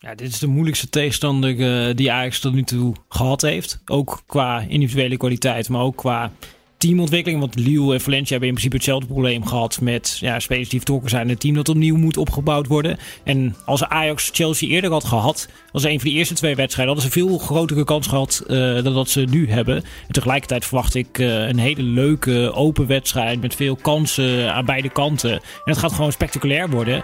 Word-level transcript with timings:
Ja, 0.00 0.14
dit 0.14 0.28
is 0.28 0.38
de 0.38 0.46
moeilijkste 0.46 0.88
tegenstander 0.88 1.54
uh, 1.56 1.94
die 1.94 2.12
Ajax 2.12 2.40
tot 2.40 2.54
nu 2.54 2.62
toe 2.62 2.94
gehad 3.08 3.42
heeft. 3.42 3.80
Ook 3.86 4.22
qua 4.26 4.64
individuele 4.68 5.16
kwaliteit, 5.16 5.68
maar 5.68 5.82
ook 5.82 5.96
qua 5.96 6.32
teamontwikkeling. 6.76 7.40
Want 7.40 7.54
Lille 7.54 7.92
en 7.92 8.00
Valencia 8.00 8.30
hebben 8.30 8.48
in 8.48 8.54
principe 8.54 8.76
hetzelfde 8.76 9.06
probleem 9.06 9.46
gehad 9.46 9.80
met 9.80 10.18
ja, 10.20 10.40
spelers 10.40 10.68
die 10.68 10.78
vertrokken 10.78 11.10
zijn. 11.10 11.28
Een 11.28 11.38
team 11.38 11.54
dat 11.54 11.68
opnieuw 11.68 11.96
moet 11.96 12.16
opgebouwd 12.16 12.66
worden. 12.66 12.98
En 13.24 13.56
als 13.64 13.84
Ajax 13.84 14.30
Chelsea 14.32 14.68
eerder 14.68 14.90
had 14.90 15.04
gehad, 15.04 15.48
als 15.72 15.84
een 15.84 16.00
van 16.00 16.10
de 16.10 16.16
eerste 16.16 16.34
twee 16.34 16.54
wedstrijden, 16.54 16.94
hadden 16.94 17.12
ze 17.12 17.18
veel 17.20 17.38
grotere 17.38 17.84
kans 17.84 18.06
gehad 18.06 18.44
uh, 18.46 18.82
dan 18.82 18.94
dat 18.94 19.08
ze 19.08 19.20
nu 19.20 19.50
hebben. 19.50 19.76
En 19.76 20.12
tegelijkertijd 20.12 20.64
verwacht 20.64 20.94
ik 20.94 21.18
uh, 21.18 21.48
een 21.48 21.58
hele 21.58 21.82
leuke 21.82 22.52
open 22.54 22.86
wedstrijd 22.86 23.40
met 23.40 23.54
veel 23.54 23.76
kansen 23.76 24.54
aan 24.54 24.64
beide 24.64 24.90
kanten. 24.90 25.32
En 25.32 25.40
het 25.64 25.78
gaat 25.78 25.92
gewoon 25.92 26.12
spectaculair 26.12 26.70
worden. 26.70 27.02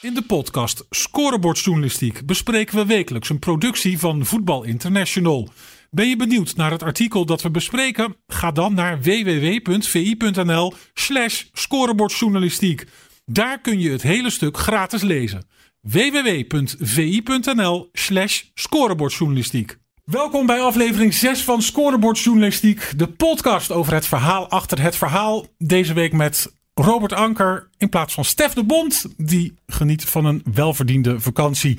In 0.00 0.14
de 0.14 0.22
podcast 0.22 0.86
Scorebordjournalistiek 0.90 2.26
bespreken 2.26 2.76
we 2.76 2.86
wekelijks 2.86 3.28
een 3.28 3.38
productie 3.38 3.98
van 3.98 4.24
Voetbal 4.24 4.64
International. 4.64 5.48
Ben 5.90 6.08
je 6.08 6.16
benieuwd 6.16 6.56
naar 6.56 6.70
het 6.70 6.82
artikel 6.82 7.26
dat 7.26 7.42
we 7.42 7.50
bespreken? 7.50 8.16
Ga 8.26 8.50
dan 8.50 8.74
naar 8.74 9.00
www.vi.nl 9.00 10.72
slash 10.94 11.44
scorebordjournalistiek. 11.52 12.84
Daar 13.24 13.60
kun 13.60 13.80
je 13.80 13.90
het 13.90 14.02
hele 14.02 14.30
stuk 14.30 14.56
gratis 14.56 15.02
lezen. 15.02 15.48
www.vi.nl 15.80 17.88
slash 17.92 18.42
scorebordjournalistiek. 18.54 19.78
Welkom 20.04 20.46
bij 20.46 20.60
aflevering 20.60 21.14
6 21.14 21.44
van 21.44 21.62
Scorebordjournalistiek, 21.62 22.92
de 22.96 23.08
podcast 23.08 23.72
over 23.72 23.94
het 23.94 24.06
verhaal 24.06 24.48
achter 24.48 24.82
het 24.82 24.96
verhaal. 24.96 25.46
Deze 25.58 25.92
week 25.92 26.12
met 26.12 26.55
Robert 26.80 27.12
Anker 27.12 27.68
in 27.78 27.88
plaats 27.88 28.14
van 28.14 28.24
Stef 28.24 28.52
de 28.52 28.64
Bond, 28.64 29.06
die 29.16 29.54
geniet 29.66 30.04
van 30.04 30.24
een 30.24 30.42
welverdiende 30.54 31.20
vakantie. 31.20 31.78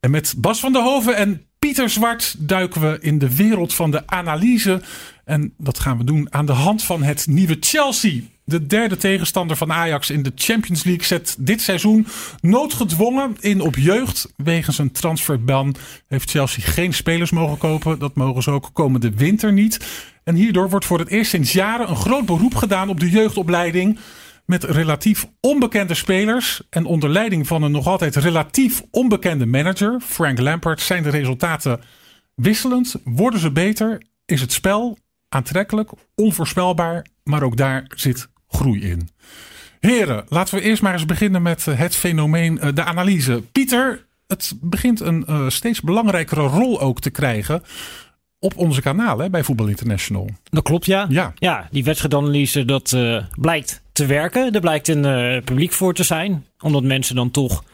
En 0.00 0.10
met 0.10 0.34
Bas 0.36 0.60
van 0.60 0.72
der 0.72 0.82
Hoven 0.82 1.16
en 1.16 1.46
Pieter 1.58 1.90
Zwart 1.90 2.34
duiken 2.38 2.80
we 2.80 2.98
in 3.00 3.18
de 3.18 3.36
wereld 3.36 3.74
van 3.74 3.90
de 3.90 4.06
analyse. 4.06 4.82
En 5.24 5.54
dat 5.58 5.78
gaan 5.78 5.98
we 5.98 6.04
doen 6.04 6.26
aan 6.30 6.46
de 6.46 6.52
hand 6.52 6.84
van 6.84 7.02
het 7.02 7.26
nieuwe 7.26 7.56
Chelsea. 7.60 8.20
De 8.44 8.66
derde 8.66 8.96
tegenstander 8.96 9.56
van 9.56 9.72
Ajax 9.72 10.10
in 10.10 10.22
de 10.22 10.32
Champions 10.34 10.84
League 10.84 11.04
zet 11.04 11.36
dit 11.38 11.60
seizoen 11.60 12.06
noodgedwongen 12.40 13.36
in 13.40 13.60
op 13.60 13.76
jeugd. 13.76 14.32
Wegens 14.36 14.78
een 14.78 14.92
transferban 14.92 15.74
heeft 16.06 16.30
Chelsea 16.30 16.64
geen 16.64 16.94
spelers 16.94 17.30
mogen 17.30 17.58
kopen. 17.58 17.98
Dat 17.98 18.14
mogen 18.14 18.42
ze 18.42 18.50
ook 18.50 18.70
komende 18.72 19.10
winter 19.10 19.52
niet. 19.52 19.86
En 20.24 20.34
hierdoor 20.34 20.70
wordt 20.70 20.86
voor 20.86 20.98
het 20.98 21.08
eerst 21.08 21.30
sinds 21.30 21.52
jaren 21.52 21.88
een 21.88 21.96
groot 21.96 22.26
beroep 22.26 22.54
gedaan 22.54 22.88
op 22.88 23.00
de 23.00 23.10
jeugdopleiding 23.10 23.98
met 24.46 24.64
relatief 24.64 25.26
onbekende 25.40 25.94
spelers 25.94 26.62
en 26.70 26.84
onder 26.84 27.10
leiding 27.10 27.46
van 27.46 27.62
een 27.62 27.70
nog 27.70 27.86
altijd 27.86 28.16
relatief 28.16 28.82
onbekende 28.90 29.46
manager, 29.46 30.00
Frank 30.00 30.38
Lampard, 30.38 30.80
zijn 30.80 31.02
de 31.02 31.10
resultaten 31.10 31.80
wisselend. 32.34 32.96
Worden 33.04 33.40
ze 33.40 33.50
beter? 33.50 34.02
Is 34.24 34.40
het 34.40 34.52
spel 34.52 34.98
aantrekkelijk, 35.28 35.90
onvoorspelbaar, 36.14 37.06
maar 37.24 37.42
ook 37.42 37.56
daar 37.56 37.90
zit 37.94 38.28
groei 38.48 38.82
in. 38.82 39.08
Heren, 39.80 40.24
laten 40.28 40.54
we 40.54 40.60
eerst 40.60 40.82
maar 40.82 40.92
eens 40.92 41.04
beginnen 41.04 41.42
met 41.42 41.66
eh, 41.66 41.78
het 41.78 41.96
fenomeen, 41.96 42.58
eh, 42.58 42.74
de 42.74 42.84
analyse. 42.84 43.42
Pieter, 43.52 44.06
het 44.26 44.52
begint 44.60 45.00
een 45.00 45.24
uh, 45.28 45.48
steeds 45.48 45.80
belangrijkere 45.80 46.46
rol 46.46 46.80
ook 46.80 47.00
te 47.00 47.10
krijgen 47.10 47.62
op 48.38 48.56
onze 48.56 48.80
kanalen 48.80 49.30
bij 49.30 49.44
Voetbal 49.44 49.66
International. 49.66 50.28
Dat 50.50 50.62
klopt, 50.62 50.86
ja. 50.86 51.06
Ja, 51.08 51.32
ja 51.38 51.68
die 51.70 51.84
wedstrijdanalyse, 51.84 52.64
dat 52.64 52.92
uh, 52.92 53.24
blijkt 53.40 53.82
te 53.92 54.06
werken. 54.06 54.52
Er 54.52 54.60
blijkt 54.60 54.88
een 54.88 55.04
uh, 55.04 55.42
publiek 55.44 55.72
voor 55.72 55.94
te 55.94 56.02
zijn. 56.02 56.46
Omdat 56.60 56.82
mensen 56.82 57.14
dan 57.14 57.30
toch 57.30 57.64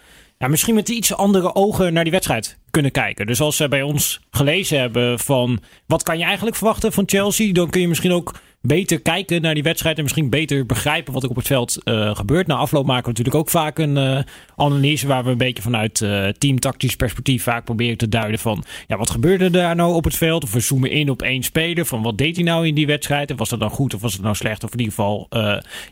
ja, 0.43 0.49
misschien 0.49 0.75
met 0.75 0.89
iets 0.89 1.15
andere 1.15 1.55
ogen 1.55 1.93
naar 1.93 2.03
die 2.03 2.13
wedstrijd 2.13 2.59
kunnen 2.71 2.91
kijken. 2.91 3.27
Dus 3.27 3.41
als 3.41 3.57
ze 3.57 3.69
bij 3.69 3.83
ons 3.83 4.21
gelezen 4.31 4.81
hebben 4.81 5.19
van 5.19 5.61
wat 5.87 6.03
kan 6.03 6.19
je 6.19 6.25
eigenlijk 6.25 6.57
verwachten 6.57 6.93
van 6.93 7.05
Chelsea, 7.07 7.53
dan 7.53 7.71
kun 7.71 7.81
je 7.81 7.89
misschien 7.89 8.13
ook 8.13 8.35
beter 8.61 9.01
kijken 9.01 9.43
naar 9.43 9.55
die 9.55 9.63
wedstrijd 9.63 9.97
en 9.97 10.03
misschien 10.03 10.31
beter 10.31 10.67
begrijpen 10.67 11.13
wat 11.13 11.23
er 11.23 11.29
op 11.29 11.37
het 11.37 11.47
veld 11.47 11.79
uh, 11.85 12.15
gebeurt. 12.15 12.47
Na 12.47 12.55
afloop 12.55 12.87
maken 12.87 13.03
we 13.03 13.09
natuurlijk 13.09 13.37
ook 13.37 13.51
vaak 13.51 13.79
een 13.79 13.97
uh, 13.97 14.19
analyse 14.57 15.07
waar 15.07 15.25
we 15.25 15.31
een 15.31 15.37
beetje 15.37 15.63
vanuit 15.63 16.01
uh, 16.01 16.29
teamtactisch 16.29 16.97
perspectief 16.97 17.43
vaak 17.43 17.65
proberen 17.65 17.97
te 17.97 18.09
duiden 18.09 18.39
van 18.39 18.65
ja, 18.87 18.97
wat 18.97 19.11
gebeurde 19.11 19.51
daar 19.51 19.77
nou 19.77 19.95
op 19.95 20.05
het 20.05 20.17
veld? 20.17 20.45
Of 20.45 20.53
we 20.53 20.61
zoomen 20.61 20.91
in 20.91 21.11
op 21.11 21.23
één 21.23 21.43
speler 21.43 21.87
van 21.87 22.03
wat 22.03 22.19
deed 22.19 22.37
hij 22.37 22.45
nou 22.45 22.67
in 22.67 22.75
die 22.75 22.87
wedstrijd? 22.87 23.31
En 23.31 23.37
was 23.37 23.49
dat 23.49 23.59
nou 23.59 23.71
goed 23.71 23.95
of 23.95 24.01
was 24.01 24.13
het 24.13 24.23
nou 24.23 24.35
slecht? 24.35 24.65
Of 24.65 24.73
in 24.73 24.79
ieder 24.79 24.95
geval 24.95 25.27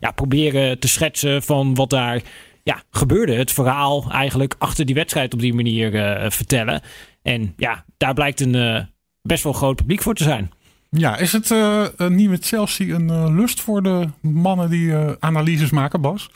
ja, 0.01 0.11
proberen 0.15 0.79
te 0.79 0.89
schetsen 0.89 1.43
van 1.43 1.75
wat 1.75 1.91
daar 1.91 2.23
ja, 2.63 2.83
gebeurde. 2.91 3.35
Het 3.35 3.53
verhaal 3.53 4.11
eigenlijk 4.11 4.55
achter 4.59 4.87
die 4.87 4.95
wedstrijd 4.95 5.35
op 5.35 5.41
die 5.41 5.55
manier 5.55 5.91
vertellen. 6.33 6.83
En 7.23 7.53
ja, 7.57 7.85
daar 7.97 8.15
blijkt 8.15 8.41
een 8.41 8.89
best 9.23 9.43
wel 9.43 9.53
groot 9.53 9.77
publiek 9.77 10.03
voor 10.03 10.15
te 10.15 10.23
zijn. 10.23 10.51
Ja, 10.91 11.17
is 11.17 11.33
het 11.33 11.51
uh, 11.51 11.87
nieuwe 12.09 12.39
Chelsea 12.41 12.95
een 12.95 13.09
uh, 13.09 13.27
lust 13.29 13.61
voor 13.61 13.83
de 13.83 14.09
mannen 14.21 14.71
die 14.71 14.87
uh, 14.87 15.11
analyses 15.19 15.71
maken, 15.71 16.01
Bas? 16.01 16.31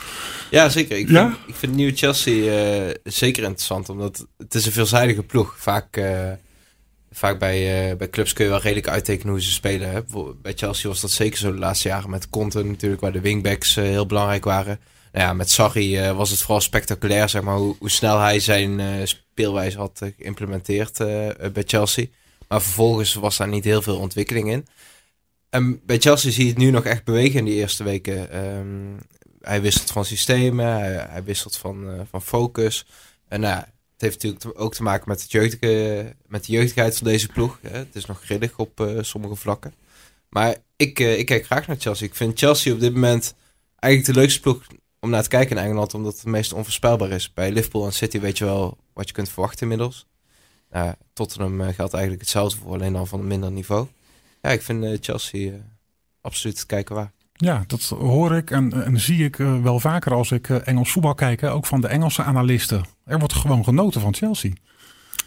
Ja, 0.51 0.69
zeker. 0.69 0.99
Ik, 0.99 1.09
ja? 1.09 1.27
Vind, 1.27 1.39
ik 1.47 1.55
vind 1.55 1.75
nieuwe 1.75 1.97
Chelsea 1.97 2.93
zeker 3.05 3.43
interessant, 3.43 3.89
omdat 3.89 4.27
het 4.39 4.55
is 4.55 4.67
een 4.67 4.73
veelzijdige 4.73 5.23
ploeg. 5.23 5.55
Vaak, 5.59 6.03
vaak 7.11 7.39
bij, 7.39 7.97
bij 7.97 8.11
clubs 8.11 8.33
kun 8.33 8.45
je 8.45 8.51
wel 8.51 8.61
redelijk 8.61 8.89
uittekenen 8.89 9.33
hoe 9.33 9.43
ze 9.43 9.53
spelen. 9.53 9.91
Hè? 9.91 10.01
Bij 10.43 10.53
Chelsea 10.57 10.89
was 10.89 11.01
dat 11.01 11.11
zeker 11.11 11.39
zo 11.39 11.53
de 11.53 11.59
laatste 11.59 11.89
jaren 11.89 12.11
met 12.11 12.31
Conte 12.31 12.65
natuurlijk, 12.65 13.01
waar 13.01 13.13
de 13.13 13.21
wingbacks 13.21 13.75
heel 13.75 14.07
belangrijk 14.07 14.45
waren. 14.45 14.81
Ja, 15.17 15.33
met 15.33 15.51
Sarri 15.51 16.13
was 16.13 16.31
het 16.31 16.41
vooral 16.41 16.61
spectaculair, 16.61 17.29
zeg 17.29 17.43
maar, 17.43 17.57
hoe, 17.57 17.77
hoe 17.79 17.91
snel 17.91 18.19
hij 18.19 18.41
zijn 18.41 19.09
speelwijze 19.09 19.79
had 19.79 20.03
geïmplementeerd 20.17 20.97
bij 21.53 21.63
Chelsea. 21.67 22.07
Maar 22.49 22.63
vervolgens 22.63 23.15
was 23.15 23.37
daar 23.37 23.49
niet 23.49 23.65
heel 23.65 23.83
veel 23.83 23.99
ontwikkeling 23.99 24.51
in. 24.51 24.67
En 25.51 25.81
bij 25.87 25.99
Chelsea 25.99 26.31
zie 26.31 26.45
je 26.45 26.51
het 26.51 26.59
nu 26.59 26.71
nog 26.71 26.85
echt 26.85 27.05
bewegen 27.05 27.39
in 27.39 27.45
die 27.45 27.55
eerste 27.55 27.85
weken. 27.85 28.31
Ehm, 28.31 29.03
hij 29.41 29.61
wisselt 29.61 29.91
van 29.91 30.05
systemen, 30.05 30.67
hij, 31.11 31.25
wisselt 31.25 31.57
van, 31.57 32.07
van 32.11 32.23
focus. 32.23 32.87
En 33.29 33.41
nou, 33.41 33.57
het 33.57 33.67
heeft 33.97 34.23
natuurlijk 34.23 34.61
ook 34.61 34.75
te 34.75 34.83
maken 34.83 35.09
met, 35.09 35.23
het 35.23 35.31
jeugdige, 35.31 36.15
met 36.27 36.45
de 36.45 36.53
jeugdigheid 36.53 36.97
van 36.97 37.07
deze 37.07 37.29
ploeg. 37.29 37.59
Hè. 37.63 37.77
Het 37.79 37.95
is 37.95 38.07
nog 38.07 38.21
grillig 38.25 38.59
op 38.59 38.97
sommige 39.01 39.37
vlakken. 39.37 39.75
Maar 40.29 40.57
ik, 40.77 40.99
ik 40.99 41.27
kijk 41.27 41.45
graag 41.45 41.67
naar 41.67 41.77
Chelsea. 41.81 42.07
Ik 42.07 42.15
vind 42.15 42.39
Chelsea 42.39 42.73
op 42.73 42.81
dit 42.81 42.93
moment 42.93 43.35
eigenlijk 43.79 44.15
de 44.15 44.21
leukste 44.21 44.41
ploeg 44.41 44.67
om 45.05 45.11
naar 45.11 45.23
te 45.23 45.29
kijken 45.29 45.57
in 45.57 45.63
Engeland. 45.63 45.95
Omdat 45.95 46.15
het 46.15 46.25
meest 46.25 46.53
onvoorspelbaar 46.53 47.11
is. 47.11 47.33
Bij 47.33 47.53
Liverpool 47.53 47.85
en 47.85 47.93
City 47.93 48.21
weet 48.21 48.39
je 48.39 48.45
wel 48.45 48.77
wat 48.93 49.09
je 49.09 49.15
kunt 49.15 49.29
verwachten 49.29 49.61
inmiddels. 49.61 50.07
Uh, 50.73 50.89
Tottenham 51.13 51.61
uh, 51.61 51.67
geldt 51.67 51.93
eigenlijk 51.93 52.23
hetzelfde 52.23 52.59
voor, 52.59 52.73
alleen 52.73 52.93
dan 52.93 53.07
van 53.07 53.21
een 53.21 53.27
minder 53.27 53.51
niveau. 53.51 53.87
Ja, 54.43 54.51
ik 54.51 54.63
vind 54.63 54.85
uh, 54.85 54.97
Chelsea 55.01 55.53
uh, 55.53 55.59
absoluut 56.21 56.67
kijken 56.67 56.95
waar. 56.95 57.13
Ja, 57.33 57.65
dat 57.67 57.83
hoor 57.83 58.37
ik 58.37 58.51
en, 58.51 58.85
en 58.85 59.01
zie 59.01 59.25
ik 59.25 59.37
wel 59.37 59.81
vaker 59.81 60.15
als 60.15 60.31
ik 60.31 60.49
Engels 60.49 60.93
voetbal 60.93 61.15
kijk. 61.15 61.43
Ook 61.43 61.67
van 61.67 61.81
de 61.81 61.89
Engelse 61.89 62.23
analisten. 62.23 62.85
Er 63.05 63.19
wordt 63.19 63.35
gewoon 63.35 63.65
genoten 63.65 64.01
van 64.01 64.15
Chelsea. 64.15 64.53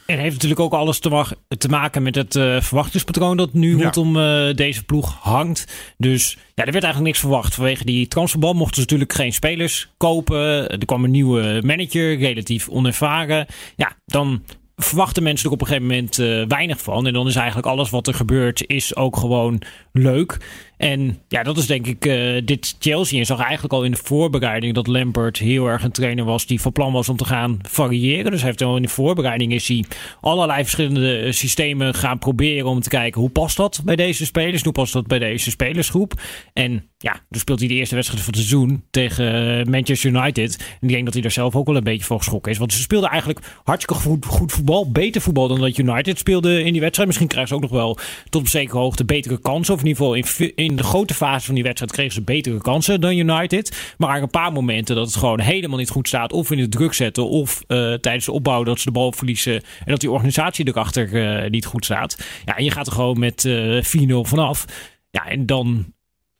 En 0.08 0.20
heeft 0.20 0.34
natuurlijk 0.34 0.60
ook 0.60 0.74
alles 0.74 1.00
te, 1.00 1.26
te 1.58 1.70
maken 1.70 2.04
met 2.04 2.16
het 2.16 2.36
uh, 2.36 2.62
verwachtingspatroon 2.62 3.38
dat 3.38 3.54
nu 3.54 3.78
ja. 3.78 3.84
rondom 3.84 4.18
uh, 4.18 4.54
deze 4.54 4.84
ploeg 4.84 5.18
hangt. 5.22 5.94
Dus 5.98 6.38
ja, 6.56 6.66
er 6.66 6.72
werd 6.72 6.84
eigenlijk 6.84 7.04
niks 7.04 7.20
verwacht. 7.20 7.56
Vanwege 7.56 7.86
die 7.86 8.08
transferbal 8.08 8.54
mochten 8.54 8.76
ze 8.76 8.82
natuurlijk 8.82 9.14
geen 9.14 9.34
spelers 9.34 9.90
kopen. 9.98 10.70
Er 10.70 10.86
kwam 10.86 11.04
een 11.04 11.12
nieuwe 11.12 11.62
manager, 11.66 12.18
relatief 12.18 12.70
onervaren. 12.70 13.46
Ja, 13.76 13.96
dan 14.06 14.44
verwachten 14.76 15.24
mensen 15.24 15.48
er 15.48 15.54
op 15.54 15.62
een 15.62 15.68
gegeven 15.68 15.88
moment 15.88 16.20
uh, 16.20 16.46
weinig 16.48 16.82
van. 16.82 17.08
En 17.08 17.14
dan 17.14 17.28
is 17.28 17.36
eigenlijk 17.36 17.68
alles 17.68 17.90
wat 17.90 18.08
er 18.08 18.14
gebeurt, 18.14 18.64
is 18.68 18.96
ook 18.96 19.18
gewoon 19.18 19.62
leuk. 19.92 20.38
En 20.78 21.20
ja, 21.28 21.44
dat 21.44 21.58
is 21.58 21.66
denk 21.66 21.88
ik 21.88 22.06
uh, 22.06 22.42
dit 22.46 22.76
Chelsea. 22.80 23.18
Je 23.18 23.26
zag 23.26 23.40
eigenlijk 23.40 23.74
al 23.74 23.84
in 23.84 23.92
de 23.92 24.00
voorbereiding 24.04 24.74
dat 24.74 24.88
Lampert 24.88 25.38
heel 25.38 25.68
erg 25.68 25.84
een 25.84 25.92
trainer 25.92 26.26
was 26.26 26.46
die 26.46 26.62
van 26.62 26.72
plan 26.72 26.94
was 26.94 27.10
om 27.10 27.18
te 27.18 27.26
gaan 27.26 27.60
variëren. 27.62 28.32
Dus 28.32 28.40
hij 28.40 28.50
heeft 28.50 28.62
al 28.62 28.76
in 28.76 28.82
de 28.82 28.88
voorbereiding 28.88 29.54
is 29.54 29.68
hij 29.68 29.86
allerlei 30.22 30.62
verschillende 30.62 31.18
eh, 31.18 31.32
systemen 31.32 31.94
gaan 31.94 32.20
proberen 32.20 32.70
om 32.70 32.82
te 32.82 32.90
kijken 32.90 33.22
hoe 33.22 33.30
past 33.30 33.58
dat 33.58 33.82
bij 33.86 33.96
deze 33.96 34.26
spelers, 34.26 34.64
hoe 34.64 34.72
past 34.72 34.94
dat 34.94 35.08
bij 35.08 35.20
deze 35.20 35.50
spelersgroep. 35.50 36.22
En 36.54 36.90
ja, 36.98 37.12
toen 37.30 37.40
speelt 37.40 37.60
hij 37.60 37.68
de 37.68 37.74
eerste 37.74 37.96
wedstrijd 37.96 38.24
van 38.24 38.34
het 38.34 38.44
seizoen 38.44 38.84
tegen 38.90 39.60
eh, 39.60 39.66
Manchester 39.66 40.10
United. 40.10 40.58
En 40.58 40.88
ik 40.88 40.90
denk 40.90 41.06
dat 41.06 41.14
hij 41.14 41.22
daar 41.22 41.32
zelf 41.32 41.56
ook 41.56 41.68
wel 41.68 41.76
een 41.76 41.84
beetje 41.84 42.06
voor 42.06 42.18
geschrokken 42.18 42.52
is. 42.52 42.58
Want 42.58 42.74
ze 42.74 42.82
speelden 42.82 43.10
eigenlijk 43.10 43.40
hartstikke 43.64 44.04
goed, 44.04 44.26
goed 44.26 44.52
voetbal. 44.52 44.92
Beter 44.92 45.22
voetbal 45.22 45.48
dan 45.48 45.60
dat 45.60 45.78
United 45.78 46.18
speelde 46.18 46.64
in 46.64 46.72
die 46.72 46.82
wedstrijd. 46.82 47.08
Misschien 47.08 47.30
krijgen 47.30 47.50
ze 47.50 47.56
ook 47.56 47.70
nog 47.70 47.80
wel 47.80 47.98
tot 48.30 48.42
op 48.42 48.48
zekere 48.48 48.78
hoogte 48.78 49.06
betere 49.06 49.40
kansen. 49.40 49.74
Of 49.74 49.80
in 49.80 49.88
ieder 49.88 50.04
geval 50.04 50.16
in, 50.16 50.56
in 50.56 50.67
de 50.76 50.84
grote 50.84 51.14
fase 51.14 51.46
van 51.46 51.56
die 51.56 51.64
wedstrijd 51.64 51.92
kregen 51.92 52.14
ze 52.14 52.22
betere 52.22 52.58
kansen 52.58 53.02
dan 53.02 53.18
United. 53.18 53.94
Maar 53.98 54.22
een 54.22 54.30
paar 54.30 54.52
momenten 54.52 54.96
dat 54.96 55.06
het 55.06 55.16
gewoon 55.16 55.40
helemaal 55.40 55.78
niet 55.78 55.90
goed 55.90 56.08
staat. 56.08 56.34
Of 56.34 56.52
in 56.52 56.58
de 56.58 56.70
druk 56.70 56.94
zetten. 56.94 57.30
Of 57.30 57.64
uh, 57.68 57.94
tijdens 57.94 58.26
de 58.26 58.32
opbouw 58.32 58.64
dat 58.64 58.80
ze 58.80 58.86
de 58.86 58.92
bal 58.92 59.12
verliezen. 59.12 59.54
En 59.54 59.92
dat 59.92 60.00
die 60.00 60.12
organisatie 60.12 60.68
erachter 60.68 61.14
uh, 61.44 61.50
niet 61.50 61.66
goed 61.66 61.86
staat. 61.86 62.18
Ja, 62.46 62.58
en 62.58 62.64
je 62.64 62.72
gaat 62.72 62.88
er 62.88 62.94
gewoon 62.94 63.20
met 63.20 63.44
uh, 63.44 63.84
4-0 63.84 63.86
vanaf. 64.22 64.66
Ja, 65.10 65.28
en 65.28 65.46
dan 65.46 65.94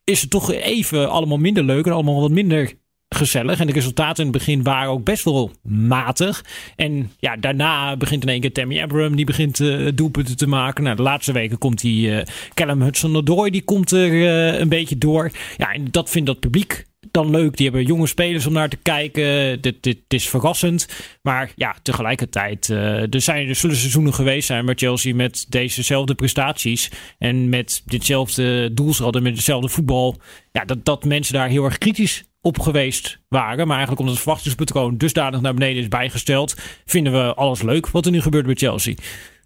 is 0.04 0.20
het 0.20 0.30
toch 0.30 0.52
even 0.52 1.10
allemaal 1.10 1.38
minder 1.38 1.64
leuk 1.64 1.86
en 1.86 1.92
allemaal 1.92 2.20
wat 2.20 2.30
minder 2.30 2.72
gezellig. 3.08 3.60
En 3.60 3.66
de 3.66 3.72
resultaten 3.72 4.24
in 4.24 4.30
het 4.30 4.38
begin 4.38 4.62
waren 4.62 4.90
ook 4.90 5.04
best 5.04 5.24
wel 5.24 5.50
matig. 5.62 6.44
En 6.76 7.10
ja, 7.18 7.36
daarna 7.36 7.96
begint 7.96 8.22
in 8.22 8.28
één 8.28 8.40
keer 8.40 8.52
Tammy 8.52 8.82
Abraham. 8.82 9.16
Die 9.16 9.26
begint 9.26 9.60
uh, 9.60 9.88
doelpunten 9.94 10.36
te 10.36 10.46
maken. 10.46 10.84
Nou, 10.84 10.96
de 10.96 11.02
laatste 11.02 11.32
weken 11.32 11.58
komt 11.58 11.80
die 11.80 12.08
uh, 12.08 12.22
Callum 12.54 12.82
Hudson-Odoi. 12.82 13.50
Die 13.50 13.62
komt 13.62 13.90
er 13.90 14.12
uh, 14.12 14.58
een 14.58 14.68
beetje 14.68 14.98
door. 14.98 15.30
Ja, 15.56 15.72
en 15.72 15.88
dat 15.90 16.10
vindt 16.10 16.26
dat 16.26 16.40
publiek 16.40 16.86
dan 17.10 17.30
leuk. 17.30 17.56
Die 17.56 17.66
hebben 17.66 17.86
jonge 17.86 18.06
spelers 18.06 18.46
om 18.46 18.52
naar 18.52 18.68
te 18.68 18.76
kijken. 18.76 19.60
Dit, 19.60 19.82
dit, 19.82 19.98
is 20.08 20.28
verrassend. 20.28 20.88
Maar 21.22 21.52
ja, 21.56 21.76
tegelijkertijd. 21.82 22.68
Uh, 22.68 23.14
er, 23.14 23.20
zijn, 23.20 23.48
er 23.48 23.54
zullen 23.54 23.76
seizoenen 23.76 24.14
geweest 24.14 24.46
zijn 24.46 24.66
waar 24.66 24.74
Chelsea 24.78 25.14
met 25.14 25.46
dezezelfde 25.48 26.14
prestaties. 26.14 26.90
En 27.18 27.48
met 27.48 27.82
ditzelfde 27.84 28.74
doelsaldo, 28.74 29.20
met 29.20 29.34
hetzelfde 29.34 29.68
voetbal. 29.68 30.16
Ja, 30.52 30.64
dat, 30.64 30.84
dat 30.84 31.04
mensen 31.04 31.34
daar 31.34 31.48
heel 31.48 31.64
erg 31.64 31.78
kritisch 31.78 32.24
op 32.40 32.60
geweest 32.60 33.18
waren. 33.28 33.66
Maar 33.66 33.76
eigenlijk 33.76 34.00
omdat 34.00 34.14
het 34.14 34.22
verwachtingspatroon 34.22 34.96
dusdanig 34.96 35.40
naar 35.40 35.54
beneden 35.54 35.82
is 35.82 35.88
bijgesteld. 35.88 36.56
Vinden 36.84 37.12
we 37.12 37.34
alles 37.34 37.62
leuk 37.62 37.88
wat 37.88 38.06
er 38.06 38.12
nu 38.12 38.20
gebeurt 38.20 38.46
bij 38.46 38.54
Chelsea. 38.54 38.94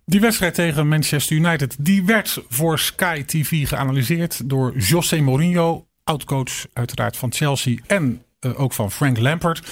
Die 0.05 0.21
wedstrijd 0.21 0.55
tegen 0.55 0.89
Manchester 0.89 1.37
United 1.37 1.77
die 1.81 2.05
werd 2.05 2.39
voor 2.49 2.79
Sky 2.79 3.23
TV 3.23 3.69
geanalyseerd 3.69 4.49
door 4.49 4.79
José 4.79 5.21
Mourinho 5.21 5.87
oud-coach 6.13 6.67
uiteraard 6.73 7.17
van 7.17 7.33
Chelsea 7.33 7.79
en 7.87 8.23
uh, 8.41 8.61
ook 8.61 8.73
van 8.73 8.91
Frank 8.91 9.19
Lampard. 9.19 9.63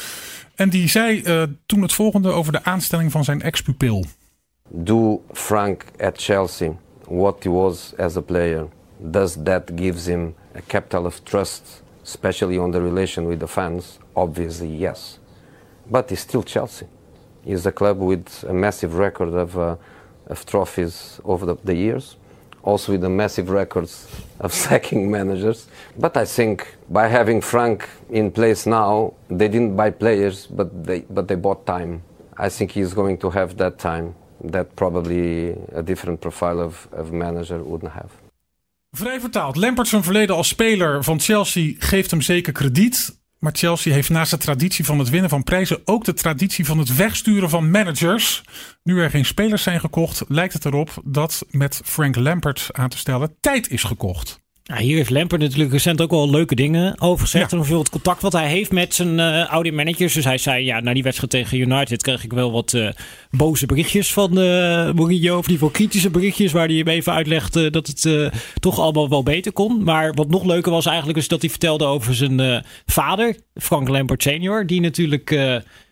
En 0.54 0.69
die 0.69 0.88
zei 0.88 1.22
uh, 1.22 1.42
toen 1.66 1.82
het 1.82 1.92
volgende 1.92 2.31
over 2.31 2.52
de 2.52 2.64
aanstelling 2.64 3.12
van 3.12 3.25
zijn 3.25 3.42
ex-pupil. 3.42 4.04
Do 4.69 5.22
Frank 5.32 5.84
at 5.98 6.22
Chelsea 6.22 6.76
what 7.08 7.44
he 7.44 7.50
was 7.50 7.92
as 7.98 8.16
a 8.16 8.20
player? 8.20 8.66
Does 8.96 9.37
that 9.44 9.70
gives 9.76 10.06
him 10.06 10.34
a 10.56 10.60
capital 10.66 11.04
of 11.04 11.20
trust, 11.22 11.82
especially 12.02 12.58
on 12.58 12.70
the 12.70 12.81
relation 12.81 13.26
with 13.28 13.38
the 13.38 13.48
fans? 13.48 13.98
Obviously, 14.12 14.78
yes. 14.78 15.19
But 15.87 16.10
he's 16.10 16.20
still 16.20 16.42
Chelsea. 16.42 16.87
He's 17.44 17.66
a 17.66 17.72
club 17.72 17.98
with 17.98 18.44
a 18.48 18.52
massive 18.52 18.98
record 18.98 19.34
of, 19.34 19.56
uh, 19.56 19.75
of 20.26 20.44
trophies 20.44 21.20
over 21.22 21.46
the, 21.46 21.56
the 21.64 21.75
years. 21.75 22.16
Also 22.62 22.93
with 22.93 23.01
the 23.01 23.09
massive 23.09 23.51
records 23.51 24.07
of 24.39 24.53
sacking 24.65 25.11
managers. 25.11 25.67
But 25.99 26.17
I 26.17 26.25
think 26.25 26.77
by 26.89 27.09
having 27.09 27.41
Frank 27.43 27.89
in 28.09 28.31
place 28.31 28.67
now, 28.67 29.15
they 29.29 29.49
didn't 29.49 29.77
buy 29.77 29.91
players, 29.91 30.47
but 30.47 30.85
they, 30.85 31.01
but 31.09 31.27
they 31.29 31.37
bought 31.37 31.67
time. 31.67 32.03
I 32.37 32.49
think 32.49 32.71
he's 32.73 32.95
going 32.95 33.19
to 33.19 33.31
have 33.31 33.57
that 33.57 33.79
time 33.79 34.15
that 34.45 34.75
probably 34.75 35.57
a 35.75 35.83
different 35.83 36.21
profile 36.21 36.61
of, 36.61 36.89
of 36.93 37.12
manager 37.12 37.62
wouldn't 37.62 37.93
have. 37.93 38.11
Vrij 38.91 39.21
vertaald, 39.21 39.57
Lampard 39.57 39.89
zijn 39.89 40.03
verleden 40.03 40.37
als 40.37 40.49
speler 40.49 41.05
van 41.05 41.21
Chelsea 41.21 41.75
geeft 41.79 42.11
hem 42.11 42.21
zeker 42.21 42.53
krediet. 42.53 43.19
Maar 43.40 43.52
Chelsea 43.54 43.92
heeft 43.92 44.08
naast 44.08 44.31
de 44.31 44.37
traditie 44.37 44.84
van 44.84 44.98
het 44.98 45.08
winnen 45.08 45.31
van 45.31 45.42
prijzen 45.42 45.81
ook 45.84 46.04
de 46.04 46.12
traditie 46.12 46.64
van 46.64 46.78
het 46.78 46.96
wegsturen 46.96 47.50
van 47.50 47.70
managers. 47.70 48.42
Nu 48.82 49.00
er 49.00 49.10
geen 49.10 49.25
spelers 49.25 49.62
zijn 49.62 49.81
gekocht, 49.81 50.25
lijkt 50.28 50.52
het 50.52 50.64
erop 50.64 51.02
dat 51.04 51.46
met 51.50 51.81
Frank 51.84 52.16
Lampert 52.16 52.69
aan 52.72 52.88
te 52.88 52.98
stellen 52.98 53.37
tijd 53.40 53.70
is 53.70 53.82
gekocht. 53.82 54.40
Nou, 54.70 54.82
hier 54.82 54.96
heeft 54.96 55.11
Lampert 55.11 55.40
natuurlijk 55.40 55.72
recent 55.72 56.00
ook 56.00 56.11
wel 56.11 56.31
leuke 56.31 56.55
dingen 56.55 57.00
over 57.00 57.25
gezegd. 57.25 57.50
Ja. 57.50 57.58
En 57.58 57.78
het 57.78 57.90
contact 57.90 58.22
wat 58.22 58.32
hij 58.32 58.49
heeft 58.49 58.72
met 58.72 58.94
zijn 58.94 59.19
uh, 59.19 59.52
oude 59.52 59.72
managers. 59.72 60.14
Dus 60.14 60.25
hij 60.25 60.38
zei, 60.38 60.64
ja, 60.64 60.81
na 60.81 60.93
die 60.93 61.02
wedstrijd 61.02 61.31
tegen 61.31 61.58
United 61.58 62.02
kreeg 62.02 62.25
ik 62.25 62.32
wel 62.32 62.52
wat 62.52 62.72
uh, 62.72 62.88
boze 63.31 63.67
berichtjes 63.67 64.12
van 64.12 64.38
uh, 64.38 64.93
Mourinho. 64.93 65.38
Of 65.38 65.46
in 65.46 65.52
ieder 65.52 65.70
kritische 65.70 66.11
berichtjes 66.11 66.52
waar 66.52 66.67
hij 66.67 66.76
hem 66.76 66.88
even 66.88 67.12
uitlegde 67.12 67.70
dat 67.70 67.87
het 67.87 68.31
toch 68.61 68.78
allemaal 68.78 69.08
wel 69.08 69.22
beter 69.22 69.52
kon. 69.52 69.84
Maar 69.84 70.14
wat 70.14 70.28
nog 70.28 70.44
leuker 70.44 70.73
was 70.73 70.87
eigenlijk 70.87 71.19
is 71.19 71.28
dat 71.28 71.40
hij 71.40 71.50
vertelde 71.50 71.84
over 71.84 72.14
zijn 72.14 72.64
vader, 72.87 73.37
Frank 73.55 73.88
Lampert 73.88 74.23
senior. 74.23 74.66
Die 74.66 74.81
natuurlijk 74.81 75.31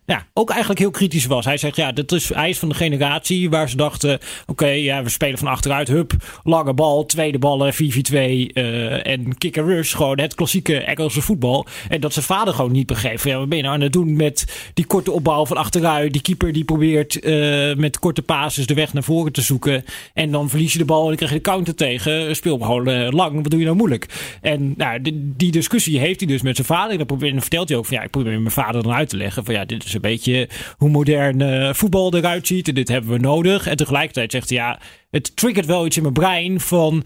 ja, 0.09 0.27
ook 0.35 0.51
eigenlijk 0.51 0.81
heel 0.81 0.91
kritisch 0.91 1.27
was. 1.27 1.45
Hij 1.45 1.57
zegt, 1.57 1.77
ja, 1.77 1.93
dat 1.93 2.13
is, 2.13 2.35
hij 2.35 2.49
is 2.49 2.59
van 2.59 2.69
de 2.69 2.75
generatie 2.75 3.51
waar 3.51 3.69
ze 3.69 3.77
dachten... 3.77 4.19
oké, 4.47 4.67
ja, 4.67 5.03
we 5.03 5.09
spelen 5.09 5.39
van 5.39 5.49
achteruit, 5.49 5.89
hup, 5.89 6.13
lange 6.43 6.75
bal, 6.75 7.07
tweede 7.07 7.39
ballen, 7.39 7.75
4-4-2 7.75 7.77
uh, 8.13 9.07
en 9.07 9.39
kick 9.39 9.57
rush. 9.57 9.95
Gewoon 9.95 10.21
het 10.21 10.35
klassieke 10.35 10.79
Engelse 10.79 11.23
voetbal. 11.23 11.67
En 11.89 12.01
dat 12.01 12.13
zijn 12.13 12.25
vader 12.25 12.55
gewoon 12.55 12.73
niet 12.73 12.87
begreep. 12.87 13.21
Ja, 13.23 13.39
wat 13.39 13.49
ben 13.49 13.57
je 13.57 13.63
nou 13.63 13.75
aan 13.75 13.81
het 13.81 13.93
doen 13.93 14.17
met 14.17 14.71
die 14.75 14.87
korte 14.87 15.11
opbouw 15.11 15.47
van 15.47 15.57
achteruit? 15.57 16.13
Die 16.13 16.23
keeper 16.23 16.53
die 16.53 16.65
probeert 16.65 17.25
uh, 17.25 17.75
met 17.75 17.99
korte 17.99 18.23
passes 18.23 18.67
de 18.67 18.75
weg 18.75 18.93
naar 18.93 19.03
voren 19.03 19.33
te 19.33 19.43
zoeken. 19.43 19.85
En 20.15 20.31
dan 20.31 20.49
verlies 20.49 20.73
je 20.73 20.79
de 20.79 20.85
bal 20.85 21.01
en 21.01 21.07
dan 21.07 21.17
krijg 21.17 21.31
je 21.31 21.37
de 21.37 21.43
counter 21.43 21.75
tegen. 21.75 22.37
Speel 22.37 22.59
gewoon 22.59 22.89
uh, 22.89 23.09
lang, 23.11 23.35
wat 23.35 23.51
doe 23.51 23.59
je 23.59 23.65
nou 23.65 23.77
moeilijk? 23.77 24.37
En 24.41 24.75
nou, 24.77 25.01
die, 25.37 25.53
discussie 25.53 25.99
heeft 25.99 26.21
hij 26.21 26.29
dus 26.29 26.43
met 26.43 26.57
zijn 26.57 26.67
vader. 26.67 26.91
En 26.91 26.97
dan, 26.97 27.07
probeert, 27.07 27.41
vertelt 27.41 27.69
hij 27.69 27.79
ook 27.79 27.87
van, 27.87 27.97
ja, 27.97 28.03
ik 28.03 28.11
probeer 28.11 28.41
mijn 28.41 28.51
vader 28.51 28.83
dan 28.83 28.93
uit 28.93 29.09
te 29.09 29.17
leggen 29.17 29.45
van, 29.45 29.55
ja, 29.55 29.65
dit 29.65 29.85
is 29.85 29.97
een 30.05 30.11
beetje 30.11 30.49
hoe 30.77 30.91
modern 30.91 31.41
uh, 31.41 31.73
voetbal 31.73 32.15
eruit 32.15 32.47
ziet. 32.47 32.69
En 32.69 32.75
dit 32.75 32.89
hebben 32.89 33.11
we 33.11 33.19
nodig. 33.19 33.67
En 33.67 33.77
tegelijkertijd 33.77 34.33
zegt 34.33 34.49
hij, 34.49 34.59
ja, 34.59 34.81
het 35.11 35.37
triggert 35.37 35.67
wel 35.67 35.87
iets 35.87 35.97
in 35.97 36.03
mijn 36.03 36.15
brein 36.15 36.61
van... 36.61 37.05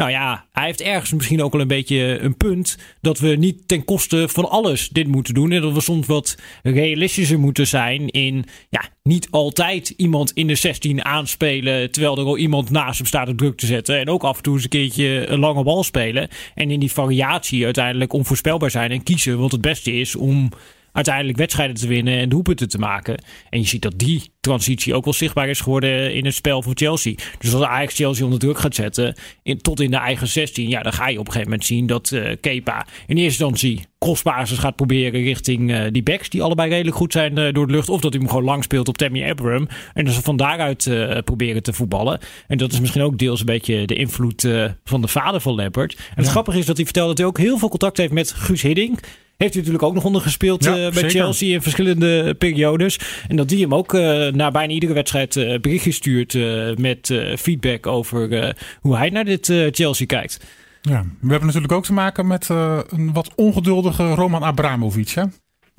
Nou 0.00 0.12
ja, 0.12 0.46
hij 0.52 0.64
heeft 0.64 0.80
ergens 0.80 1.12
misschien 1.12 1.42
ook 1.42 1.52
wel 1.52 1.60
een 1.60 1.68
beetje 1.68 2.18
een 2.18 2.36
punt 2.36 2.78
dat 3.00 3.18
we 3.18 3.28
niet 3.28 3.68
ten 3.68 3.84
koste 3.84 4.28
van 4.28 4.50
alles 4.50 4.88
dit 4.88 5.06
moeten 5.06 5.34
doen. 5.34 5.52
En 5.52 5.60
dat 5.60 5.72
we 5.72 5.80
soms 5.80 6.06
wat 6.06 6.36
realistischer 6.62 7.38
moeten 7.38 7.66
zijn 7.66 8.08
in 8.08 8.44
ja, 8.68 8.88
niet 9.02 9.28
altijd 9.30 9.88
iemand 9.88 10.32
in 10.32 10.46
de 10.46 10.54
16 10.54 11.04
aanspelen 11.04 11.90
terwijl 11.90 12.18
er 12.18 12.24
al 12.24 12.38
iemand 12.38 12.70
naast 12.70 12.98
hem 12.98 13.06
staat 13.06 13.28
om 13.28 13.36
druk 13.36 13.56
te 13.56 13.66
zetten. 13.66 13.98
En 13.98 14.08
ook 14.08 14.22
af 14.22 14.36
en 14.36 14.42
toe 14.42 14.54
eens 14.54 14.62
een 14.62 14.68
keertje 14.68 15.26
een 15.26 15.38
lange 15.38 15.62
bal 15.62 15.84
spelen. 15.84 16.28
En 16.54 16.70
in 16.70 16.80
die 16.80 16.92
variatie 16.92 17.64
uiteindelijk 17.64 18.12
onvoorspelbaar 18.12 18.70
zijn 18.70 18.90
en 18.90 19.02
kiezen 19.02 19.38
wat 19.38 19.52
het 19.52 19.60
beste 19.60 19.92
is 19.92 20.16
om 20.16 20.50
uiteindelijk 20.92 21.38
wedstrijden 21.38 21.76
te 21.76 21.86
winnen 21.86 22.18
en 22.18 22.28
doelpunten 22.28 22.68
te 22.68 22.78
maken. 22.78 23.22
En 23.50 23.60
je 23.60 23.66
ziet 23.66 23.82
dat 23.82 23.98
die 23.98 24.22
transitie 24.40 24.94
ook 24.94 25.04
wel 25.04 25.12
zichtbaar 25.12 25.48
is 25.48 25.60
geworden 25.60 26.14
in 26.14 26.24
het 26.24 26.34
spel 26.34 26.62
van 26.62 26.76
Chelsea. 26.76 27.14
Dus 27.38 27.54
als 27.54 27.64
Ajax 27.64 27.94
Chelsea 27.94 28.24
onder 28.24 28.38
druk 28.38 28.58
gaat 28.58 28.74
zetten, 28.74 29.14
in, 29.42 29.58
tot 29.58 29.80
in 29.80 29.90
de 29.90 29.96
eigen 29.96 30.28
16, 30.28 30.68
ja, 30.68 30.82
dan 30.82 30.92
ga 30.92 31.08
je 31.08 31.18
op 31.18 31.26
een 31.26 31.32
gegeven 31.32 31.50
moment 31.50 31.68
zien 31.68 31.86
dat 31.86 32.10
uh, 32.10 32.30
Kepa 32.40 32.86
in 33.06 33.16
eerste 33.16 33.44
instantie 33.44 33.84
crossbasis 33.98 34.58
gaat 34.58 34.76
proberen 34.76 35.22
richting 35.22 35.70
uh, 35.70 35.82
die 35.90 36.02
backs, 36.02 36.28
die 36.28 36.42
allebei 36.42 36.70
redelijk 36.70 36.96
goed 36.96 37.12
zijn 37.12 37.38
uh, 37.38 37.52
door 37.52 37.66
de 37.66 37.72
lucht. 37.72 37.88
Of 37.88 38.00
dat 38.00 38.12
hij 38.12 38.20
hem 38.20 38.30
gewoon 38.30 38.44
lang 38.44 38.64
speelt 38.64 38.88
op 38.88 38.98
Tammy 38.98 39.30
Abraham. 39.30 39.68
En 39.94 40.04
dat 40.04 40.14
ze 40.14 40.22
van 40.22 40.36
daaruit 40.36 40.90
proberen 41.24 41.62
te 41.62 41.72
voetballen. 41.72 42.18
En 42.46 42.58
dat 42.58 42.72
is 42.72 42.80
misschien 42.80 43.02
ook 43.02 43.18
deels 43.18 43.40
een 43.40 43.46
beetje 43.46 43.86
de 43.86 43.94
invloed 43.94 44.48
van 44.84 45.00
de 45.00 45.08
vader 45.08 45.40
van 45.40 45.54
Lampert. 45.54 45.94
En 45.94 46.22
het 46.22 46.26
grappige 46.26 46.58
is 46.58 46.66
dat 46.66 46.76
hij 46.76 46.84
vertelde 46.84 47.08
dat 47.08 47.18
hij 47.18 47.26
ook 47.26 47.38
heel 47.38 47.58
veel 47.58 47.68
contact 47.68 47.96
heeft 47.96 48.12
met 48.12 48.32
Guus 48.32 48.62
Hiddink. 48.62 49.00
Heeft 49.40 49.54
hij 49.54 49.62
natuurlijk 49.62 49.88
ook 49.88 49.94
nog 49.94 50.04
onder 50.04 50.22
gespeeld 50.22 50.64
ja, 50.64 50.86
uh, 50.86 50.92
bij 50.92 51.10
Chelsea 51.10 51.54
in 51.54 51.62
verschillende 51.62 52.34
periodes. 52.34 52.98
En 53.28 53.36
dat 53.36 53.48
die 53.48 53.60
hem 53.62 53.74
ook 53.74 53.94
uh, 53.94 54.26
na 54.32 54.50
bijna 54.50 54.72
iedere 54.72 54.92
wedstrijd 54.92 55.36
uh, 55.36 55.60
berichtjes 55.60 55.96
stuurt 55.96 56.38
met 56.78 57.14
feedback 57.38 57.86
over 57.86 58.54
hoe 58.80 58.96
hij 58.96 59.10
naar 59.10 59.24
dit 59.24 59.52
Chelsea 59.70 60.06
kijkt. 60.06 60.40
Ja, 60.80 61.04
we 61.20 61.28
hebben 61.28 61.46
natuurlijk 61.46 61.72
ook 61.72 61.84
te 61.84 61.92
maken 61.92 62.26
met 62.26 62.48
een 62.48 63.12
wat 63.12 63.30
ongeduldige 63.34 64.14
Roman 64.14 64.42
Abramovic. 64.42 65.08
Hè? 65.08 65.22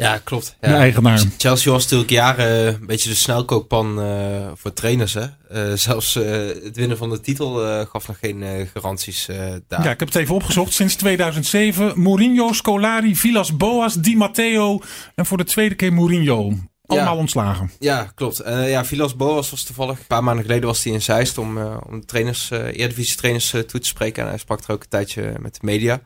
Ja, 0.01 0.17
klopt. 0.24 0.55
Ja. 0.62 0.67
De 0.67 0.74
eigenaar. 0.74 1.24
Chelsea 1.38 1.72
was 1.72 1.84
natuurlijk 1.84 2.10
jaren 2.10 2.67
een 2.67 2.86
beetje 2.86 3.10
de 3.10 3.15
snelkookpan 3.15 4.00
uh, 4.00 4.48
voor 4.55 4.74
trainers. 4.74 5.13
Hè? 5.13 5.25
Uh, 5.51 5.77
zelfs 5.77 6.15
uh, 6.15 6.24
het 6.63 6.75
winnen 6.75 6.98
van 6.98 7.10
de 7.10 7.20
titel 7.20 7.86
gaf 7.86 8.08
nog 8.08 8.20
geen 8.20 8.67
garanties 8.74 9.25
daar. 9.67 9.84
Ja, 9.84 9.91
ik 9.91 10.00
heb 10.00 10.08
het 10.08 10.15
even 10.15 10.36
opgezocht. 10.36 10.74
Sinds 10.74 10.96
2007 10.96 12.01
Mourinho, 12.01 12.53
Scolari, 12.53 13.15
Villas 13.15 13.58
Boas, 13.58 13.96
Di 13.96 14.15
Matteo 14.15 14.79
en 15.15 15.25
voor 15.25 15.38
de 15.38 15.43
tweede 15.43 15.75
keer 15.75 15.93
Mourinho. 15.93 16.53
Allemaal 16.86 17.13
ja. 17.13 17.20
ontslagen. 17.20 17.72
Ja, 17.79 18.12
klopt. 18.15 18.41
ja, 18.46 18.86
Villas 18.86 19.15
Boas 19.15 19.50
was 19.50 19.63
toevallig. 19.63 20.00
Een 20.00 20.08
paar 20.08 20.24
maanden 20.24 20.46
geleden 20.46 20.65
was 20.65 20.84
hij 20.84 20.93
in 20.93 21.01
Zeist 21.01 21.38
om, 21.38 21.58
om 21.89 22.05
trainers, 22.05 22.50
Eredivisie 22.50 23.17
trainers 23.17 23.50
toe 23.50 23.79
te 23.79 23.88
spreken. 23.88 24.24
En 24.24 24.29
hij 24.29 24.38
sprak 24.38 24.63
er 24.63 24.74
ook 24.74 24.81
een 24.81 24.89
tijdje 24.89 25.34
met 25.39 25.53
de 25.53 25.60
media. 25.62 26.01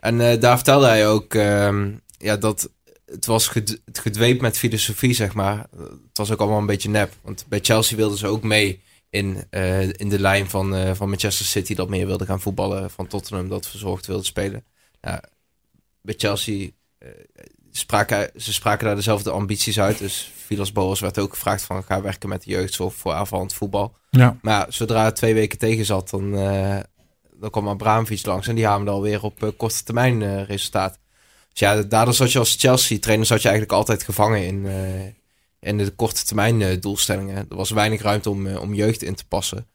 En 0.00 0.40
daar 0.40 0.56
vertelde 0.56 0.86
hij 0.86 1.08
ook 1.08 1.34
ehm, 1.34 1.90
ja, 2.18 2.36
dat 2.36 2.68
het 3.10 3.26
was 3.26 3.48
ged 3.48 3.80
het 3.84 3.98
gedweept 3.98 4.40
met 4.40 4.58
filosofie, 4.58 5.14
zeg 5.14 5.34
maar. 5.34 5.66
Het 5.78 6.16
was 6.18 6.30
ook 6.30 6.40
allemaal 6.40 6.58
een 6.58 6.66
beetje 6.66 6.90
nep. 6.90 7.12
Want 7.22 7.44
bij 7.48 7.58
Chelsea 7.62 7.96
wilden 7.96 8.18
ze 8.18 8.26
ook 8.26 8.42
mee 8.42 8.82
in, 9.10 9.44
uh, 9.50 9.82
in 9.82 10.08
de 10.08 10.20
lijn 10.20 10.50
van, 10.50 10.74
uh, 10.74 10.90
van 10.94 11.08
Manchester 11.08 11.46
City 11.46 11.74
dat 11.74 11.88
meer 11.88 12.06
wilde 12.06 12.24
gaan 12.24 12.40
voetballen. 12.40 12.90
Van 12.90 13.06
Tottenham 13.06 13.48
dat 13.48 13.66
verzorgd 13.66 14.06
wilde 14.06 14.24
spelen. 14.24 14.64
Ja, 15.00 15.22
bij 16.02 16.14
Chelsea 16.16 16.68
uh, 16.98 17.08
spraken, 17.70 18.30
ze 18.36 18.52
spraken 18.52 18.86
daar 18.86 18.96
dezelfde 18.96 19.30
ambities 19.30 19.80
uit. 19.80 19.98
Dus 19.98 20.32
Vilas 20.36 20.72
Boas 20.72 21.00
werd 21.00 21.18
ook 21.18 21.30
gevraagd 21.32 21.62
van 21.62 21.84
ga 21.84 22.00
werken 22.00 22.28
met 22.28 22.42
de 22.42 22.50
jeugdzorg 22.50 22.94
voor 22.94 23.12
aanvallend 23.12 23.54
voetbal. 23.54 23.96
Ja. 24.10 24.38
Maar 24.42 24.54
ja, 24.54 24.66
zodra 24.70 25.04
het 25.04 25.16
twee 25.16 25.34
weken 25.34 25.58
tegen 25.58 25.84
zat, 25.84 26.10
dan, 26.10 26.32
dan 27.32 27.50
kwam 27.50 27.68
Abramovic 27.68 28.26
langs. 28.26 28.48
En 28.48 28.54
die 28.54 28.66
hamerde 28.66 28.90
alweer 28.90 29.22
op 29.22 29.52
korte 29.56 29.82
termijn 29.82 30.44
resultaat. 30.44 30.98
Dus 31.58 31.68
ja, 31.68 31.82
daardoor 31.82 32.14
zat 32.14 32.32
je 32.32 32.38
als 32.38 32.56
Chelsea-trainer 32.58 33.26
zat 33.26 33.42
je 33.42 33.48
eigenlijk 33.48 33.78
altijd 33.78 34.02
gevangen 34.02 34.46
in, 34.46 34.64
uh, 34.64 35.04
in 35.60 35.78
de 35.78 35.90
korte 35.90 36.24
termijn 36.24 36.60
uh, 36.60 36.80
doelstellingen. 36.80 37.36
Er 37.36 37.56
was 37.56 37.70
weinig 37.70 38.02
ruimte 38.02 38.30
om, 38.30 38.46
uh, 38.46 38.60
om 38.60 38.74
jeugd 38.74 39.02
in 39.02 39.14
te 39.14 39.26
passen. 39.26 39.66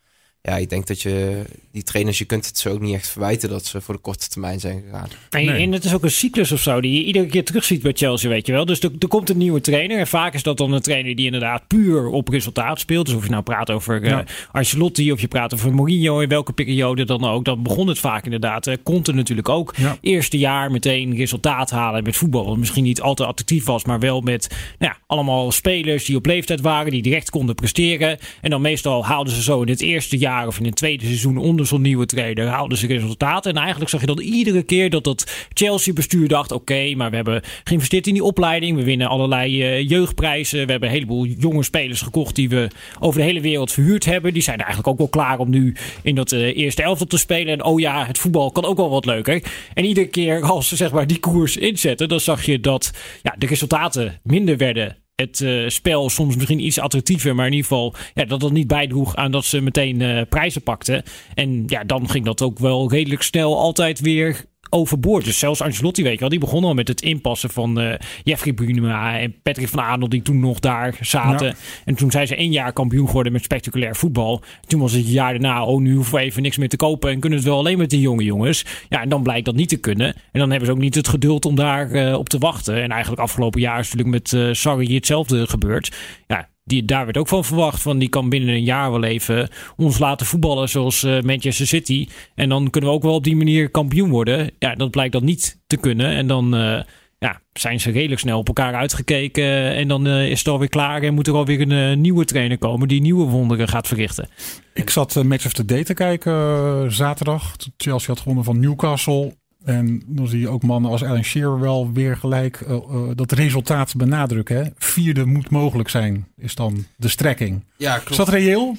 Ja, 0.50 0.58
ik 0.58 0.70
denk 0.70 0.88
dat 0.88 1.02
je 1.02 1.44
die 1.72 1.84
trainers, 1.84 2.18
je 2.18 2.26
kunt 2.26 2.46
het 2.46 2.58
ze 2.58 2.70
ook 2.70 2.80
niet 2.80 2.94
echt 2.94 3.08
verwijten 3.08 3.50
dat 3.50 3.66
ze 3.66 3.82
voor 3.82 3.94
de 3.94 4.00
korte 4.00 4.30
termijn 4.30 4.60
zijn 4.60 4.84
gegaan. 4.86 5.08
En, 5.30 5.46
nee. 5.46 5.62
en 5.62 5.72
het 5.72 5.84
is 5.84 5.94
ook 5.94 6.04
een 6.04 6.12
cyclus 6.12 6.52
of 6.52 6.60
zo 6.60 6.82
die 6.82 6.94
je 6.94 7.04
iedere 7.04 7.26
keer 7.26 7.46
terugziet 7.46 7.82
bij 7.82 7.92
Chelsea, 7.96 8.30
weet 8.30 8.46
je 8.46 8.52
wel. 8.52 8.66
Dus 8.66 8.80
er, 8.80 8.92
er, 9.00 9.08
komt 9.08 9.30
een 9.30 9.38
nieuwe 9.38 9.62
trainer. 9.62 9.98
En 9.98 10.08
vaak 10.08 10.34
is 10.34 10.44
dat 10.44 10.58
dan 10.58 10.72
een 10.72 10.82
trainer 10.82 11.16
die 11.16 11.26
inderdaad 11.26 11.68
puur 11.68 12.08
op 12.08 12.28
resultaat 12.28 12.80
speelt. 12.80 13.06
Dus 13.06 13.16
of 13.16 13.24
je 13.24 13.30
nou 13.30 13.44
praat 13.44 13.72
over 13.72 14.06
ja. 14.06 14.20
uh, 14.20 14.26
Ancelotti 14.52 15.12
of 15.12 15.22
je 15.22 15.28
praat 15.28 15.54
over 15.54 15.74
Mourinho 15.74 16.20
in 16.20 16.30
welke 16.30 16.54
periode 16.54 17.06
dan 17.06 17.24
ook. 17.24 17.46
Dan 17.46 17.64
begon 17.64 17.88
het 17.88 18.00
vaak 18.00 18.24
inderdaad. 18.24 18.68
Uh, 18.68 18.76
Conte 18.84 19.14
natuurlijk 19.14 19.50
ook. 19.50 19.74
Ja. 19.78 19.98
Eerste 20.02 20.38
jaar 20.38 20.72
meteen 20.72 21.16
resultaat 21.16 21.70
halen 21.70 22.04
met 22.04 22.18
voetbal. 22.18 22.46
Wat 22.46 22.58
misschien 22.58 22.84
niet 22.84 23.02
altijd 23.02 23.30
attractief 23.30 23.66
was, 23.66 23.86
maar 23.86 24.00
wel 24.00 24.22
met 24.22 24.48
nou 24.80 24.94
ja, 24.94 25.00
allemaal 25.08 25.52
spelers 25.52 26.06
die 26.06 26.16
op 26.16 26.26
leeftijd 26.26 26.62
waren, 26.62 26.92
die 26.92 27.02
direct 27.02 27.30
konden 27.30 27.56
presteren. 27.56 28.18
En 28.42 28.50
dan 28.50 28.62
meestal 28.62 29.06
haalden 29.06 29.34
ze 29.34 29.42
zo 29.42 29.62
in 29.62 29.70
het 29.70 29.82
eerste 29.82 30.18
jaar 30.18 30.32
of 30.42 30.60
in 30.60 30.66
het 30.66 30.76
tweede 30.76 31.06
seizoen 31.06 31.38
onder 31.38 31.66
zo'n 31.66 31.82
nieuwe 31.82 32.06
trainer 32.06 32.48
haalden 32.48 32.78
ze 32.78 32.88
resultaten. 32.88 33.52
En 33.52 33.58
eigenlijk 33.58 33.90
zag 33.90 34.00
je 34.00 34.08
dan 34.08 34.20
iedere 34.20 34.64
keer 34.64 34.90
dat 34.90 35.04
dat 35.04 35.48
Chelsea-bestuur 35.54 36.28
dacht: 36.28 36.52
oké, 36.52 36.96
maar 36.96 37.10
we 37.10 37.16
hebben 37.16 37.42
geïnvesteerd 37.64 38.08
in 38.08 38.14
die 38.14 38.24
opleiding. 38.24 38.78
We 38.78 38.84
winnen 38.84 39.08
allerlei 39.08 39.64
uh, 39.64 39.90
jeugdprijzen. 39.90 40.66
We 40.66 40.72
hebben 40.72 40.90
een 40.90 40.96
heleboel 40.96 41.26
jonge 41.26 41.64
spelers 41.64 42.02
gekocht 42.02 42.36
die 42.36 42.50
we 42.50 42.68
over 43.00 43.20
de 43.20 43.26
hele 43.26 43.42
wereld 43.42 43.72
verhuurd 43.72 44.06
hebben. 44.06 44.34
Die 44.34 44.42
zijn 44.42 44.58
eigenlijk 44.58 44.88
ook 44.88 44.98
wel 44.98 45.08
klaar 45.08 45.40
om 45.40 45.50
nu 45.50 45.76
in 46.04 46.16
dat 46.16 46.32
uh, 46.32 46.58
eerste 46.58 46.84
elftal 46.84 47.08
te 47.08 47.18
spelen. 47.18 47.54
En 47.54 47.64
oh 47.64 47.80
ja, 47.80 48.06
het 48.06 48.18
voetbal 48.18 48.52
kan 48.52 48.66
ook 48.66 48.78
wel 48.78 48.90
wat 48.90 49.06
leuker. 49.06 49.44
En 49.74 49.86
iedere 49.86 50.08
keer 50.08 50.42
als 50.42 50.68
ze 50.68 50.76
zeg 50.76 50.92
maar 50.92 51.08
die 51.08 51.20
koers 51.20 51.58
inzetten, 51.58 52.10
dan 52.10 52.20
zag 52.20 52.46
je 52.46 52.60
dat 52.60 52.92
ja, 53.22 53.36
de 53.38 53.46
resultaten 53.46 54.20
minder 54.24 54.58
werden 54.58 55.03
het 55.16 55.40
uh, 55.40 55.70
spel 55.70 56.10
soms 56.10 56.36
misschien 56.36 56.66
iets 56.66 56.80
attractiever, 56.80 57.36
maar 57.36 57.46
in 57.46 57.54
ieder 57.54 57.68
geval 57.68 57.96
ja, 58.14 58.26
dat 58.26 58.40
dat 58.40 58.52
niet 58.52 58.68
bijdroeg 58.68 59.16
aan 59.16 59.32
dat 59.32 59.46
ze 59.46 59.62
meteen 59.62 60.00
uh, 60.00 60.22
prijzen 60.30 60.62
pakten. 60.62 61.04
En 61.34 61.64
ja, 61.68 61.84
dan 61.84 62.10
ging 62.10 62.26
dat 62.26 62.42
ook 62.42 62.60
wel 62.60 62.90
redelijk 62.90 63.22
snel 63.22 63.60
altijd 63.60 64.00
weer 64.00 64.46
overboord. 64.74 65.26
Dus 65.26 65.40
zelfs 65.40 65.62
Ancelotti, 65.62 66.04
weet 66.04 66.14
je 66.14 66.20
wel, 66.20 66.30
die 66.30 66.40
begon 66.40 66.64
al 66.64 66.74
met 66.74 66.88
het 66.88 67.02
inpassen 67.02 67.50
van 67.50 67.82
uh, 67.82 67.94
Jeffrey 68.24 68.54
Brunema 68.54 69.20
en 69.20 69.36
Patrick 69.44 69.68
van 69.68 69.82
Aanel, 69.82 70.10
die 70.10 70.22
toen 70.22 70.40
nog 70.40 70.60
daar 70.60 70.98
zaten. 71.02 71.48
Ja. 71.48 71.54
En 71.86 71.96
toen 71.96 72.12
zijn 72.12 72.28
ze 72.28 72.36
één 72.36 72.52
jaar 72.52 72.74
kampioen 72.74 73.08
geworden 73.08 73.32
met 73.32 73.44
spectaculair 73.44 73.96
voetbal. 73.96 74.42
Toen 74.68 74.80
was 74.80 74.92
het 74.92 75.12
jaar 75.12 75.32
daarna, 75.32 75.66
oh, 75.66 75.82
nu 75.82 75.96
hoeven 75.96 76.16
we 76.16 76.22
even 76.22 76.42
niks 76.42 76.58
meer 76.58 76.70
te 76.70 76.76
kopen 76.76 77.12
en 77.12 77.20
kunnen 77.20 77.40
het 77.40 77.48
wel 77.48 77.58
alleen 77.58 77.78
met 77.78 77.90
die 77.90 78.00
jonge 78.00 78.24
jongens. 78.24 78.66
Ja, 78.90 79.02
en 79.02 79.10
dan 79.10 79.24
blijkt 79.24 79.46
dat 79.46 79.56
niet 79.56 79.70
te 79.70 79.78
kunnen. 79.78 80.16
En 80.32 80.40
dan 80.40 80.50
hebben 80.50 80.68
ze 80.68 80.74
ook 80.74 80.82
niet 80.82 80.96
het 80.96 81.08
geduld 81.08 81.46
om 81.46 81.56
daar 81.56 81.92
uh, 81.92 82.18
op 82.18 82.30
te 82.30 82.38
wachten. 82.38 82.82
En 82.82 82.90
eigenlijk 82.90 83.22
afgelopen 83.22 83.62
jaar 83.62 83.80
is 83.80 83.94
natuurlijk 83.94 84.24
met 84.24 84.42
uh, 84.42 84.54
Sarri 84.54 84.96
hetzelfde 84.96 85.48
gebeurd. 85.48 85.96
Ja, 86.28 86.50
die, 86.66 86.86
daar 86.86 87.06
werd 87.06 87.18
ook 87.18 87.28
van 87.28 87.44
verwacht. 87.44 87.82
Van 87.82 87.98
die 87.98 88.10
kan 88.10 88.30
binnen 88.30 88.50
een 88.50 88.64
jaar 88.64 88.92
wel 88.92 89.04
even 89.04 89.50
ons 89.76 90.00
laten 90.00 90.26
voetballen 90.26 90.70
zoals 90.70 91.04
uh, 91.04 91.22
Manchester 91.22 91.68
City. 91.68 92.08
En 92.36 92.50
dan 92.50 92.70
kunnen 92.70 92.90
we 92.90 92.96
ook 92.96 93.04
wel 93.04 93.14
op 93.14 93.24
die 93.24 93.36
manier 93.36 93.70
kampioen 93.70 94.10
worden. 94.10 94.52
Ja, 94.60 94.76
dat 94.76 94.92
blijkt 94.92 95.14
dat 95.14 95.22
niet 95.22 95.62
te 95.68 95.78
kunnen. 95.78 96.06
En 96.06 96.28
dan 96.28 96.56
uh, 96.56 96.82
ja, 97.20 97.42
zijn 97.54 97.80
ze 97.80 97.92
redelijk 97.92 98.22
snel 98.22 98.40
op 98.40 98.48
elkaar 98.48 98.74
uitgekeken. 98.74 99.74
En 99.76 99.88
dan 99.88 100.08
uh, 100.08 100.30
is 100.30 100.40
het 100.40 100.48
alweer 100.48 100.70
klaar 100.70 101.02
en 101.02 101.14
moet 101.14 101.28
er 101.28 101.34
alweer 101.34 101.72
een 101.72 102.02
nieuwe 102.02 102.26
trainer 102.26 102.58
komen 102.58 102.88
die 102.88 103.02
nieuwe 103.02 103.26
wonderen 103.26 103.68
gaat 103.68 103.88
verrichten. 103.88 104.30
Ik 104.74 104.90
zat 104.90 105.24
Match 105.24 105.46
of 105.46 105.54
the 105.54 105.66
Day 105.66 105.84
te 105.84 105.94
kijken 105.94 106.94
zaterdag. 106.94 107.56
Chelsea 107.78 108.08
had 108.08 108.20
gewonnen 108.20 108.44
van 108.44 108.60
Newcastle. 108.60 109.34
En 109.64 110.04
dan 110.06 110.28
zie 110.28 110.40
je 110.40 110.50
ook 110.50 110.64
mannen 110.64 110.92
als 110.92 111.04
Alan 111.04 111.24
Shearer 111.24 111.60
wel 111.60 111.92
weer 111.92 112.18
gelijk 112.18 112.60
uh, 112.60 112.70
uh, 112.70 113.10
dat 113.16 113.32
resultaat 113.32 113.96
benadrukken. 113.96 114.56
Hè? 114.56 114.70
Vierde 114.78 115.26
moet 115.26 115.50
mogelijk 115.50 115.90
zijn, 115.90 116.28
is 116.38 116.56
dan 116.56 116.86
de 116.96 117.08
strekking. 117.08 117.64
Ja, 117.78 117.94
klopt. 117.94 118.10
Is 118.10 118.18
dat 118.18 118.30
reëel? 118.30 118.76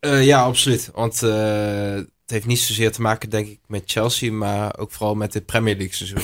Uh, 0.00 0.24
ja, 0.24 0.42
absoluut. 0.42 0.90
Want 0.94 1.20
het 1.20 2.06
heeft 2.26 2.46
niet 2.46 2.58
zozeer 2.58 2.92
te 2.92 3.00
maken, 3.00 3.30
denk 3.30 3.46
ik, 3.46 3.58
met 3.66 3.82
Chelsea, 3.86 4.32
maar 4.32 4.78
ook 4.78 4.90
vooral 4.90 5.14
met 5.14 5.34
het 5.34 5.46
Premier 5.46 5.76
League 5.76 5.94
seizoen. 5.94 6.22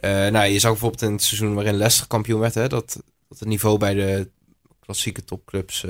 nou, 0.32 0.46
je 0.46 0.58
zag 0.58 0.70
bijvoorbeeld 0.70 1.02
in 1.02 1.12
het 1.12 1.22
seizoen 1.22 1.54
waarin 1.54 1.76
Leicester 1.76 2.06
kampioen 2.06 2.40
werd, 2.40 2.54
hè, 2.54 2.68
dat, 2.68 3.02
dat 3.28 3.38
het 3.38 3.48
niveau 3.48 3.78
bij 3.78 3.94
de 3.94 4.30
klassieke 4.80 5.24
topclubs 5.24 5.84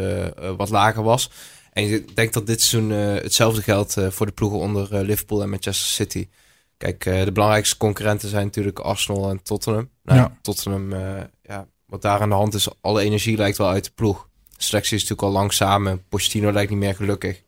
wat 0.56 0.70
lager 0.70 1.02
was. 1.02 1.30
En 1.72 1.92
ik 1.92 2.16
denk 2.16 2.32
dat 2.32 2.46
dit 2.46 2.62
seizoen 2.62 2.90
hetzelfde 2.90 3.62
geldt 3.62 3.96
voor 4.08 4.26
de 4.26 4.32
ploegen 4.32 4.58
onder 4.58 5.04
Liverpool 5.04 5.42
en 5.42 5.50
Manchester 5.50 5.88
City. 5.88 6.28
Kijk, 6.76 7.04
uh, 7.04 7.24
de 7.24 7.32
belangrijkste 7.32 7.76
concurrenten 7.76 8.28
zijn 8.28 8.44
natuurlijk 8.44 8.78
Arsenal 8.78 9.30
en 9.30 9.42
Tottenham. 9.42 9.90
Nou, 10.02 10.18
ja. 10.18 10.38
Tottenham, 10.42 10.92
uh, 10.92 11.20
ja, 11.42 11.66
wat 11.86 12.02
daar 12.02 12.20
aan 12.20 12.28
de 12.28 12.34
hand 12.34 12.54
is, 12.54 12.68
alle 12.80 13.02
energie 13.02 13.36
lijkt 13.36 13.58
wel 13.58 13.68
uit 13.68 13.84
de 13.84 13.90
ploeg. 13.94 14.28
De 14.56 14.62
selectie 14.62 14.96
is 14.96 15.02
natuurlijk 15.02 15.28
al 15.28 15.40
lang 15.40 15.52
samen. 15.52 16.08
Pochettino 16.08 16.52
lijkt 16.52 16.70
niet 16.70 16.78
meer 16.78 16.94
gelukkig. 16.94 17.42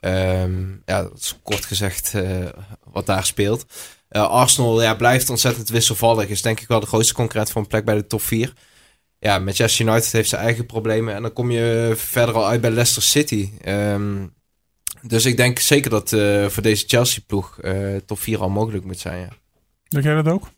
Um, 0.00 0.82
ja, 0.84 1.02
dat 1.02 1.18
is 1.18 1.38
kort 1.42 1.64
gezegd 1.64 2.12
uh, 2.14 2.46
wat 2.84 3.06
daar 3.06 3.24
speelt. 3.24 3.66
Arsenal 4.08 4.82
ja, 4.82 4.94
blijft 4.94 5.30
ontzettend 5.30 5.68
wisselvallig. 5.68 6.28
Is 6.28 6.42
denk 6.42 6.60
ik 6.60 6.68
wel 6.68 6.80
de 6.80 6.86
grootste 6.86 7.14
concurrent 7.14 7.50
voor 7.50 7.60
een 7.60 7.66
plek 7.68 7.84
bij 7.84 7.94
de 7.94 8.06
top 8.06 8.22
4. 8.22 8.52
Ja, 9.18 9.38
Manchester 9.38 9.86
United 9.86 10.12
heeft 10.12 10.28
zijn 10.28 10.42
eigen 10.42 10.66
problemen. 10.66 11.14
En 11.14 11.22
dan 11.22 11.32
kom 11.32 11.50
je 11.50 11.92
verder 11.96 12.34
al 12.34 12.46
uit 12.46 12.60
bij 12.60 12.70
Leicester 12.70 13.02
City. 13.02 13.50
Um, 13.64 14.34
dus 15.02 15.24
ik 15.24 15.36
denk 15.36 15.58
zeker 15.58 15.90
dat 15.90 16.12
uh, 16.12 16.46
voor 16.46 16.62
deze 16.62 16.84
Chelsea-ploeg 16.86 17.58
uh, 17.62 17.96
top 17.96 18.18
4 18.18 18.40
al 18.40 18.48
mogelijk 18.48 18.84
moet 18.84 18.98
zijn. 18.98 19.20
Ja. 19.20 19.28
Denk 19.88 20.04
jij 20.04 20.14
dat 20.14 20.28
ook? 20.28 20.48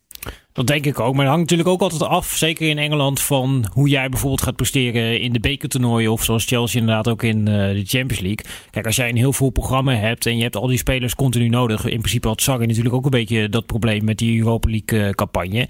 Dat 0.60 0.68
denk 0.68 0.86
ik 0.86 1.00
ook. 1.00 1.14
Maar 1.14 1.24
het 1.24 1.34
hangt 1.34 1.50
natuurlijk 1.50 1.68
ook 1.68 1.80
altijd 1.80 2.10
af, 2.10 2.32
zeker 2.36 2.68
in 2.68 2.78
Engeland, 2.78 3.20
van 3.20 3.64
hoe 3.72 3.88
jij 3.88 4.08
bijvoorbeeld 4.08 4.42
gaat 4.42 4.56
presteren 4.56 5.20
in 5.20 5.32
de 5.32 5.40
bekertoernooien. 5.40 6.12
Of 6.12 6.24
zoals 6.24 6.44
Chelsea 6.44 6.80
inderdaad 6.80 7.08
ook 7.08 7.22
in 7.22 7.38
uh, 7.38 7.44
de 7.46 7.82
Champions 7.86 8.20
League. 8.20 8.44
Kijk, 8.70 8.86
als 8.86 8.96
jij 8.96 9.08
een 9.08 9.16
heel 9.16 9.32
vol 9.32 9.50
programma 9.50 9.94
hebt 9.94 10.26
en 10.26 10.36
je 10.36 10.42
hebt 10.42 10.56
al 10.56 10.66
die 10.66 10.78
spelers 10.78 11.14
continu 11.14 11.48
nodig. 11.48 11.84
In 11.84 11.98
principe 11.98 12.28
had 12.28 12.42
Sarri 12.42 12.66
natuurlijk 12.66 12.94
ook 12.94 13.04
een 13.04 13.10
beetje 13.10 13.48
dat 13.48 13.66
probleem 13.66 14.04
met 14.04 14.18
die 14.18 14.38
Europa 14.38 14.70
League 14.70 14.98
uh, 14.98 15.10
campagne. 15.10 15.68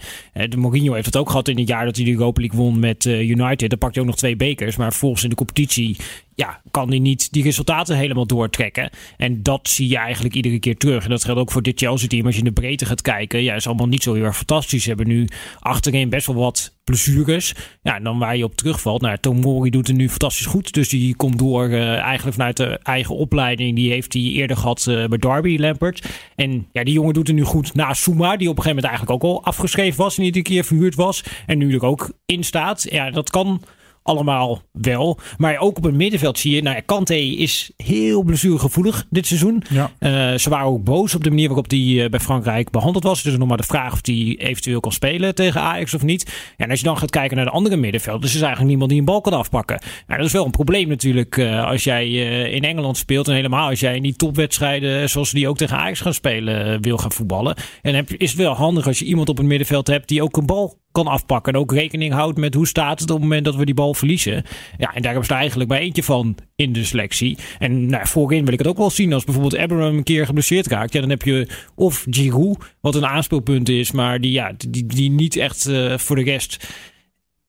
De 0.49 0.57
Mourinho 0.57 0.93
heeft 0.93 1.07
het 1.07 1.17
ook 1.17 1.31
gehad 1.31 1.49
in 1.49 1.59
het 1.59 1.69
jaar 1.69 1.85
dat 1.85 1.97
hij 1.97 2.05
de 2.05 2.13
Europa 2.13 2.41
League 2.41 2.59
won 2.59 2.79
met 2.79 3.05
United. 3.05 3.71
Dan 3.71 3.79
pakte 3.79 3.99
hij 3.99 4.03
ook 4.03 4.11
nog 4.11 4.17
twee 4.17 4.37
bekers. 4.37 4.77
Maar 4.77 4.93
volgens 4.93 5.23
in 5.23 5.29
de 5.29 5.37
competitie 5.37 5.97
ja, 6.35 6.61
kan 6.71 6.89
hij 6.89 6.99
niet 6.99 7.33
die 7.33 7.43
resultaten 7.43 7.97
helemaal 7.97 8.27
doortrekken. 8.27 8.91
En 9.17 9.43
dat 9.43 9.69
zie 9.69 9.89
je 9.89 9.97
eigenlijk 9.97 10.35
iedere 10.35 10.59
keer 10.59 10.77
terug. 10.77 11.05
En 11.05 11.11
dat 11.11 11.25
geldt 11.25 11.41
ook 11.41 11.51
voor 11.51 11.63
dit 11.63 11.79
Chelsea-team. 11.79 12.27
Als 12.27 12.35
je 12.35 12.41
in 12.41 12.47
de 12.47 12.61
breedte 12.61 12.87
gaat 12.87 13.03
kijken, 13.03 13.43
ja, 13.43 13.55
is 13.55 13.67
allemaal 13.67 13.87
niet 13.87 14.03
zo 14.03 14.15
heel 14.15 14.25
erg 14.25 14.37
fantastisch. 14.37 14.80
Ze 14.81 14.89
hebben 14.89 15.09
nu 15.09 15.29
achterin 15.59 16.09
best 16.09 16.27
wel 16.27 16.37
wat 16.37 16.79
blessures. 16.85 17.55
Ja, 17.83 17.97
en 17.97 18.03
dan 18.03 18.19
waar 18.19 18.37
je 18.37 18.45
op 18.45 18.57
terugvalt. 18.57 19.01
Nou, 19.01 19.17
Tomori 19.21 19.71
doet 19.71 19.87
het 19.87 19.97
nu 19.97 20.09
fantastisch 20.09 20.47
goed. 20.47 20.73
Dus 20.73 20.89
die 20.89 21.17
komt 21.17 21.39
door 21.39 21.69
uh, 21.69 21.97
eigenlijk 21.97 22.37
vanuit 22.37 22.57
de 22.57 22.79
eigen 22.83 23.17
opleiding. 23.17 23.77
Die 23.77 23.91
heeft 23.91 24.13
hij 24.13 24.23
eerder 24.23 24.57
gehad 24.57 24.87
uh, 24.89 25.07
bij 25.07 25.19
Derby 25.19 25.59
Lampert. 25.59 26.09
En 26.37 26.67
ja, 26.73 26.85
die 26.85 26.95
jongen 26.95 27.15
doet 27.15 27.27
het 27.27 27.37
nu 27.37 27.45
goed 27.45 27.75
na 27.75 27.95
Suma. 27.95 28.37
Die 28.37 28.49
op 28.49 28.57
een 28.57 28.63
gegeven 28.63 28.83
moment 28.83 28.85
eigenlijk 28.85 29.25
ook 29.25 29.31
al 29.31 29.45
afgeschreven 29.45 29.99
was. 29.99 30.19
En 30.19 30.25
iedere 30.25 30.45
keer 30.45 30.65
verhuurd 30.65 30.95
was. 30.95 31.25
En 31.47 31.59
nu 31.59 31.75
er 31.75 31.85
ook 31.85 32.13
in 32.27 32.45
staat. 32.45 32.87
Ja, 32.91 33.11
dat 33.11 33.31
kan 33.31 33.63
allemaal 34.03 34.63
wel. 34.73 35.19
Maar 35.39 35.59
ook 35.59 35.77
op 35.77 35.85
het 35.85 35.95
middenveld 35.95 36.39
zie 36.39 36.55
je, 36.55 36.63
nou 36.63 36.81
Kante 36.81 37.37
is 37.37 37.71
heel 37.77 38.23
blessuregevoelig 38.23 39.07
dit 39.11 39.27
seizoen. 39.27 39.63
Ja. 39.69 39.91
Uh, 40.01 40.39
ze 40.39 40.51
waren 40.51 40.67
ook 40.67 40.85
boos 40.85 41.15
op 41.15 41.25
de 41.25 41.29
manier 41.29 41.47
waarop 41.47 41.71
hij 41.71 41.79
uh, 41.79 42.09
bij 42.09 42.21
Frankrijk 42.21 42.71
behandeld 42.71 43.05
was. 43.05 43.23
Dus 43.23 43.37
nog 43.37 43.49
maar 43.49 43.57
de 43.57 43.63
vraag 43.63 43.93
of 43.93 43.99
hij 44.03 44.37
eventueel 44.39 44.81
kan 44.81 44.93
spelen 44.93 45.35
tegen 45.35 45.61
Ajax 45.61 45.95
of 45.95 46.03
niet. 46.03 46.53
Ja, 46.57 46.65
en 46.65 46.71
als 46.71 46.79
je 46.79 46.85
dan 46.85 46.99
gaat 46.99 47.11
kijken 47.11 47.37
naar 47.37 47.45
de 47.45 47.51
andere 47.51 47.77
middenveld, 47.77 48.23
dus 48.23 48.35
is 48.35 48.41
eigenlijk 48.41 48.69
niemand 48.69 48.91
die 48.91 48.99
een 48.99 49.05
bal 49.05 49.21
kan 49.21 49.33
afpakken. 49.33 49.81
Nou, 50.07 50.19
dat 50.19 50.27
is 50.27 50.33
wel 50.33 50.45
een 50.45 50.51
probleem 50.51 50.89
natuurlijk 50.89 51.37
uh, 51.37 51.65
als 51.67 51.85
jij 51.85 52.09
in 52.51 52.65
Engeland 52.65 52.97
speelt 52.97 53.29
en 53.29 53.35
helemaal 53.35 53.69
als 53.69 53.81
jij 53.81 53.97
in 53.97 54.03
die 54.03 54.17
topwedstrijden 54.17 55.09
zoals 55.09 55.31
die 55.31 55.49
ook 55.49 55.57
tegen 55.57 55.77
Ajax 55.77 56.01
gaan 56.01 56.15
spelen 56.15 56.83
wil 56.83 56.99
gaan 56.99 57.13
voetballen. 57.13 57.57
En 57.83 57.95
heb, 57.95 58.11
is 58.11 58.31
het 58.31 58.39
wel 58.39 58.55
handig 58.55 58.87
als 58.87 58.99
je 58.99 59.05
iemand 59.05 59.29
op 59.29 59.37
het 59.37 59.47
middenveld 59.47 59.87
hebt 59.87 60.09
die 60.09 60.23
ook 60.23 60.37
een 60.37 60.47
bal 60.47 60.79
kan 60.93 61.07
afpakken. 61.07 61.53
En 61.53 61.59
ook 61.59 61.73
rekening 61.73 62.13
houdt 62.13 62.39
met 62.39 62.55
hoe 62.55 62.67
staat 62.67 63.01
het 63.01 63.11
op 63.11 63.17
het 63.17 63.25
moment 63.25 63.45
dat 63.45 63.57
we 63.57 63.65
die 63.65 63.75
bal 63.75 63.95
verliezen. 63.95 64.45
Ja, 64.79 64.95
en 64.95 65.03
daar 65.03 65.13
hebben 65.13 65.29
ze 65.29 65.35
eigenlijk 65.35 65.71
maar 65.71 65.79
eentje 65.79 66.03
van 66.03 66.37
in 66.57 66.73
de 66.73 66.85
selectie. 66.85 67.39
En 67.59 67.87
nou, 67.87 68.07
voorin 68.07 68.45
wil 68.45 68.53
ik 68.53 68.59
het 68.59 68.69
ook 68.69 68.77
wel 68.77 68.91
zien. 68.91 69.13
Als 69.13 69.25
bijvoorbeeld 69.25 69.63
Abraham 69.63 69.97
een 69.97 70.03
keer 70.03 70.27
geblesseerd 70.27 70.67
raakt. 70.67 70.93
Ja, 70.93 71.01
dan 71.01 71.11
heb 71.11 71.23
je 71.23 71.49
of 71.75 72.07
Giroud, 72.11 72.75
wat 72.81 72.95
een 72.95 73.07
aanspeelpunt 73.07 73.69
is. 73.69 73.93
Maar 73.93 74.21
die, 74.21 74.33
ja, 74.33 74.53
die, 74.69 74.87
die 74.87 75.11
niet 75.11 75.37
echt 75.37 75.69
uh, 75.69 75.99
voor 75.99 76.17
de 76.17 76.23
rest 76.23 76.69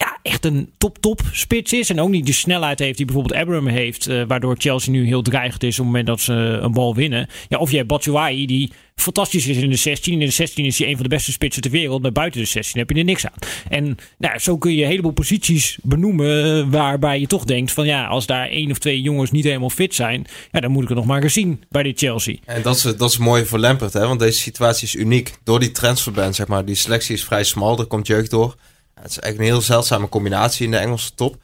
ja, 0.01 0.19
echt 0.21 0.45
een 0.45 0.69
top-top 0.77 1.21
spits 1.31 1.73
is. 1.73 1.89
En 1.89 2.01
ook 2.01 2.09
niet 2.09 2.25
de 2.25 2.33
snelheid 2.33 2.79
heeft 2.79 2.97
die 2.97 3.05
bijvoorbeeld 3.05 3.41
Abraham 3.41 3.67
heeft. 3.67 4.09
Uh, 4.09 4.23
waardoor 4.27 4.55
Chelsea 4.57 4.91
nu 4.91 5.05
heel 5.05 5.21
dreigend 5.21 5.63
is 5.63 5.69
op 5.69 5.77
het 5.77 5.85
moment 5.85 6.07
dat 6.07 6.21
ze 6.21 6.33
een 6.33 6.71
bal 6.71 6.95
winnen. 6.95 7.27
Ja, 7.47 7.57
of 7.57 7.71
je 7.71 7.75
hebt 7.75 7.87
Batshuayi 7.87 8.45
die 8.45 8.71
fantastisch 8.95 9.47
is 9.47 9.57
in 9.57 9.69
de 9.69 9.75
16. 9.75 10.13
In 10.13 10.19
de 10.19 10.31
16 10.31 10.65
is 10.65 10.77
hij 10.77 10.87
een 10.87 10.93
van 10.93 11.03
de 11.03 11.09
beste 11.09 11.31
spitsen 11.31 11.61
ter 11.61 11.71
wereld. 11.71 12.01
Maar 12.01 12.11
buiten 12.11 12.41
de 12.41 12.47
16 12.47 12.79
heb 12.79 12.89
je 12.89 12.95
er 12.95 13.03
niks 13.03 13.25
aan. 13.25 13.33
En 13.69 13.97
nou, 14.17 14.39
zo 14.39 14.57
kun 14.57 14.75
je 14.75 14.81
een 14.81 14.89
heleboel 14.89 15.11
posities 15.11 15.77
benoemen 15.81 16.59
eh, 16.59 16.71
waarbij 16.71 17.19
je 17.19 17.27
toch 17.27 17.43
denkt 17.43 17.71
van 17.71 17.85
ja, 17.85 18.05
als 18.05 18.25
daar 18.25 18.47
één 18.47 18.71
of 18.71 18.77
twee 18.77 19.01
jongens 19.01 19.31
niet 19.31 19.43
helemaal 19.43 19.69
fit 19.69 19.95
zijn, 19.95 20.25
ja, 20.51 20.59
dan 20.59 20.71
moet 20.71 20.83
ik 20.83 20.89
het 20.89 20.97
nog 20.97 21.07
maar 21.07 21.23
eens 21.23 21.33
zien 21.33 21.63
bij 21.69 21.83
dit 21.83 21.99
Chelsea. 21.99 22.35
En 22.45 22.61
dat 22.61 22.75
is, 22.75 22.81
dat 22.81 23.09
is 23.09 23.17
mooi 23.17 23.45
voor 23.45 23.59
Lampert, 23.59 23.93
hè? 23.93 24.07
want 24.07 24.19
deze 24.19 24.39
situatie 24.39 24.87
is 24.87 24.95
uniek. 24.95 25.33
Door 25.43 25.59
die 25.59 25.71
transferband, 25.71 26.35
zeg 26.35 26.47
maar, 26.47 26.65
die 26.65 26.75
selectie 26.75 27.15
is 27.15 27.23
vrij 27.23 27.43
smal, 27.43 27.79
er 27.79 27.85
komt 27.85 28.07
jeugd 28.07 28.29
door. 28.29 28.55
Het 29.01 29.09
is 29.11 29.19
eigenlijk 29.19 29.37
een 29.37 29.55
heel 29.57 29.65
zeldzame 29.65 30.09
combinatie 30.09 30.65
in 30.65 30.71
de 30.71 30.77
Engelse 30.77 31.13
top. 31.15 31.41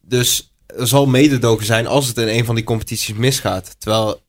Dus 0.00 0.54
er 0.66 0.88
zal 0.88 1.06
mededogen 1.06 1.66
zijn 1.66 1.86
als 1.86 2.06
het 2.06 2.18
in 2.18 2.28
een 2.28 2.44
van 2.44 2.54
die 2.54 2.64
competities 2.64 3.16
misgaat. 3.16 3.74
Terwijl 3.78 4.22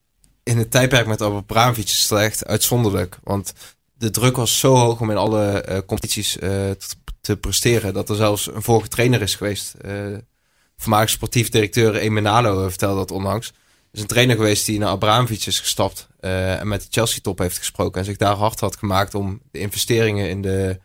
in 0.44 0.58
het 0.58 0.72
tijdperk 0.72 1.08
met 1.08 1.22
Abramovic 1.22 1.86
is 1.86 2.10
het 2.10 2.20
echt 2.20 2.46
uitzonderlijk. 2.46 3.20
Want 3.24 3.53
de 3.94 4.10
druk 4.10 4.36
was 4.36 4.60
zo 4.60 4.75
hoog 4.75 5.00
om 5.00 5.12
in 5.12 5.18
alle 5.18 5.65
uh, 5.70 5.77
competities 5.86 6.36
uh, 6.36 6.50
te, 6.50 6.77
te, 7.22 7.38
presteren. 7.38 7.94
Dat 7.94 8.10
er 8.10 8.15
zelfs 8.15 8.48
een 8.53 8.63
vorige 8.63 8.88
trainer 8.88 9.22
is 9.22 9.36
geweest. 9.36 9.74
Uh, 9.86 11.06
sportief 11.06 11.50
directeur 11.50 11.96
Emenalo 11.96 12.70
vertelde 12.70 12.96
dat 12.96 13.12
onlangs. 13.12 13.48
Er 13.48 13.98
is 13.98 14.01
een 14.01 14.08
trainer 14.08 14.36
geweest 14.36 14.65
die 14.65 14.80
naar 14.80 14.89
Abramovic 14.89 15.46
is 15.46 15.60
gestapt. 15.60 16.08
en 16.20 16.68
met 16.68 16.82
de 16.82 16.88
Chelsea-top 16.89 17.38
heeft 17.39 17.58
gesproken. 17.58 18.00
En 18.00 18.06
zich 18.06 18.18
daar 18.18 18.36
hard 18.36 18.60
had 18.60 18.77
gemaakt 18.77 19.15
om 19.15 19.41
de 19.51 19.60
investeringen 19.60 20.30
in 20.30 20.41
de 20.41 20.80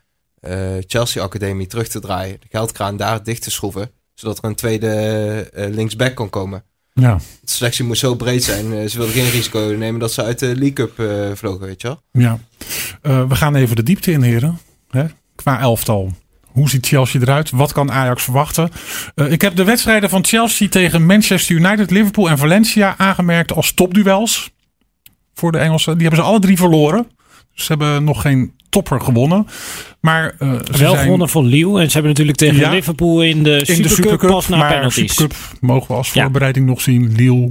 Chelsea-academie 0.87 1.67
terug 1.67 1.89
te 1.89 2.01
draaien. 2.01 2.37
De 2.41 2.47
geldkraan 2.51 2.97
daar 2.97 3.23
dicht 3.23 3.43
te 3.43 3.51
schroeven. 3.51 3.91
Zodat 4.15 4.39
er 4.39 4.45
een 4.45 4.55
tweede 4.55 5.51
linksback 5.55 6.15
kon 6.15 6.31
komen. 6.31 6.65
Ja. 7.01 7.15
De 7.41 7.51
selectie 7.51 7.85
moest 7.85 8.01
zo 8.01 8.15
breed 8.15 8.45
zijn. 8.45 8.73
Eh, 8.73 8.89
ze 8.89 8.97
wilden 8.97 9.15
geen 9.15 9.31
risico 9.31 9.75
nemen 9.79 10.01
dat 10.01 10.13
ze 10.13 10.23
uit 10.23 10.39
de 10.39 10.47
League 10.47 10.73
Cup 10.73 10.99
uh, 10.99 11.31
vlogen, 11.35 11.67
weet 11.67 11.83
je 11.83 11.89
wel. 11.89 12.01
Ja. 12.13 12.39
Uh, 13.03 13.29
we 13.29 13.35
gaan 13.35 13.55
even 13.55 13.77
de 13.77 13.83
diepte 13.83 14.13
in, 14.13 14.23
heren. 14.23 14.59
Hè? 14.91 15.05
Qua 15.35 15.61
elftal. 15.61 16.13
Hoe 16.47 16.69
ziet 16.69 16.87
Chelsea 16.87 17.21
eruit? 17.21 17.51
Wat 17.51 17.73
kan 17.73 17.93
Ajax 17.93 18.23
verwachten? 18.23 18.71
Uh, 19.15 19.33
ik 19.33 19.41
heb 19.41 19.57
de 19.57 19.65
wedstrijden 19.65 20.11
van 20.11 20.25
Chelsea 20.25 20.69
tegen 20.69 21.07
Manchester 21.07 21.57
United, 21.57 21.91
Liverpool 21.91 22.29
en 22.29 22.39
Valencia 22.39 22.95
aangemerkt 22.97 23.53
als 23.53 23.73
topduels. 23.73 24.51
Voor 25.35 25.53
de 25.53 25.59
Engelsen. 25.59 25.93
Die 25.93 26.07
hebben 26.07 26.25
ze 26.25 26.31
alle 26.31 26.41
drie 26.41 26.57
verloren. 26.57 27.07
Ze 27.57 27.67
hebben 27.67 28.05
nog 28.05 28.21
geen 28.21 28.53
topper 28.69 29.01
gewonnen. 29.01 29.47
Maar, 30.01 30.35
uh, 30.39 30.51
Wel 30.51 30.91
zijn... 30.93 30.97
gewonnen 30.97 31.29
van 31.29 31.47
Lille. 31.47 31.81
En 31.81 31.87
ze 31.87 31.93
hebben 31.93 32.11
natuurlijk 32.11 32.39
tegen 32.39 32.57
ja, 32.57 32.71
Liverpool 32.71 33.23
in 33.23 33.43
de, 33.43 33.51
in 33.51 33.67
Supercup, 33.67 33.83
de 33.83 33.95
Supercup 33.95 34.31
pas 34.31 34.49
naar 34.49 34.73
penalties. 34.73 35.15
Supercup 35.15 35.59
mogen 35.61 35.89
we 35.89 35.95
als 35.95 36.11
voorbereiding 36.11 36.65
ja. 36.67 36.71
nog 36.71 36.81
zien. 36.81 37.13
Lille, 37.13 37.51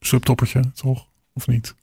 subtoppertje, 0.00 0.60
toch? 0.74 1.06
Of 1.34 1.46
niet? 1.46 1.74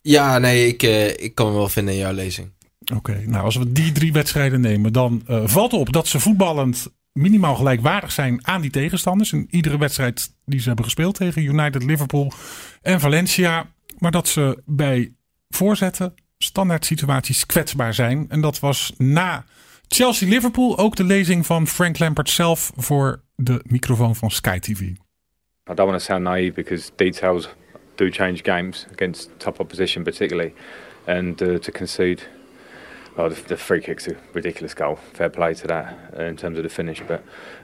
Ja, 0.00 0.38
nee, 0.38 0.66
ik, 0.66 0.82
uh, 0.82 1.08
ik 1.08 1.34
kan 1.34 1.46
me 1.46 1.52
wel 1.52 1.68
vinden 1.68 1.94
in 1.94 2.00
jouw 2.00 2.12
lezing. 2.12 2.48
Oké, 2.80 2.94
okay, 2.96 3.24
nou 3.24 3.44
als 3.44 3.56
we 3.56 3.72
die 3.72 3.92
drie 3.92 4.12
wedstrijden 4.12 4.60
nemen, 4.60 4.92
dan 4.92 5.22
uh, 5.30 5.42
valt 5.44 5.72
op 5.72 5.92
dat 5.92 6.08
ze 6.08 6.20
voetballend 6.20 6.86
minimaal 7.12 7.54
gelijkwaardig 7.54 8.12
zijn 8.12 8.46
aan 8.46 8.60
die 8.60 8.70
tegenstanders. 8.70 9.32
In 9.32 9.46
iedere 9.50 9.78
wedstrijd 9.78 10.32
die 10.44 10.60
ze 10.60 10.66
hebben 10.66 10.84
gespeeld 10.84 11.14
tegen 11.14 11.42
United, 11.42 11.82
Liverpool 11.82 12.32
en 12.82 13.00
Valencia. 13.00 13.66
Maar 13.98 14.10
dat 14.10 14.28
ze 14.28 14.62
bij 14.64 15.12
voorzetten, 15.48 16.14
standaard 16.38 16.84
situaties 16.84 17.46
kwetsbaar 17.46 17.94
zijn. 17.94 18.26
En 18.28 18.40
dat 18.40 18.60
was 18.60 18.92
na 18.98 19.44
Chelsea-Liverpool 19.88 20.78
ook 20.78 20.96
de 20.96 21.04
lezing 21.04 21.46
van 21.46 21.66
Frank 21.66 21.98
Lampard 21.98 22.30
zelf 22.30 22.72
voor 22.76 23.22
de 23.34 23.60
microfoon 23.66 24.16
van 24.16 24.30
Sky 24.30 24.58
TV. 24.58 24.80
I 24.80 25.74
don't 25.74 25.88
want 25.88 25.98
to 25.98 26.04
sound 26.04 26.22
naive 26.22 26.52
because 26.52 26.90
details 26.96 27.48
do 27.94 28.10
change 28.10 28.38
games 28.42 28.86
against 28.92 29.30
top 29.38 29.60
opposition 29.60 30.04
particularly. 30.04 30.54
And 31.06 31.42
uh, 31.42 31.58
to 31.58 31.72
concede, 31.72 32.22
well, 33.16 33.30
the, 33.46 33.56
free 33.56 33.80
kick's 33.80 34.08
a 34.08 34.14
ridiculous 34.32 34.74
goal. 34.74 34.98
Fair 35.12 35.30
play 35.30 35.54
to 35.54 35.66
that 35.66 35.94
uh, 36.18 36.24
in 36.24 36.36
terms 36.36 36.58
of 36.58 36.62
the 36.62 36.68
finish. 36.68 37.02
But 37.06 37.22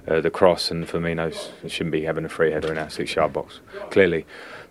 uh, 0.09 0.21
the 0.21 0.31
cross 0.31 0.71
and 0.71 0.87
Firmino's 0.87 1.51
shouldn't 1.67 1.93
be 1.93 2.05
having 2.05 2.25
a 2.25 2.29
free 2.29 2.53
header 2.53 2.73
in 2.73 2.79
our 2.79 2.91
six-yard 2.91 3.33
box, 3.33 3.61
clearly. 3.91 4.25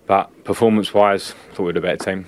But 0.06 0.44
performance-wise, 0.44 1.34
thought 1.52 1.64
we 1.66 1.72
were 1.72 1.78
a 1.78 1.82
better 1.82 2.04
team. 2.04 2.26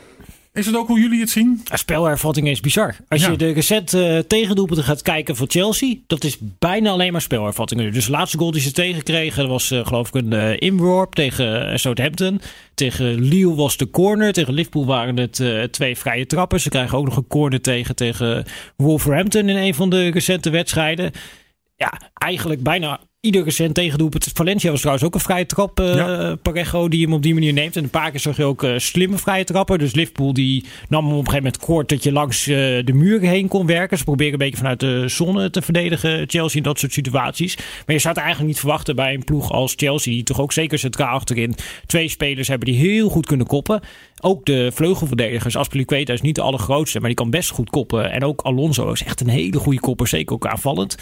Is 0.55 0.67
het 0.67 0.77
ook 0.77 0.87
hoe 0.87 1.01
jullie 1.01 1.21
het 1.21 1.31
zien? 1.31 1.61
Spelervatting 1.73 2.49
is 2.49 2.61
bizar. 2.61 2.97
Als 3.09 3.21
ja. 3.21 3.31
je 3.31 3.37
de 3.37 3.51
recente 3.51 4.15
uh, 4.15 4.19
tegendoelpunten 4.19 4.85
gaat 4.85 5.03
kijken 5.03 5.37
voor 5.37 5.47
Chelsea, 5.51 5.95
dat 6.07 6.25
is 6.25 6.39
bijna 6.59 6.91
alleen 6.91 7.13
maar 7.13 7.21
spelervattingen. 7.21 7.93
Dus 7.93 8.05
de 8.05 8.11
laatste 8.11 8.39
goal 8.39 8.51
die 8.51 8.61
ze 8.61 8.73
tegenkregen 8.73 9.49
was 9.49 9.71
uh, 9.71 9.87
geloof 9.87 10.09
ik 10.09 10.15
een 10.15 10.33
uh, 10.33 10.61
inworp 10.61 11.15
tegen 11.15 11.79
Southampton. 11.81 12.41
Tegen 12.75 13.21
Lille 13.21 13.55
was 13.55 13.77
de 13.77 13.91
corner. 13.91 14.33
Tegen 14.33 14.55
Liverpool 14.55 14.87
waren 14.87 15.17
het 15.17 15.73
twee 15.73 15.99
vrije 15.99 16.27
trappen. 16.27 16.61
Ze 16.61 16.69
krijgen 16.69 16.99
ook 16.99 17.05
nog 17.05 17.17
een 17.17 17.27
corner 17.27 17.61
tegen, 17.61 17.97
tegen 17.97 18.45
Wolverhampton 18.77 19.49
in 19.49 19.57
een 19.57 19.75
van 19.75 19.91
de 19.91 20.09
recente 20.09 20.51
wedstrijden. 20.51 21.13
Ja, 21.77 22.01
eigenlijk 22.15 22.63
bijna 22.63 23.01
ieder 23.25 23.45
recent 23.45 23.75
tegendoelpunt. 23.75 24.31
Valencia 24.35 24.71
was 24.71 24.81
trouwens 24.81 25.07
ook 25.07 25.15
een 25.15 25.21
vrije 25.21 25.47
trap. 25.47 25.81
Uh, 25.81 25.95
ja. 25.95 26.37
Parejo 26.43 26.89
die 26.89 27.03
hem 27.03 27.13
op 27.13 27.23
die 27.23 27.35
manier 27.35 27.53
neemt. 27.53 27.77
En 27.77 27.83
een 27.83 27.91
paar 27.91 28.11
keer 28.11 28.21
zag 28.21 28.37
je 28.37 28.45
ook 28.45 28.63
uh, 28.63 28.79
slimme 28.79 29.19
vrije 29.19 29.45
trappen. 29.45 29.79
Dus 29.79 29.95
Liverpool 29.95 30.33
die 30.33 30.65
nam 30.89 31.05
hem 31.05 31.13
op 31.13 31.19
een 31.19 31.25
gegeven 31.27 31.45
moment 31.45 31.65
kort 31.65 31.89
dat 31.89 32.03
je 32.03 32.13
langs 32.13 32.49
uh, 32.49 32.57
de 32.85 32.93
muren 32.93 33.29
heen 33.29 33.49
kon 33.49 33.67
werken. 33.67 33.99
Ze 33.99 34.05
proberen 34.05 34.33
een 34.33 34.39
beetje 34.39 34.57
vanuit 34.57 34.81
de 34.81 35.09
zon 35.09 35.51
te 35.51 35.63
verdedigen. 35.63 36.25
Chelsea 36.27 36.57
in 36.57 36.63
dat 36.63 36.79
soort 36.79 36.93
situaties. 36.93 37.57
Maar 37.57 37.95
je 37.95 37.99
zou 37.99 38.15
het 38.15 38.23
eigenlijk 38.23 38.53
niet 38.53 38.61
verwachten 38.61 38.97
bij 38.97 39.15
een 39.15 39.25
ploeg 39.25 39.51
als 39.51 39.73
Chelsea. 39.77 40.13
Die 40.13 40.23
toch 40.23 40.41
ook 40.41 40.53
zeker 40.53 40.79
centraal 40.79 41.15
achterin 41.15 41.55
twee 41.87 42.09
spelers 42.09 42.49
hebben 42.49 42.69
die 42.69 42.79
heel 42.79 43.09
goed 43.09 43.27
kunnen 43.27 43.47
koppen. 43.47 43.81
Ook 44.21 44.45
de 44.45 44.71
vleugelverdedigers. 44.75 45.57
Aspilicueta 45.57 46.13
is 46.13 46.21
niet 46.21 46.35
de 46.35 46.41
allergrootste, 46.41 46.99
maar 46.99 47.09
die 47.09 47.19
kan 47.19 47.31
best 47.31 47.51
goed 47.51 47.71
koppen. 47.71 48.11
En 48.11 48.25
ook 48.25 48.41
Alonso 48.41 48.93
is 48.93 49.05
echt 49.05 49.21
een 49.21 49.29
hele 49.29 49.59
goede 49.59 49.81
kopper. 49.81 50.09
Zeker 50.09 50.35
ook 50.35 50.47
aanvallend. 50.47 50.97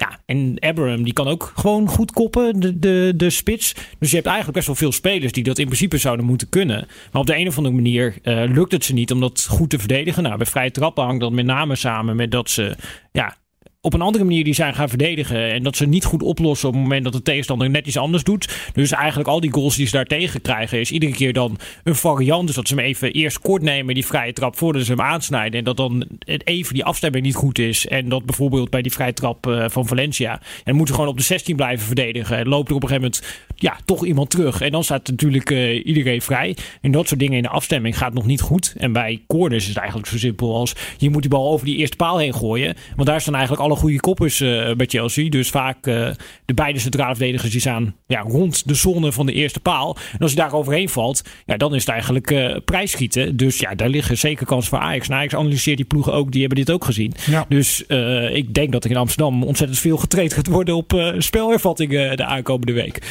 Ja, 0.00 0.18
en 0.26 0.56
Abraham 0.58 1.02
die 1.02 1.12
kan 1.12 1.28
ook 1.28 1.52
gewoon 1.54 1.88
goed 1.88 2.12
koppen, 2.12 2.60
de, 2.60 2.78
de, 2.78 3.12
de 3.16 3.30
spits. 3.30 3.74
Dus 3.98 4.08
je 4.10 4.14
hebt 4.14 4.26
eigenlijk 4.26 4.56
best 4.56 4.66
wel 4.66 4.76
veel 4.76 4.92
spelers 4.92 5.32
die 5.32 5.44
dat 5.44 5.58
in 5.58 5.64
principe 5.64 5.98
zouden 5.98 6.26
moeten 6.26 6.48
kunnen. 6.48 6.86
Maar 7.12 7.20
op 7.20 7.26
de 7.26 7.36
een 7.36 7.48
of 7.48 7.56
andere 7.56 7.74
manier 7.74 8.14
uh, 8.22 8.42
lukt 8.46 8.72
het 8.72 8.84
ze 8.84 8.92
niet 8.92 9.12
om 9.12 9.20
dat 9.20 9.46
goed 9.50 9.70
te 9.70 9.78
verdedigen. 9.78 10.22
Nou, 10.22 10.36
bij 10.36 10.46
vrije 10.46 10.70
trappen 10.70 11.04
hangt 11.04 11.20
dat 11.20 11.32
met 11.32 11.44
name 11.44 11.76
samen 11.76 12.16
met 12.16 12.30
dat 12.30 12.50
ze 12.50 12.76
ja, 13.12 13.36
op 13.82 13.94
een 13.94 14.00
andere 14.00 14.24
manier 14.24 14.44
die 14.44 14.54
zijn 14.54 14.74
gaan 14.74 14.88
verdedigen. 14.88 15.52
En 15.52 15.62
dat 15.62 15.76
ze 15.76 15.86
niet 15.86 16.04
goed 16.04 16.22
oplossen 16.22 16.68
op 16.68 16.74
het 16.74 16.82
moment 16.82 17.04
dat 17.04 17.12
de 17.12 17.22
tegenstander 17.22 17.70
net 17.70 17.86
iets 17.86 17.96
anders 17.96 18.24
doet. 18.24 18.70
Dus 18.72 18.92
eigenlijk 18.92 19.28
al 19.28 19.40
die 19.40 19.52
goals 19.52 19.76
die 19.76 19.86
ze 19.86 19.92
daar 19.92 20.04
tegen 20.04 20.40
krijgen, 20.40 20.80
is 20.80 20.90
iedere 20.90 21.12
keer 21.12 21.32
dan 21.32 21.58
een 21.84 21.94
variant. 21.94 22.46
Dus 22.46 22.56
dat 22.56 22.68
ze 22.68 22.74
hem 22.74 22.84
even 22.84 23.12
eerst 23.12 23.38
kort 23.38 23.62
nemen, 23.62 23.94
die 23.94 24.06
vrije 24.06 24.32
trap, 24.32 24.56
voordat 24.56 24.84
ze 24.84 24.90
hem 24.90 25.00
aansnijden. 25.00 25.58
En 25.58 25.64
dat 25.64 25.76
dan 25.76 26.06
even 26.44 26.74
die 26.74 26.84
afstemming 26.84 27.24
niet 27.24 27.34
goed 27.34 27.58
is. 27.58 27.86
En 27.86 28.08
dat 28.08 28.24
bijvoorbeeld 28.24 28.70
bij 28.70 28.82
die 28.82 28.92
vrije 28.92 29.12
trap 29.12 29.46
uh, 29.46 29.64
van 29.68 29.86
Valencia. 29.86 30.40
En 30.64 30.74
moeten 30.74 30.94
ze 30.94 31.00
gewoon 31.00 31.14
op 31.14 31.18
de 31.18 31.24
16 31.24 31.56
blijven 31.56 31.86
verdedigen. 31.86 32.36
En 32.36 32.48
loopt 32.48 32.68
er 32.68 32.74
op 32.74 32.82
een 32.82 32.88
gegeven 32.88 33.10
moment 33.10 33.38
ja, 33.54 33.76
toch 33.84 34.04
iemand 34.04 34.30
terug. 34.30 34.60
En 34.60 34.70
dan 34.70 34.84
staat 34.84 35.08
natuurlijk 35.08 35.50
uh, 35.50 35.86
iedereen 35.86 36.22
vrij. 36.22 36.56
En 36.80 36.90
dat 36.90 37.08
soort 37.08 37.20
dingen 37.20 37.36
in 37.36 37.42
de 37.42 37.48
afstemming 37.48 37.98
gaat 37.98 38.14
nog 38.14 38.26
niet 38.26 38.40
goed. 38.40 38.74
En 38.76 38.92
bij 38.92 39.22
corners 39.26 39.62
is 39.62 39.68
het 39.68 39.78
eigenlijk 39.78 40.08
zo 40.08 40.18
simpel 40.18 40.54
als 40.56 40.74
je 40.98 41.10
moet 41.10 41.22
die 41.22 41.30
bal 41.30 41.50
over 41.50 41.66
die 41.66 41.76
eerste 41.76 41.96
paal 41.96 42.18
heen 42.18 42.34
gooien. 42.34 42.76
Want 42.96 43.08
daar 43.08 43.20
staan 43.20 43.34
eigenlijk 43.34 43.62
alle 43.62 43.69
goede 43.76 44.00
koppers 44.00 44.40
uh, 44.40 44.74
bij 44.74 44.86
Chelsea. 44.86 45.28
Dus 45.28 45.50
vaak 45.50 45.86
uh, 45.86 46.10
de 46.44 46.54
beide 46.54 46.78
centrale 46.78 47.14
verdedigers 47.14 47.50
die 47.50 47.60
staan 47.60 47.96
ja, 48.06 48.20
rond 48.20 48.68
de 48.68 48.74
zone 48.74 49.12
van 49.12 49.26
de 49.26 49.32
eerste 49.32 49.60
paal. 49.60 49.96
En 50.12 50.18
als 50.18 50.30
je 50.30 50.36
daar 50.36 50.52
overheen 50.52 50.88
valt, 50.88 51.22
ja, 51.46 51.56
dan 51.56 51.74
is 51.74 51.80
het 51.80 51.90
eigenlijk 51.90 52.30
uh, 52.30 52.56
prijsschieten. 52.64 53.36
Dus 53.36 53.58
ja, 53.58 53.74
daar 53.74 53.88
liggen 53.88 54.18
zeker 54.18 54.46
kansen 54.46 54.70
voor 54.70 54.78
Ajax. 54.78 55.08
En 55.08 55.14
Ajax 55.14 55.34
analyseert 55.34 55.76
die 55.76 55.86
ploegen 55.86 56.12
ook, 56.12 56.30
die 56.30 56.40
hebben 56.40 56.58
dit 56.58 56.70
ook 56.70 56.84
gezien. 56.84 57.12
Ja. 57.26 57.46
Dus 57.48 57.84
ik 58.32 58.54
denk 58.54 58.72
dat 58.72 58.84
er 58.84 58.90
in 58.90 58.96
Amsterdam 58.96 59.42
ontzettend 59.42 59.80
veel 59.80 59.96
getraind 59.96 60.32
gaat 60.32 60.46
worden 60.46 60.76
op 60.76 61.14
spelervattingen 61.18 62.16
de 62.16 62.24
aankomende 62.24 62.72
week. 62.72 63.02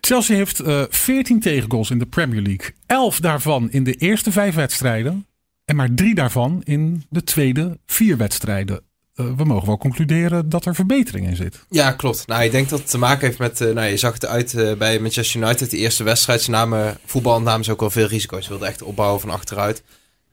Chelsea 0.00 0.36
heeft 0.36 0.62
14 0.88 1.40
tegengoals 1.40 1.90
in 1.90 1.98
de 1.98 2.06
Premier 2.06 2.42
League. 2.42 2.70
11 2.86 3.20
daarvan 3.20 3.70
in 3.70 3.84
de 3.84 3.94
eerste 3.94 4.32
vijf 4.32 4.54
wedstrijden. 4.54 5.26
En 5.68 5.76
maar 5.76 5.94
drie 5.94 6.14
daarvan 6.14 6.60
in 6.64 7.02
de 7.10 7.24
tweede 7.24 7.78
vier 7.86 8.16
wedstrijden. 8.16 8.87
Uh, 9.20 9.32
we 9.36 9.44
mogen 9.44 9.66
wel 9.66 9.78
concluderen 9.78 10.48
dat 10.48 10.64
er 10.64 10.74
verbetering 10.74 11.26
in 11.26 11.36
zit. 11.36 11.64
Ja, 11.68 11.92
klopt. 11.92 12.26
Nou, 12.26 12.42
ik 12.42 12.50
denk 12.50 12.68
dat 12.68 12.78
het 12.78 12.90
te 12.90 12.98
maken 12.98 13.26
heeft 13.26 13.38
met. 13.38 13.60
Uh, 13.60 13.74
nou, 13.74 13.88
je 13.88 13.96
zag 13.96 14.12
het 14.12 14.26
uit 14.26 14.52
uh, 14.52 14.76
bij 14.76 15.00
Manchester 15.00 15.42
United, 15.42 15.70
de 15.70 15.76
eerste 15.76 16.04
wedstrijd. 16.04 16.42
Ze 16.42 16.50
namen, 16.50 16.98
voetbal 17.04 17.42
namen 17.42 17.64
ze 17.64 17.72
ook 17.72 17.80
wel 17.80 17.90
veel 17.90 18.06
risico's. 18.06 18.42
Ze 18.42 18.48
wilden 18.48 18.68
echt 18.68 18.82
opbouwen 18.82 19.20
van 19.20 19.30
achteruit. 19.30 19.82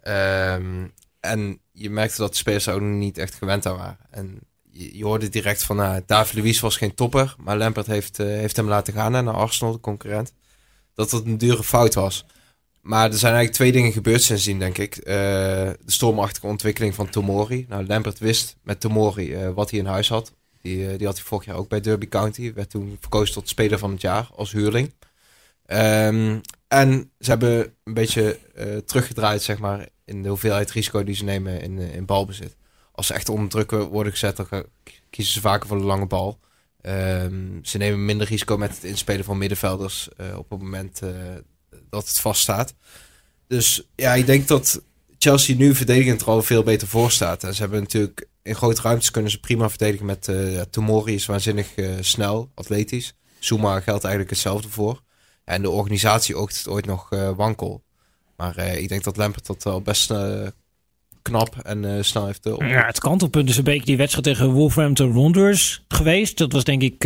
Um, 0.08 0.92
en 1.20 1.60
je 1.72 1.90
merkte 1.90 2.22
dat 2.22 2.32
de 2.32 2.38
spelers 2.38 2.68
ook 2.68 2.82
niet 2.82 3.18
echt 3.18 3.36
gewend 3.36 3.66
aan 3.66 3.78
waren. 3.78 3.98
En 4.10 4.40
je, 4.72 5.04
hoorde 5.04 5.30
direct 5.30 5.64
van, 5.64 5.76
nou, 5.76 6.02
David 6.06 6.44
Luiz 6.44 6.60
was 6.60 6.78
geen 6.78 6.96
topper. 6.96 7.36
Maar 7.40 7.58
Lampert 7.58 7.88
heeft, 7.88 8.18
heeft 8.18 8.56
hem 8.56 8.68
laten 8.68 8.94
gaan 8.94 9.12
naar 9.12 9.30
Arsenal, 9.30 9.74
de 9.74 9.80
concurrent. 9.80 10.34
Dat 10.94 11.12
het 11.12 11.26
een 11.26 11.38
dure 11.38 11.64
fout 11.64 11.94
was. 11.94 12.26
Maar 12.86 13.12
er 13.12 13.18
zijn 13.18 13.34
eigenlijk 13.34 13.54
twee 13.54 13.72
dingen 13.72 13.92
gebeurd 13.92 14.24
sindsdien, 14.24 14.60
denk 14.60 14.78
ik. 14.78 14.98
Uh, 14.98 15.04
de 15.06 15.78
stormachtige 15.86 16.48
ontwikkeling 16.48 16.96
van 16.96 17.10
Tomori. 17.10 17.66
Nou, 17.70 17.86
Lambert 17.86 18.20
wist 18.20 18.56
met 18.64 18.80
Tomori 18.80 19.34
uh, 19.34 19.50
wat 19.50 19.70
hij 19.70 19.80
in 19.80 19.86
huis 19.86 20.10
had. 20.10 20.34
Die, 20.62 20.78
uh, 20.78 20.98
die 20.98 21.06
had 21.06 21.16
hij 21.16 21.26
vorig 21.26 21.46
jaar 21.46 21.56
ook 21.56 21.70
bij 21.70 21.82
Derby 21.82 22.08
County. 22.08 22.54
Werd 22.54 22.70
toen 22.70 22.98
verkozen 23.00 23.34
tot 23.34 23.50
speler 23.50 23.80
van 23.80 23.92
het 23.92 24.02
jaar 24.02 24.30
als 24.36 24.52
huurling. 24.52 24.94
Um, 25.68 26.42
en 26.68 27.12
ze 27.20 27.30
hebben 27.30 27.74
een 27.84 27.94
beetje 27.94 28.40
teruggedraaid, 28.86 29.42
zeg 29.42 29.60
maar, 29.60 29.88
in 30.06 30.24
de 30.24 30.30
hoeveelheid 30.30 30.72
risico 30.72 31.04
die 31.04 31.16
ze 31.16 31.24
nemen 31.24 31.62
in, 31.62 31.78
in 31.78 32.06
balbezit. 32.06 32.56
Als 32.92 33.08
ze 33.08 33.14
echt 33.14 33.30
onder 33.30 33.50
druk 33.50 33.72
worden 33.72 34.12
gezet, 34.12 34.36
dan 34.36 34.48
kiezen 35.10 35.34
ze 35.34 35.42
vaker 35.42 35.68
voor 35.68 35.78
de 35.78 35.84
lange 35.84 36.06
bal. 36.06 36.40
Um, 36.82 37.60
ze 37.64 37.78
nemen 37.78 38.06
minder 38.06 38.28
risico 38.28 38.58
met 38.58 38.76
het 38.76 38.84
inspelen 38.84 39.26
van 39.26 39.38
middenvelders 39.38 40.10
op 40.36 40.50
het 40.50 40.62
moment 40.62 41.02
dat 41.96 42.08
het 42.08 42.20
vaststaat. 42.20 42.74
Dus 43.48 43.88
ja, 43.96 44.14
ik 44.14 44.26
denk 44.26 44.48
dat 44.48 44.82
Chelsea 45.18 45.56
nu 45.56 45.76
verdedigend 45.76 46.22
er 46.22 46.28
al 46.28 46.42
veel 46.42 46.64
beter 46.64 46.88
voor 46.88 47.12
staat. 47.12 47.44
En 47.44 47.54
ze 47.54 47.62
hebben 47.62 47.82
natuurlijk 47.82 48.28
in 48.44 48.56
grote 48.56 48.82
ruimtes 48.82 49.12
kunnen 49.12 49.32
ze 49.32 49.40
prima 49.40 49.70
verdedigen 49.70 50.06
met 50.06 50.28
uh, 50.28 50.62
Tomori 50.62 51.14
is 51.14 51.26
waanzinnig 51.26 51.78
uh, 51.78 51.90
snel, 52.00 52.52
atletisch. 52.54 53.14
Zuma 53.40 53.80
geldt 53.80 54.04
eigenlijk 54.04 54.34
hetzelfde 54.34 54.70
voor. 54.70 55.02
En 55.44 55.62
de 55.62 55.70
organisatie 55.70 56.38
het 56.38 56.68
ooit 56.68 56.86
nog 56.86 57.12
uh, 57.12 57.30
wankel. 57.36 57.84
Maar 58.38 58.58
ik 58.58 58.90
denk 58.90 59.04
dat 59.04 59.18
Lampert 59.18 59.46
dat 59.46 59.66
al 59.66 59.82
best 59.82 60.14
knap 61.22 61.56
en 61.58 62.06
snel 62.06 62.26
heeft. 62.26 62.46
Uh, 62.46 62.56
ja, 62.58 62.86
het 62.86 63.00
kantelpunt 63.00 63.50
is 63.50 63.58
een 63.58 63.64
beetje 63.64 63.86
die 63.86 63.98
wedstrijd 63.98 64.26
tegen 64.26 64.52
Wolverhampton 64.52 65.14
Wanderers 65.14 65.84
geweest. 65.88 66.38
Dat 66.38 66.52
was 66.52 66.64
denk 66.64 66.82
ik, 66.82 67.04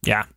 ja, 0.00 0.28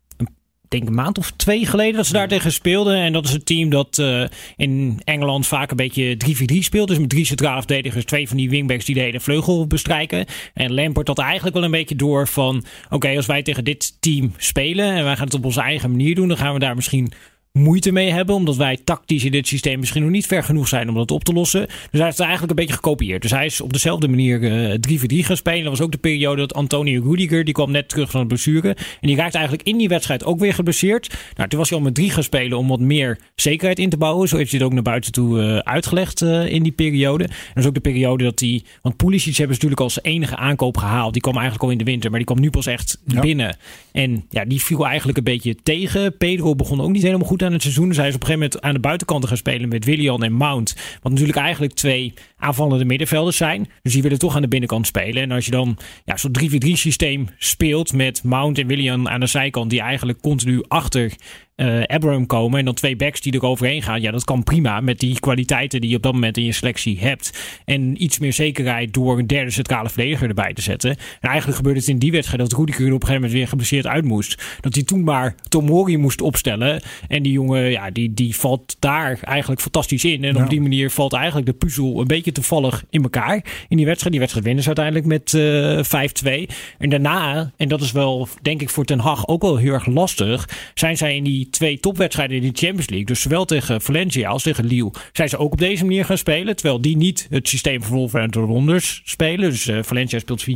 denk 0.70 0.88
een 0.88 0.94
maand 0.94 1.18
of 1.18 1.32
twee 1.36 1.66
geleden 1.66 1.96
dat 1.96 2.06
ze 2.06 2.14
daar 2.14 2.28
tegen 2.28 2.52
speelden. 2.52 2.96
En 2.96 3.14
dat 3.14 3.26
is 3.26 3.34
een 3.34 3.44
team 3.44 3.70
dat 3.70 3.98
uh, 3.98 4.24
in 4.56 5.02
Engeland 5.04 5.48
vaak 5.48 5.72
een 5.72 5.78
beetje 5.78 6.18
3-4-3 6.54 6.58
speelt. 6.60 6.88
Dus 6.88 7.00
met 7.00 7.10
drie 7.10 7.26
centrale 7.26 7.60
verdedigers, 7.60 8.06
twee 8.06 8.28
van 8.28 8.38
die 8.38 8.50
wingbacks 8.50 8.86
die 8.86 8.96
de 8.96 9.02
hele 9.02 9.20
vleugel 9.20 9.68
bestrijken. 9.68 10.26
En 10.54 10.74
Lampert 10.74 11.08
had 11.08 11.20
eigenlijk 11.20 11.56
wel 11.56 11.64
een 11.64 11.72
beetje 11.72 11.96
door 11.96 12.28
van... 12.28 12.64
oké, 12.90 13.16
als 13.16 13.26
wij 13.26 13.44
tegen 13.44 13.64
dit 13.64 14.02
team 14.02 14.34
spelen 14.38 14.86
en 14.86 15.04
wij 15.04 15.16
gaan 15.16 15.26
het 15.26 15.34
op 15.34 15.46
onze 15.46 15.62
eigen 15.62 15.92
manier 15.92 16.16
doen... 16.16 16.28
dan 16.28 16.38
gaan 16.38 16.54
we 16.54 16.60
daar 16.60 16.76
misschien 16.76 17.12
moeite 17.52 17.92
mee 17.92 18.12
hebben. 18.12 18.36
Omdat 18.36 18.56
wij 18.56 18.78
tactisch 18.84 19.24
in 19.24 19.32
dit 19.32 19.48
systeem 19.48 19.80
misschien 19.80 20.02
nog 20.02 20.12
niet 20.12 20.26
ver 20.26 20.44
genoeg 20.44 20.68
zijn 20.68 20.90
om 20.90 20.96
dat 20.96 21.12
op 21.12 21.24
te 21.24 21.34
lossen. 21.34 21.66
Dus 21.68 21.76
hij 21.92 22.04
heeft 22.04 22.18
het 22.18 22.28
eigenlijk 22.28 22.50
een 22.50 22.66
beetje 22.66 22.82
gekopieerd. 22.82 23.22
Dus 23.22 23.32
hij 23.32 23.46
is 23.46 23.62
op 23.62 23.74
dezelfde 23.74 24.08
manier 24.08 24.42
uh, 24.42 24.74
eh, 24.74 24.80
3 24.80 25.00
3 25.00 25.24
gaan 25.24 25.38
spelen. 25.38 25.62
Dat 25.64 25.72
was 25.72 25.82
ook 25.82 25.92
de 25.92 25.98
periode 25.98 26.42
dat 26.42 26.54
Antonio 26.54 27.02
Rudiger, 27.04 27.44
die 27.44 27.54
kwam 27.54 27.72
net 27.72 27.90
terug 27.90 28.12
van 28.12 28.20
het 28.20 28.30
blessure. 28.30 28.70
En 28.70 29.08
die 29.08 29.16
raakte 29.16 29.38
eigenlijk 29.38 29.68
in 29.68 29.78
die 29.78 29.88
wedstrijd 29.88 30.26
ook 30.26 30.40
weer 30.40 30.54
geblesseerd. 30.54 31.18
Nou, 31.36 31.50
toen 31.50 31.60
was 31.60 31.70
hij 31.70 31.78
al 31.78 31.84
met 31.84 31.96
drie 31.96 32.10
gaan 32.10 32.24
spelen 32.24 32.58
om 32.58 32.68
wat 32.68 32.80
meer 32.80 33.20
zekerheid 33.36 33.80
in 33.80 33.90
te 33.90 33.98
bouwen. 33.98 34.28
Zo 34.28 34.38
heeft 34.38 34.52
hij 34.52 34.60
het 34.60 34.68
ook 34.68 34.74
naar 34.74 34.84
buiten 34.84 35.12
toe 35.12 35.42
uh, 35.42 35.58
uitgelegd 35.58 36.22
uh, 36.22 36.54
in 36.54 36.64
die 36.64 36.72
periode. 36.72 37.24
En 37.24 37.34
dat 37.54 37.64
is 37.64 37.66
ook 37.66 37.74
de 37.74 37.80
periode 37.80 38.24
dat 38.24 38.40
hij... 38.40 38.64
Want 38.82 38.98
Pulisic 38.98 39.36
hebben 39.36 39.56
ze 39.56 39.64
natuurlijk 39.64 39.82
als 39.82 40.04
enige 40.04 40.36
aankoop 40.36 40.78
gehaald. 40.78 41.14
Die 41.14 41.22
kwam 41.22 41.36
eigenlijk 41.36 41.64
al 41.64 41.72
in 41.72 41.78
de 41.78 41.84
winter, 41.84 42.10
maar 42.10 42.20
die 42.20 42.28
kwam 42.28 42.40
nu 42.40 42.50
pas 42.50 42.66
echt 42.66 43.00
binnen. 43.06 43.58
En 43.92 44.26
ja, 44.30 44.46
die 44.46 44.62
viel 44.62 44.86
eigenlijk 44.86 45.18
een 45.18 45.24
beetje 45.24 45.56
tegen. 45.64 46.18
Pedro 46.18 46.56
begon 46.56 46.82
ook 46.82 46.92
niet 46.92 47.04
helemaal 47.04 47.28
goed 47.28 47.39
aan 47.44 47.54
het 47.54 47.62
seizoen. 47.62 47.92
Hij 47.96 48.08
is 48.08 48.16
op 48.16 48.22
een 48.22 48.28
gegeven 48.28 48.34
moment 48.34 48.62
aan 48.62 48.74
de 48.74 48.80
buitenkant 48.80 49.28
gaan 49.28 49.38
spelen 49.38 49.70
met 49.70 49.86
Willian 49.86 50.24
en 50.24 50.34
Mount. 50.34 50.76
Wat 51.02 51.12
natuurlijk 51.12 51.38
eigenlijk 51.38 51.74
twee 51.74 52.14
aanvallende 52.40 52.86
middenvelders 52.86 53.38
zijn. 53.38 53.70
Dus 53.82 53.94
die 53.94 54.02
willen 54.02 54.20
toch 54.20 54.36
aan 54.36 54.42
de 54.42 54.48
binnenkant 54.48 54.88
spelen. 54.88 55.24
En 55.24 55.32
als 55.32 55.46
je 55.46 55.52
dan 55.52 55.78
ja, 56.06 56.18
zo'n 56.18 56.36
3-4-3 56.66 56.72
systeem 56.74 57.28
speelt 57.38 57.94
met 57.94 58.24
Mount 58.24 58.58
en 58.58 58.68
Willian 58.68 59.10
aan 59.10 59.20
de 59.20 59.26
zijkant, 59.26 59.70
die 59.70 59.82
eigenlijk 59.82 60.22
continu 60.22 60.64
achter 60.68 61.14
uh, 61.60 61.84
Abraham 61.84 62.26
komen 62.26 62.60
en 62.60 62.66
dan 62.66 62.74
twee 62.74 62.96
backs 62.96 63.22
die 63.22 63.34
er 63.34 63.46
overheen 63.46 63.82
gaan. 63.82 64.02
Ja, 64.02 64.12
dat 64.12 64.24
kan 64.24 64.44
prima 64.44 64.80
met 64.80 65.00
die 65.00 65.20
kwaliteiten 65.20 65.82
die 65.82 65.90
je 65.90 65.96
op 65.96 66.04
dat 66.04 66.14
moment 66.14 66.38
in 66.38 66.44
je 66.44 66.52
selectie 66.52 67.00
hebt. 67.00 67.60
En 67.66 68.04
iets 68.04 68.20
meer 68.20 68.34
zekerheid 68.34 68.94
door 68.94 69.20
een 69.20 69.28
derde 69.28 69.52
centrale 69.52 69.90
verdediger 69.90 70.28
erbij 70.28 70.54
te 70.54 70.62
zetten. 70.62 70.90
En 70.90 71.30
eigenlijk 71.30 71.58
gebeurde 71.58 71.80
het 71.80 71.88
in 71.90 72.00
die 72.00 72.12
wedstrijd 72.12 72.50
dat 72.50 72.60
Rudiger 72.60 72.86
op 72.86 72.92
een 72.92 73.00
gegeven 73.00 73.14
moment 73.14 73.32
weer 73.32 73.48
geblesseerd 73.48 73.88
uit 73.88 74.04
moest. 74.04 74.44
Dat 74.62 74.76
hij 74.76 74.84
toen 74.84 75.04
maar 75.04 75.36
Tomori 75.50 75.98
moest 75.98 76.22
opstellen. 76.22 76.82
En 77.08 77.24
die 77.24 77.32
jongen, 77.32 77.72
ja, 77.72 77.92
die, 77.92 78.14
die 78.14 78.36
valt 78.36 78.76
daar 78.80 79.20
eigenlijk 79.22 79.62
fantastisch 79.62 80.06
in. 80.06 80.24
En 80.24 80.44
op 80.44 80.50
die 80.50 80.62
manier 80.62 80.90
valt 80.90 81.14
eigenlijk 81.14 81.46
de 81.46 81.54
puzzel 81.54 82.00
een 82.00 82.08
beetje 82.08 82.29
toevallig 82.34 82.84
in 82.90 83.04
elkaar. 83.04 83.46
In 83.68 83.78
die 83.78 83.86
wedstrijd. 83.86 84.12
Die 84.12 84.20
wedstrijd 84.20 84.46
winnen 84.46 84.64
ze 84.64 84.76
uiteindelijk 84.76 85.06
met 85.06 85.34
uh, 85.34 86.48
5-2. 86.50 86.56
En 86.78 86.90
daarna, 86.90 87.52
en 87.58 87.68
dat 87.68 87.82
is 87.82 87.92
wel 87.92 88.28
denk 88.42 88.62
ik 88.62 88.70
voor 88.70 88.86
Ten 88.86 89.00
Hag 89.00 89.28
ook 89.28 89.42
wel 89.42 89.58
heel 89.58 89.74
erg 89.74 89.86
lastig, 89.86 90.50
zijn 90.74 90.98
zij 90.98 91.16
in 91.16 91.24
die 91.24 91.50
twee 91.50 91.80
topwedstrijden 91.80 92.36
in 92.38 92.42
de 92.42 92.60
Champions 92.60 92.90
League, 92.90 93.06
dus 93.06 93.22
zowel 93.22 93.46
tegen 93.46 93.82
Valencia 93.82 94.30
als 94.30 94.44
tegen 94.44 94.66
Lille, 94.66 94.92
zijn 95.14 95.30
ze 95.30 95.38
ook 95.38 95.52
op 95.52 95.60
deze 95.60 95.86
manier 95.86 96.06
gaan 96.06 96.18
spelen. 96.18 96.56
Terwijl 96.56 96.82
die 96.82 96.98
niet 96.98 97.28
het 97.30 97.48
systeem 97.48 97.82
van 97.82 97.98
Wolverhampton 97.98 98.48
Wanderers 98.48 99.02
spelen. 99.06 99.50
Dus 99.50 99.68
uh, 99.68 99.80
Valencia 99.84 100.20
speelt 100.20 100.46
4-4-2 100.50 100.52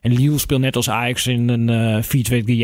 en 0.00 0.12
Lille 0.12 0.38
speelt 0.38 0.60
net 0.60 0.76
als 0.76 0.90
Ajax 0.90 1.26
in 1.26 1.48
een 1.48 2.02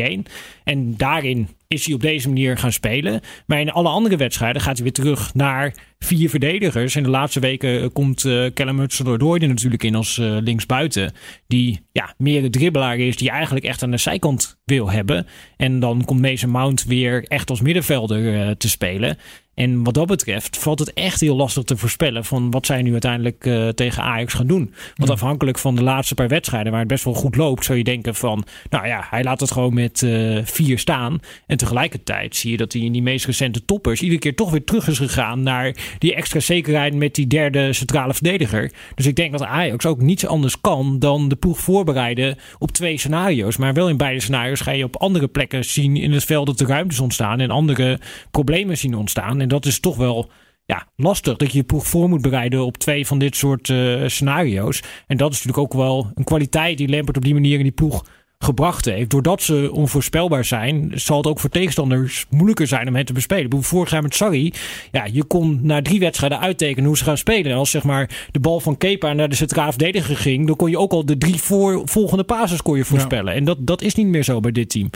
uh, 0.01 0.19
4-2-3-1. 0.19 0.31
En 0.63 0.97
daarin 0.97 1.47
is 1.71 1.85
hij 1.85 1.95
op 1.95 2.01
deze 2.01 2.27
manier 2.27 2.57
gaan 2.57 2.71
spelen. 2.71 3.21
Maar 3.45 3.59
in 3.59 3.71
alle 3.71 3.89
andere 3.89 4.17
wedstrijden 4.17 4.61
gaat 4.61 4.75
hij 4.75 4.83
weer 4.83 4.93
terug 4.93 5.33
naar 5.33 5.75
vier 5.99 6.29
verdedigers. 6.29 6.95
In 6.95 7.03
de 7.03 7.09
laatste 7.09 7.39
weken 7.39 7.81
eh, 7.81 7.87
komt 7.93 8.23
uh, 8.23 8.45
Callum 8.53 8.79
hudson 8.79 9.07
er 9.41 9.47
natuurlijk 9.47 9.83
in 9.83 9.95
als 9.95 10.17
uh, 10.17 10.37
linksbuiten. 10.41 11.13
Die 11.47 11.79
ja, 11.91 12.13
meer 12.17 12.43
een 12.43 12.51
dribbelaar 12.51 12.97
is, 12.97 13.17
die 13.17 13.29
eigenlijk 13.29 13.65
echt 13.65 13.83
aan 13.83 13.91
de 13.91 13.97
zijkant 13.97 14.57
wil 14.65 14.91
hebben. 14.91 15.27
En 15.57 15.79
dan 15.79 16.05
komt 16.05 16.21
Mason 16.21 16.49
Mount 16.49 16.83
weer 16.83 17.23
echt 17.27 17.49
als 17.49 17.61
middenvelder 17.61 18.57
te 18.57 18.69
spelen. 18.69 19.17
En 19.61 19.83
wat 19.83 19.93
dat 19.93 20.07
betreft 20.07 20.57
valt 20.57 20.79
het 20.79 20.93
echt 20.93 21.19
heel 21.19 21.35
lastig 21.35 21.63
te 21.63 21.77
voorspellen 21.77 22.25
van 22.25 22.51
wat 22.51 22.65
zij 22.65 22.81
nu 22.81 22.91
uiteindelijk 22.91 23.45
uh, 23.45 23.67
tegen 23.67 24.03
Ajax 24.03 24.33
gaan 24.33 24.47
doen. 24.47 24.73
Want 24.95 25.09
afhankelijk 25.09 25.57
van 25.57 25.75
de 25.75 25.83
laatste 25.83 26.15
paar 26.15 26.27
wedstrijden 26.27 26.71
waar 26.71 26.79
het 26.79 26.89
best 26.89 27.03
wel 27.03 27.13
goed 27.13 27.35
loopt, 27.35 27.65
zou 27.65 27.77
je 27.77 27.83
denken 27.83 28.15
van, 28.15 28.43
nou 28.69 28.87
ja, 28.87 29.07
hij 29.09 29.23
laat 29.23 29.39
het 29.39 29.51
gewoon 29.51 29.73
met 29.73 30.01
uh, 30.01 30.39
vier 30.43 30.79
staan. 30.79 31.19
En 31.47 31.57
tegelijkertijd 31.57 32.35
zie 32.35 32.51
je 32.51 32.57
dat 32.57 32.73
hij 32.73 32.81
in 32.81 32.91
die 32.91 33.01
meest 33.01 33.25
recente 33.25 33.65
toppers 33.65 34.01
iedere 34.01 34.19
keer 34.19 34.35
toch 34.35 34.51
weer 34.51 34.63
terug 34.63 34.87
is 34.87 34.97
gegaan 34.97 35.43
naar 35.43 35.75
die 35.97 36.15
extra 36.15 36.39
zekerheid 36.39 36.95
met 36.95 37.15
die 37.15 37.27
derde 37.27 37.73
centrale 37.73 38.13
verdediger. 38.13 38.71
Dus 38.95 39.05
ik 39.05 39.15
denk 39.15 39.31
dat 39.31 39.43
Ajax 39.43 39.85
ook 39.85 40.01
niets 40.01 40.25
anders 40.25 40.61
kan 40.61 40.99
dan 40.99 41.29
de 41.29 41.35
ploeg 41.35 41.59
voorbereiden 41.59 42.37
op 42.59 42.71
twee 42.71 42.97
scenario's. 42.97 43.57
Maar 43.57 43.73
wel 43.73 43.89
in 43.89 43.97
beide 43.97 44.19
scenario's 44.19 44.61
ga 44.61 44.71
je 44.71 44.83
op 44.83 44.95
andere 44.95 45.27
plekken 45.27 45.65
zien 45.65 45.95
in 45.95 46.11
het 46.11 46.25
veld 46.25 46.45
dat 46.45 46.57
de 46.57 46.65
ruimtes 46.65 46.99
ontstaan 46.99 47.39
en 47.39 47.49
andere 47.49 47.99
problemen 48.31 48.77
zien 48.77 48.95
ontstaan. 48.95 49.41
En 49.41 49.50
dat 49.51 49.65
is 49.65 49.79
toch 49.79 49.95
wel 49.95 50.29
ja, 50.65 50.87
lastig 50.95 51.37
dat 51.37 51.51
je 51.51 51.57
je 51.57 51.63
ploeg 51.63 51.87
voor 51.87 52.09
moet 52.09 52.21
bereiden 52.21 52.65
op 52.65 52.77
twee 52.77 53.07
van 53.07 53.19
dit 53.19 53.35
soort 53.35 53.69
uh, 53.69 54.07
scenario's. 54.07 54.83
En 55.07 55.17
dat 55.17 55.31
is 55.31 55.43
natuurlijk 55.43 55.73
ook 55.73 55.81
wel 55.81 56.11
een 56.15 56.23
kwaliteit 56.23 56.77
die 56.77 56.89
Lampert 56.89 57.17
op 57.17 57.23
die 57.23 57.33
manier 57.33 57.57
in 57.57 57.63
die 57.63 57.71
ploeg 57.71 58.05
gebracht 58.39 58.85
heeft. 58.85 59.09
Doordat 59.09 59.41
ze 59.41 59.69
onvoorspelbaar 59.73 60.45
zijn, 60.45 60.91
zal 60.93 61.17
het 61.17 61.27
ook 61.27 61.39
voor 61.39 61.49
tegenstanders 61.49 62.25
moeilijker 62.29 62.67
zijn 62.67 62.87
om 62.87 62.95
hen 62.95 63.05
te 63.05 63.13
bespelen. 63.13 63.63
Vorig 63.63 63.91
jaar 63.91 64.01
met 64.01 64.15
Sarri, 64.15 64.53
ja, 64.91 65.07
je 65.11 65.23
kon 65.23 65.59
na 65.61 65.81
drie 65.81 65.99
wedstrijden 65.99 66.39
uittekenen 66.39 66.87
hoe 66.87 66.97
ze 66.97 67.03
gaan 67.03 67.17
spelen. 67.17 67.51
En 67.51 67.57
als 67.57 67.71
zeg 67.71 67.83
maar 67.83 68.27
de 68.31 68.39
bal 68.39 68.59
van 68.59 68.77
Kepa 68.77 69.13
naar 69.13 69.29
de 69.29 69.35
centraal 69.35 69.69
verdediger 69.69 70.17
ging, 70.17 70.47
dan 70.47 70.55
kon 70.55 70.69
je 70.69 70.79
ook 70.79 70.91
al 70.91 71.05
de 71.05 71.17
drie 71.17 71.41
voor, 71.41 71.81
volgende 71.85 72.23
pases 72.23 72.61
kon 72.61 72.77
je 72.77 72.85
voorspellen. 72.85 73.33
En 73.33 73.43
dat, 73.43 73.57
dat 73.59 73.81
is 73.81 73.95
niet 73.95 74.07
meer 74.07 74.23
zo 74.23 74.39
bij 74.39 74.51
dit 74.51 74.69
team. 74.69 74.89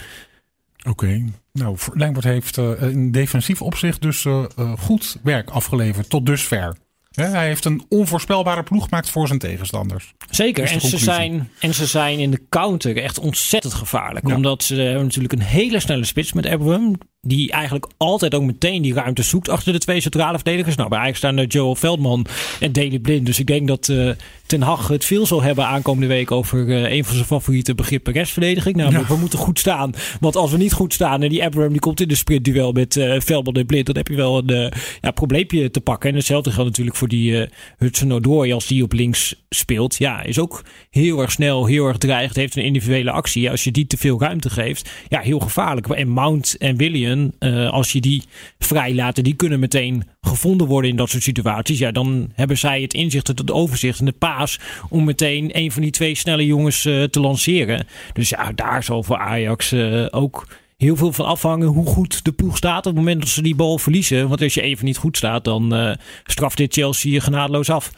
Oké. 0.89 1.23
Nou, 1.51 1.77
Lampert 1.93 2.23
heeft 2.23 2.57
uh, 2.57 2.81
in 2.81 3.11
defensief 3.11 3.61
opzicht 3.61 4.01
dus 4.01 4.23
uh, 4.23 4.43
uh, 4.59 4.71
goed 4.77 5.17
werk 5.23 5.49
afgeleverd 5.49 6.09
tot 6.09 6.25
dusver. 6.25 6.75
hij 7.11 7.47
heeft 7.47 7.65
een 7.65 7.85
onvoorspelbare 7.89 8.63
ploeg 8.63 8.83
gemaakt 8.83 9.09
voor 9.09 9.27
zijn 9.27 9.39
tegenstanders. 9.39 10.13
Zeker, 10.29 10.71
en 10.71 10.81
ze, 10.81 10.97
zijn, 10.97 11.49
en 11.59 11.73
ze 11.73 11.85
zijn 11.85 12.19
in 12.19 12.31
de 12.31 12.41
counter 12.49 12.97
echt 12.97 13.19
ontzettend 13.19 13.73
gevaarlijk. 13.73 14.27
Omdat 14.27 14.63
ze 14.63 14.75
hebben 14.75 15.03
natuurlijk 15.03 15.33
een 15.33 15.41
hele 15.41 15.79
snelle 15.79 16.05
spits 16.05 16.33
met 16.33 16.45
Abraham 16.45 16.95
die 17.27 17.51
eigenlijk 17.51 17.87
altijd 17.97 18.35
ook 18.35 18.43
meteen 18.43 18.81
die 18.81 18.93
ruimte 18.93 19.23
zoekt 19.23 19.49
achter 19.49 19.73
de 19.73 19.79
twee 19.79 20.01
centrale 20.01 20.35
verdedigers. 20.35 20.75
Nou, 20.75 20.89
bij 20.89 20.99
eigenlijk 20.99 21.33
staan 21.33 21.45
er 21.45 21.51
Joel 21.51 21.75
Veldman 21.75 22.25
en 22.59 22.71
Daley 22.71 22.99
Blind. 22.99 23.25
Dus 23.25 23.39
ik 23.39 23.47
denk 23.47 23.67
dat 23.67 23.87
uh, 23.87 24.09
Ten 24.45 24.61
Hag 24.61 24.87
het 24.87 25.05
veel 25.05 25.25
zal 25.25 25.41
hebben 25.41 25.65
aankomende 25.65 26.07
week 26.07 26.31
over 26.31 26.67
uh, 26.67 26.91
een 26.91 27.05
van 27.05 27.13
zijn 27.13 27.27
favoriete 27.27 27.75
begrippen 27.75 28.13
restverdediging. 28.13 28.75
Nou, 28.75 28.91
ja. 28.91 29.05
we 29.07 29.15
moeten 29.15 29.39
goed 29.39 29.59
staan. 29.59 29.93
Want 30.19 30.35
als 30.35 30.51
we 30.51 30.57
niet 30.57 30.73
goed 30.73 30.93
staan 30.93 31.23
en 31.23 31.29
die 31.29 31.43
Abraham 31.43 31.71
die 31.71 31.79
komt 31.79 32.01
in 32.01 32.07
de 32.07 32.15
sprintduel 32.15 32.71
met 32.71 32.95
uh, 32.95 33.19
Veldman 33.19 33.53
en 33.53 33.65
Blind, 33.65 33.85
dan 33.85 33.95
heb 33.95 34.07
je 34.07 34.15
wel 34.15 34.37
een 34.37 34.71
ja, 35.01 35.11
probleempje 35.11 35.71
te 35.71 35.81
pakken. 35.81 36.09
En 36.09 36.15
hetzelfde 36.15 36.51
geldt 36.51 36.69
natuurlijk 36.69 36.97
voor 36.97 37.07
die 37.07 37.47
Hudson 37.77 38.13
Odoi 38.13 38.53
als 38.53 38.67
die 38.67 38.83
op 38.83 38.93
links 38.93 39.45
speelt. 39.49 39.95
Ja, 39.95 40.23
is 40.23 40.39
ook 40.39 40.63
heel 40.89 41.21
erg 41.21 41.31
snel, 41.31 41.65
heel 41.65 41.87
erg 41.87 41.97
dreigend, 41.97 42.35
heeft 42.35 42.55
een 42.55 42.63
individuele 42.63 43.11
actie. 43.11 43.49
Als 43.49 43.63
je 43.63 43.71
die 43.71 43.87
te 43.87 43.97
veel 43.97 44.19
ruimte 44.19 44.49
geeft, 44.49 44.89
ja, 45.09 45.19
heel 45.19 45.39
gevaarlijk. 45.39 45.87
En 45.87 46.07
Mount 46.07 46.57
en 46.57 46.77
William 47.15 47.33
uh, 47.39 47.69
als 47.71 47.91
je 47.91 48.01
die 48.01 48.23
vrijlaten, 48.59 49.23
die 49.23 49.35
kunnen 49.35 49.59
meteen 49.59 50.03
gevonden 50.21 50.67
worden 50.67 50.89
in 50.89 50.95
dat 50.95 51.09
soort 51.09 51.23
situaties. 51.23 51.79
Ja, 51.79 51.91
dan 51.91 52.31
hebben 52.33 52.57
zij 52.57 52.81
het 52.81 52.93
inzicht, 52.93 53.27
het 53.27 53.51
overzicht 53.51 53.99
en 53.99 54.05
de 54.05 54.11
paas 54.11 54.59
om 54.89 55.03
meteen 55.03 55.57
een 55.57 55.71
van 55.71 55.81
die 55.81 55.91
twee 55.91 56.15
snelle 56.15 56.45
jongens 56.45 56.85
uh, 56.85 57.03
te 57.03 57.19
lanceren. 57.19 57.87
Dus 58.13 58.29
ja, 58.29 58.51
daar 58.51 58.83
zal 58.83 59.03
voor 59.03 59.17
Ajax 59.17 59.71
uh, 59.71 60.05
ook 60.11 60.47
heel 60.77 60.95
veel 60.95 61.13
van 61.13 61.25
afhangen 61.25 61.67
hoe 61.67 61.85
goed 61.85 62.25
de 62.25 62.31
ploeg 62.31 62.57
staat 62.57 62.77
op 62.77 62.83
het 62.83 62.95
moment 62.95 63.19
dat 63.19 63.29
ze 63.29 63.41
die 63.41 63.55
bal 63.55 63.77
verliezen. 63.77 64.27
Want 64.27 64.41
als 64.41 64.53
je 64.53 64.61
even 64.61 64.85
niet 64.85 64.97
goed 64.97 65.17
staat, 65.17 65.43
dan 65.43 65.97
straft 66.23 66.57
dit 66.57 66.73
Chelsea 66.73 67.19
genadeloos 67.19 67.69
af. 67.69 67.91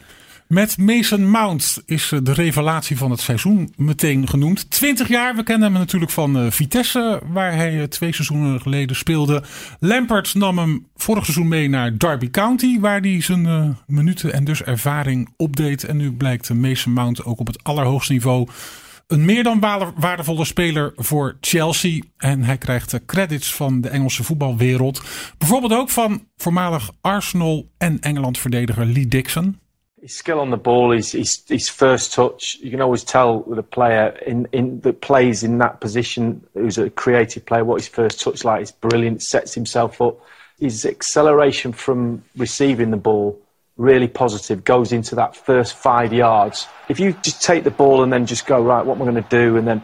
Met 0.47 0.77
Mason 0.77 1.29
Mount 1.29 1.81
is 1.86 2.13
de 2.23 2.33
revelatie 2.33 2.97
van 2.97 3.12
het 3.12 3.19
seizoen 3.19 3.73
meteen 3.75 4.27
genoemd. 4.27 4.71
20 4.71 5.07
jaar, 5.07 5.36
we 5.36 5.43
kennen 5.43 5.69
hem 5.71 5.79
natuurlijk 5.79 6.12
van 6.12 6.43
uh, 6.43 6.51
Vitesse, 6.51 7.21
waar 7.31 7.55
hij 7.55 7.73
uh, 7.73 7.83
twee 7.83 8.13
seizoenen 8.13 8.62
geleden 8.62 8.95
speelde. 8.95 9.43
Lampert 9.79 10.33
nam 10.33 10.57
hem 10.57 10.88
vorig 10.95 11.23
seizoen 11.23 11.47
mee 11.47 11.69
naar 11.69 11.97
Derby 11.97 12.29
County, 12.29 12.79
waar 12.79 12.99
hij 12.99 13.21
zijn 13.21 13.77
minuten 13.88 14.33
en 14.33 14.43
dus 14.43 14.63
ervaring 14.63 15.29
opdeed. 15.38 15.83
En 15.83 15.97
nu 15.97 16.12
blijkt 16.12 16.53
Mason 16.53 16.93
Mount 16.93 17.25
ook 17.25 17.39
op 17.39 17.47
het 17.47 17.63
allerhoogste 17.63 18.13
niveau 18.13 18.47
een 19.07 19.25
meer 19.25 19.43
dan 19.43 19.60
waardevolle 19.95 20.45
speler 20.45 20.93
voor 20.95 21.38
Chelsea. 21.41 22.01
En 22.17 22.43
hij 22.43 22.57
krijgt 22.57 23.05
credits 23.05 23.53
van 23.53 23.81
de 23.81 23.89
Engelse 23.89 24.23
voetbalwereld. 24.23 25.01
Bijvoorbeeld 25.38 25.73
ook 25.73 25.89
van 25.89 26.23
voormalig 26.38 26.91
Arsenal 27.01 27.69
en 27.77 27.99
Engeland 27.99 28.38
verdediger 28.38 28.86
Lee 28.86 29.07
Dixon. 29.07 29.60
His 30.01 30.15
skill 30.15 30.39
on 30.39 30.51
the 30.51 30.57
ball, 30.57 30.91
his, 30.91 31.12
his, 31.12 31.43
his 31.47 31.69
first 31.69 32.13
touch. 32.13 32.57
You 32.62 32.71
can 32.71 32.81
always 32.81 33.03
tell 33.03 33.39
with 33.39 33.60
a 33.60 33.63
player 33.63 34.17
in, 34.25 34.47
in 34.51 34.79
that 34.81 35.01
plays 35.01 35.43
in 35.43 35.57
that 35.57 35.79
position, 35.81 36.45
who's 36.53 36.77
a 36.77 36.89
creative 36.89 37.45
player, 37.45 37.65
what 37.65 37.81
his 37.81 37.88
first 37.88 38.19
touch 38.19 38.43
like. 38.43 38.62
is 38.62 38.71
brilliant. 38.71 39.23
Sets 39.23 39.53
himself 39.53 40.01
up. 40.01 40.19
his 40.60 40.86
acceleration 40.86 41.71
from 41.71 42.23
receiving 42.36 42.91
the 42.91 42.97
ball 42.97 43.39
really 43.77 44.07
positive 44.07 44.63
goes 44.63 44.91
into 44.91 45.15
that 45.15 45.36
first 45.36 45.75
five 45.75 46.12
yards. 46.12 46.67
If 46.89 46.99
you 46.99 47.13
just 47.21 47.43
take 47.43 47.63
the 47.63 47.71
ball 47.71 48.03
and 48.03 48.12
then 48.12 48.25
just 48.25 48.47
go 48.47 48.62
right, 48.62 48.83
what 48.83 48.95
am 48.95 49.03
I 49.03 49.05
going 49.12 49.23
to 49.23 49.29
do? 49.29 49.57
And 49.57 49.67
then 49.67 49.83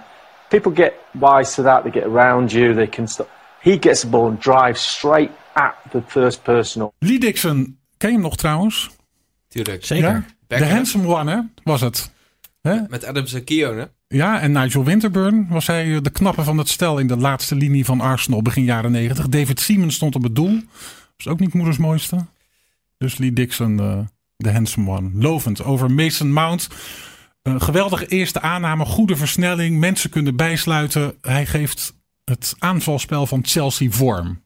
people 0.49 0.71
get 0.71 0.99
wise 1.13 1.55
to 1.55 1.63
that. 1.63 1.83
They 1.83 1.91
get 1.91 2.05
around 2.05 2.51
you. 2.51 2.73
They 2.73 2.87
can 2.87 3.07
stop. 3.07 3.29
He 3.61 3.77
gets 3.77 4.01
the 4.01 4.09
ball 4.09 4.29
and 4.29 4.39
drives 4.39 4.81
straight 4.81 5.31
at 5.55 5.77
the 5.91 6.01
first 6.01 6.43
person. 6.43 6.89
Lee 7.01 7.19
Dixon, 7.19 7.77
ken 7.97 8.09
je 8.09 8.15
hem 8.15 8.21
nog 8.21 8.35
trouwens? 8.35 8.89
Tuurlijk. 9.53 9.85
Zeker. 9.85 10.25
Ja? 10.47 10.57
De 10.57 10.65
handsome 10.65 11.07
one, 11.07 11.31
hè? 11.31 11.39
Was 11.63 11.81
het? 11.81 12.11
Hè? 12.61 12.79
Met 12.89 13.05
Adam 13.05 13.27
Zakio, 13.27 13.77
hè? 13.77 13.85
Ja, 14.07 14.39
en 14.39 14.51
Nigel 14.51 14.83
Winterburn 14.83 15.47
was 15.49 15.67
hij 15.67 16.01
de 16.01 16.09
knappe 16.09 16.43
van 16.43 16.57
het 16.57 16.69
stel 16.69 16.97
in 16.97 17.07
de 17.07 17.17
laatste 17.17 17.55
linie 17.55 17.85
van 17.85 18.01
Arsenal 18.01 18.41
begin 18.41 18.63
jaren 18.63 18.91
negentig. 18.91 19.27
David 19.27 19.59
Siemens 19.59 19.95
stond 19.95 20.15
op 20.15 20.23
het 20.23 20.35
doel. 20.35 20.61
Was 21.17 21.27
ook 21.27 21.39
niet 21.39 21.53
moeders 21.53 21.77
mooiste. 21.77 22.25
Dus 22.97 23.17
Lee 23.17 23.33
Dixon, 23.33 23.77
de, 23.77 24.03
de 24.37 24.51
handsome 24.51 24.89
one. 24.89 25.09
Lovend 25.13 25.63
over 25.63 25.91
Mason 25.91 26.31
Mount. 26.31 26.67
Een 27.41 27.61
geweldige 27.61 28.07
eerste 28.07 28.41
aanname, 28.41 28.85
goede 28.85 29.15
versnelling. 29.15 29.79
Mensen 29.79 30.09
kunnen 30.09 30.35
bijsluiten. 30.35 31.15
Hij 31.21 31.45
geeft 31.45 31.93
het 32.23 32.55
aanvalspel 32.59 33.25
van 33.25 33.39
Chelsea 33.45 33.91
vorm. 33.91 34.42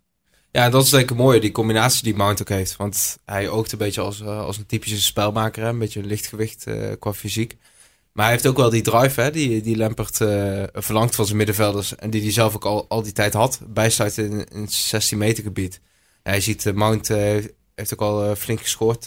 Ja, 0.51 0.69
dat 0.69 0.83
is 0.83 0.89
denk 0.89 1.12
ik 1.12 1.17
mooi, 1.17 1.39
die 1.39 1.51
combinatie 1.51 2.03
die 2.03 2.15
Mount 2.15 2.41
ook 2.41 2.49
heeft. 2.49 2.75
Want 2.75 3.17
hij 3.25 3.49
oogt 3.49 3.71
een 3.71 3.77
beetje 3.77 4.01
als, 4.01 4.21
uh, 4.21 4.39
als 4.39 4.57
een 4.57 4.65
typische 4.65 5.01
spelmaker, 5.01 5.63
hè? 5.63 5.69
een 5.69 5.79
beetje 5.79 6.03
lichtgewicht 6.03 6.67
uh, 6.67 6.91
qua 6.99 7.13
fysiek. 7.13 7.57
Maar 8.12 8.25
hij 8.25 8.33
heeft 8.33 8.47
ook 8.47 8.57
wel 8.57 8.69
die 8.69 8.81
drive, 8.81 9.21
hè, 9.21 9.31
die, 9.31 9.62
die 9.62 9.77
Lampert 9.77 10.19
uh, 10.19 10.63
verlangt 10.73 11.15
van 11.15 11.25
zijn 11.25 11.38
middenvelders. 11.38 11.95
En 11.95 12.10
die 12.10 12.21
hij 12.21 12.31
zelf 12.31 12.55
ook 12.55 12.65
al, 12.65 12.86
al 12.88 13.01
die 13.01 13.12
tijd 13.12 13.33
had. 13.33 13.60
Bijsluiten 13.67 14.31
in, 14.31 14.47
in 14.47 14.62
het 14.62 14.73
16 14.73 15.17
meter 15.17 15.43
gebied. 15.43 15.79
Hij 16.23 16.41
ziet, 16.41 16.73
Mount 16.73 17.07
heeft 17.07 17.93
ook 17.93 18.01
al 18.01 18.36
flink 18.36 18.62
gescoord 18.62 19.05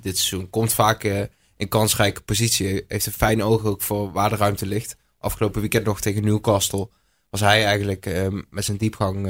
dit 0.00 0.18
seizoen. 0.18 0.50
Komt 0.50 0.72
vaak 0.72 1.28
in 1.56 1.68
kansrijke 1.68 2.20
positie. 2.20 2.84
Heeft 2.88 3.06
een 3.06 3.12
fijn 3.12 3.42
oog 3.42 3.64
ook 3.64 3.82
voor 3.82 4.12
waar 4.12 4.28
de 4.28 4.36
ruimte 4.36 4.66
ligt. 4.66 4.96
Afgelopen 5.18 5.60
weekend 5.60 5.84
nog 5.84 6.00
tegen 6.00 6.24
Newcastle 6.24 6.88
was 7.30 7.40
hij 7.40 7.64
eigenlijk 7.64 8.30
met 8.50 8.64
zijn 8.64 8.76
diepgang 8.76 9.28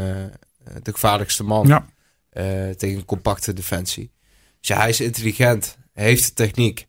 de 0.82 0.92
gevaarlijkste 0.92 1.44
man. 1.44 1.66
Ja. 1.66 1.86
Uh, 2.32 2.70
tegen 2.70 2.96
een 2.96 3.04
compacte 3.04 3.52
defensie. 3.52 4.10
Dus 4.60 4.68
ja, 4.68 4.76
hij 4.76 4.88
is 4.88 5.00
intelligent, 5.00 5.76
heeft 5.92 6.26
de 6.26 6.32
techniek. 6.32 6.86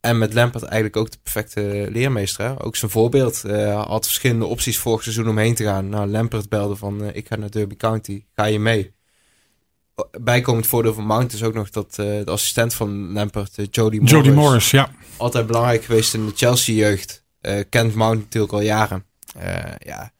En 0.00 0.18
met 0.18 0.34
Lampard 0.34 0.64
eigenlijk 0.64 0.96
ook 0.96 1.10
de 1.10 1.18
perfecte 1.22 1.88
leermeester. 1.90 2.44
Hè? 2.44 2.64
Ook 2.64 2.76
zijn 2.76 2.90
voorbeeld. 2.90 3.42
Uh, 3.46 3.86
had 3.86 4.04
verschillende 4.04 4.44
opties 4.44 4.78
vorig 4.78 5.02
seizoen 5.02 5.28
om 5.28 5.38
heen 5.38 5.54
te 5.54 5.64
gaan. 5.64 5.88
Nou, 5.88 6.08
Lampard 6.08 6.48
belde 6.48 6.76
van 6.76 7.02
uh, 7.02 7.08
ik 7.12 7.28
ga 7.28 7.36
naar 7.36 7.50
Derby 7.50 7.76
County. 7.76 8.24
Ga 8.34 8.44
je 8.44 8.58
mee? 8.58 8.94
Bijkomend 10.20 10.66
voordeel 10.66 10.94
van 10.94 11.06
Mount 11.06 11.32
is 11.32 11.42
ook 11.42 11.54
nog 11.54 11.70
dat 11.70 11.94
de 11.94 12.22
assistent 12.24 12.74
van 12.74 13.12
Lampard, 13.12 13.54
Jody 13.54 13.96
Morris. 13.96 14.10
Jody 14.10 14.30
Morris, 14.30 14.70
ja. 14.70 14.90
Altijd 15.16 15.46
belangrijk 15.46 15.84
geweest 15.84 16.14
in 16.14 16.26
de 16.26 16.32
Chelsea 16.34 16.74
jeugd. 16.74 17.24
kent 17.68 17.94
Mount 17.94 18.20
natuurlijk 18.20 18.52
al 18.52 18.60
jaren. 18.60 19.04
ja, 19.78 20.12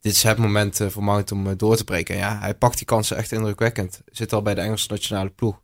dit 0.00 0.12
is 0.12 0.22
het 0.22 0.38
moment 0.38 0.80
voor 0.88 1.04
Mount 1.04 1.32
om 1.32 1.56
door 1.56 1.76
te 1.76 1.84
breken. 1.84 2.14
En 2.14 2.20
ja, 2.20 2.38
hij 2.40 2.54
pakt 2.54 2.76
die 2.76 2.86
kansen 2.86 3.16
echt 3.16 3.32
indrukwekkend. 3.32 4.00
Zit 4.06 4.32
al 4.32 4.42
bij 4.42 4.54
de 4.54 4.60
Engelse 4.60 4.86
nationale 4.90 5.30
ploeg. 5.30 5.60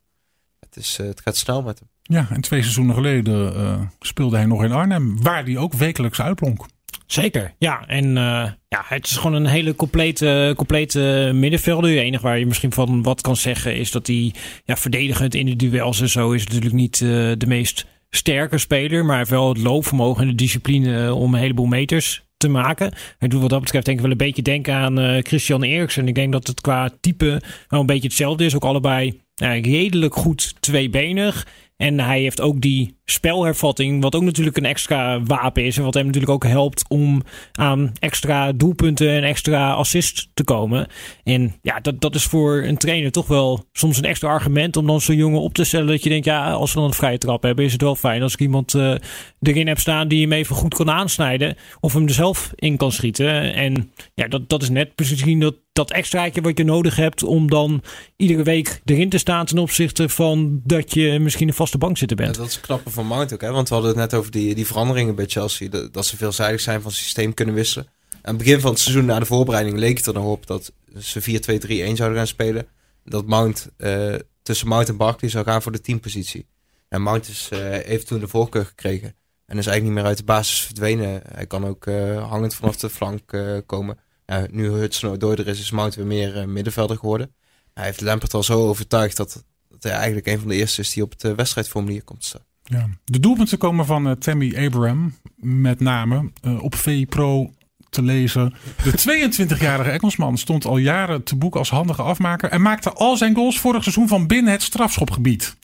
Het, 0.61 0.77
is, 0.77 0.97
het 0.97 1.21
gaat 1.21 1.37
snel 1.37 1.63
met 1.63 1.79
hem. 1.79 1.89
Ja, 2.03 2.27
en 2.31 2.41
twee 2.41 2.61
seizoenen 2.61 2.95
geleden 2.95 3.57
uh, 3.57 3.81
speelde 4.01 4.37
hij 4.37 4.47
nog 4.47 4.65
in 4.65 4.73
Arnhem, 4.73 5.23
waar 5.23 5.45
hij 5.45 5.57
ook 5.57 5.73
wekelijks 5.73 6.21
uitblonk. 6.21 6.67
Zeker, 7.07 7.55
ja. 7.59 7.87
En 7.87 8.05
uh, 8.05 8.51
ja, 8.69 8.85
het 8.85 9.07
is 9.07 9.17
gewoon 9.17 9.35
een 9.35 9.47
hele 9.47 9.75
complete, 9.75 10.53
complete 10.57 11.31
middenvelder. 11.35 11.91
Het 11.91 11.99
enige 11.99 12.23
waar 12.23 12.39
je 12.39 12.47
misschien 12.47 12.73
van 12.73 13.03
wat 13.03 13.21
kan 13.21 13.37
zeggen 13.37 13.77
is 13.77 13.91
dat 13.91 14.07
hij 14.07 14.35
ja, 14.65 14.77
verdedigend 14.77 15.35
in 15.35 15.47
de 15.47 15.57
duels 15.57 16.01
en 16.01 16.09
zo 16.09 16.33
is 16.33 16.45
natuurlijk 16.45 16.75
niet 16.75 17.01
uh, 17.01 17.09
de 17.39 17.47
meest 17.47 17.87
sterke 18.11 18.59
speler. 18.59 19.01
Maar 19.01 19.09
hij 19.09 19.19
heeft 19.19 19.31
wel 19.31 19.49
het 19.49 19.59
loopvermogen 19.59 20.23
en 20.23 20.29
de 20.29 20.35
discipline 20.35 21.15
om 21.15 21.35
een 21.35 21.41
heleboel 21.41 21.67
meters 21.67 22.26
maken. 22.51 22.93
Hij 23.19 23.29
doet 23.29 23.41
wat 23.41 23.51
dat 23.51 23.61
betreft 23.61 23.85
denk 23.85 23.97
ik 23.97 24.03
wel 24.03 24.13
een 24.13 24.19
beetje 24.19 24.43
denken 24.43 24.75
aan 24.75 25.01
uh, 25.01 25.19
Christian 25.23 25.63
Eriksen. 25.63 26.09
Ik 26.09 26.15
denk 26.15 26.33
dat 26.33 26.47
het 26.47 26.61
qua 26.61 26.91
type 27.01 27.43
wel 27.69 27.81
een 27.81 27.87
beetje 27.87 28.09
hetzelfde 28.09 28.45
is. 28.45 28.55
Ook 28.55 28.65
allebei 28.65 29.21
ja, 29.35 29.53
redelijk 29.53 30.15
goed 30.15 30.55
tweebenig. 30.61 31.47
En 31.77 32.01
hij 32.01 32.21
heeft 32.21 32.41
ook 32.41 32.61
die 32.61 32.96
spelhervatting, 33.09 34.03
wat 34.03 34.15
ook 34.15 34.23
natuurlijk 34.23 34.57
een 34.57 34.65
extra 34.65 35.23
wapen 35.23 35.65
is. 35.65 35.77
En 35.77 35.85
wat 35.85 35.95
hem 35.95 36.07
natuurlijk 36.07 36.33
ook 36.33 36.47
helpt 36.47 36.85
om 36.89 37.23
aan 37.53 37.93
extra 37.99 38.53
doelpunten 38.53 39.11
en 39.11 39.25
extra 39.25 39.73
assists 39.73 40.31
te 40.35 40.45
komen. 40.45 40.87
En 41.25 41.55
ja, 41.63 41.81
dat, 41.81 42.01
dat 42.01 42.15
is 42.15 42.25
voor 42.25 42.63
een 42.63 42.77
trainer 42.77 43.13
toch 43.13 43.27
wel 43.27 43.65
soms 43.73 43.99
een 43.99 44.05
extra 44.05 44.29
argument 44.29 44.77
om 44.77 44.87
dan 44.87 45.01
zo'n 45.01 45.17
jongen 45.17 45.41
op 45.41 45.55
te 45.55 45.65
stellen. 45.65 45.87
Dat 45.87 46.03
je 46.03 46.09
denkt, 46.09 46.25
ja, 46.25 46.53
als 46.53 46.73
we 46.73 46.79
dan 46.79 46.89
een 46.89 46.95
vrije 46.95 47.19
trap 47.19 47.43
hebben, 47.43 47.65
is 47.65 47.73
het 47.73 47.83
wel 47.83 47.97
fijn 47.97 48.23
als 48.23 48.33
ik 48.33 48.41
iemand 48.41 48.75
uh, 48.75 48.95
erin 49.43 49.67
heb 49.67 49.79
staan 49.79 50.09
die 50.09 50.23
hem 50.23 50.33
even 50.33 50.57
goed 50.57 50.75
kan 50.75 50.91
aansnijden. 50.91 51.57
Of 51.81 51.93
hem 51.93 52.07
er 52.07 52.15
zelf 52.15 52.53
in 52.55 52.77
kan 52.77 52.93
schieten. 52.93 53.55
En 53.55 53.93
ja, 54.15 54.29
dat, 54.29 54.49
dat 54.49 54.63
is 54.63 54.69
net 54.69 54.93
misschien 54.97 55.41
dat, 55.41 55.55
dat 55.73 55.93
extraatje 55.93 56.41
wat 56.41 56.59
je 56.59 56.65
nodig 56.65 56.97
hebt 56.97 57.23
om 57.23 57.51
dan 57.51 57.83
iedere 58.17 58.43
week 58.43 58.81
erin 58.85 59.09
te 59.09 59.19
staan 59.19 59.47
ten 59.47 59.59
opzichte 59.59 60.09
van 60.09 60.61
dat 60.65 60.95
je 60.95 61.19
misschien 61.21 61.49
een 61.49 61.55
vaste 61.55 61.79
bank 61.79 61.99
zitten 61.99 62.17
bent. 62.17 62.37
Ja, 62.37 62.43
dat 62.43 62.51
is 62.51 62.61
van 62.97 63.07
Mount 63.07 63.33
ook, 63.33 63.41
hè? 63.41 63.51
want 63.51 63.69
we 63.69 63.75
hadden 63.75 63.93
het 63.93 64.01
net 64.01 64.15
over 64.15 64.31
die, 64.31 64.55
die 64.55 64.67
veranderingen 64.67 65.15
bij 65.15 65.27
Chelsea. 65.27 65.69
Dat, 65.91 66.07
ze 66.07 66.17
veelzijdig 66.17 66.61
zijn 66.61 66.83
van 66.83 66.91
systeem 66.91 67.35
kunnen 67.35 67.55
wisselen. 67.55 67.89
Aan 68.11 68.35
het 68.35 68.45
begin 68.45 68.61
van 68.61 68.71
het 68.71 68.81
seizoen 68.81 69.05
na 69.05 69.19
de 69.19 69.25
voorbereiding 69.25 69.79
leek 69.79 69.97
het 69.97 70.07
er 70.07 70.15
nog 70.15 70.25
op 70.25 70.47
dat 70.47 70.73
ze 70.99 71.21
4-2-3-1 71.21 71.93
zouden 71.93 72.19
gaan 72.19 72.27
spelen. 72.27 72.67
Dat 73.05 73.27
Mount 73.27 73.69
uh, 73.79 74.15
tussen 74.43 74.69
Mount 74.69 74.89
en 74.89 74.97
Barkley 74.97 75.31
zou 75.31 75.45
gaan 75.45 75.63
voor 75.63 75.73
de 75.73 75.81
teampositie. 75.81 76.47
En 76.89 77.03
Mount 77.03 77.29
is, 77.29 77.49
uh, 77.53 77.59
heeft 77.61 78.07
toen 78.07 78.21
de 78.21 78.29
voorkeur 78.29 78.65
gekregen. 78.65 79.15
En 79.47 79.59
is 79.59 79.67
eigenlijk 79.67 79.83
niet 79.83 79.93
meer 79.93 80.05
uit 80.05 80.17
de 80.17 80.25
basis 80.25 80.61
verdwenen. 80.61 81.23
Hij 81.33 81.47
kan 81.47 81.67
ook 81.67 81.87
uh, 81.87 82.29
hangend 82.29 82.55
vanaf 82.55 82.77
de 82.77 82.91
flank 82.91 83.37
komen. 83.67 83.99
Ja, 84.27 84.47
nu 84.51 84.71
Hudson 84.71 85.19
door 85.19 85.37
er 85.37 85.49
is, 85.49 85.61
is 85.61 85.71
Mount 85.71 85.95
weer 85.95 86.07
meer 86.07 86.49
middenvelder 86.49 86.97
geworden. 86.97 87.35
Hij 87.75 87.85
heeft 87.85 88.01
Lampert 88.01 88.35
al 88.35 88.43
zo 88.43 88.69
overtuigd 88.69 89.17
dat, 89.17 89.45
dat 89.69 89.83
hij 89.83 89.93
eigenlijk 89.93 90.27
een 90.27 90.39
van 90.39 90.49
de 90.49 90.55
eerste 90.55 90.81
is 90.81 90.93
die 90.93 91.03
op 91.03 91.15
het 91.19 91.37
wedstrijdformulier 91.37 92.05
komt 92.05 92.25
staan. 92.25 92.45
Ja. 92.69 92.89
De 93.05 93.21
doelpunten 93.21 93.59
komen 93.59 93.87
van 93.87 94.07
uh, 94.07 94.13
Tammy 94.13 94.57
Abraham, 94.67 95.15
met 95.37 95.81
name 95.81 96.31
uh, 96.43 96.63
op 96.63 96.75
VPro 96.75 97.51
te 97.91 98.03
lezen. 98.03 98.55
De 98.83 98.93
22-jarige 99.59 99.91
Engelsman 99.91 100.39
stond 100.39 100.65
al 100.65 100.77
jaren 100.77 101.23
te 101.23 101.37
boek 101.37 101.57
als 101.57 101.71
handige 101.71 102.03
afmaker 102.03 102.51
en 102.51 102.63
maakte 102.63 102.93
al 102.93 103.17
zijn 103.17 103.35
goals 103.35 103.61
vorig 103.61 103.83
seizoen 103.83 104.09
van 104.09 104.27
binnen 104.27 104.53
het 104.53 104.63
strafschopgebied. 104.63 105.57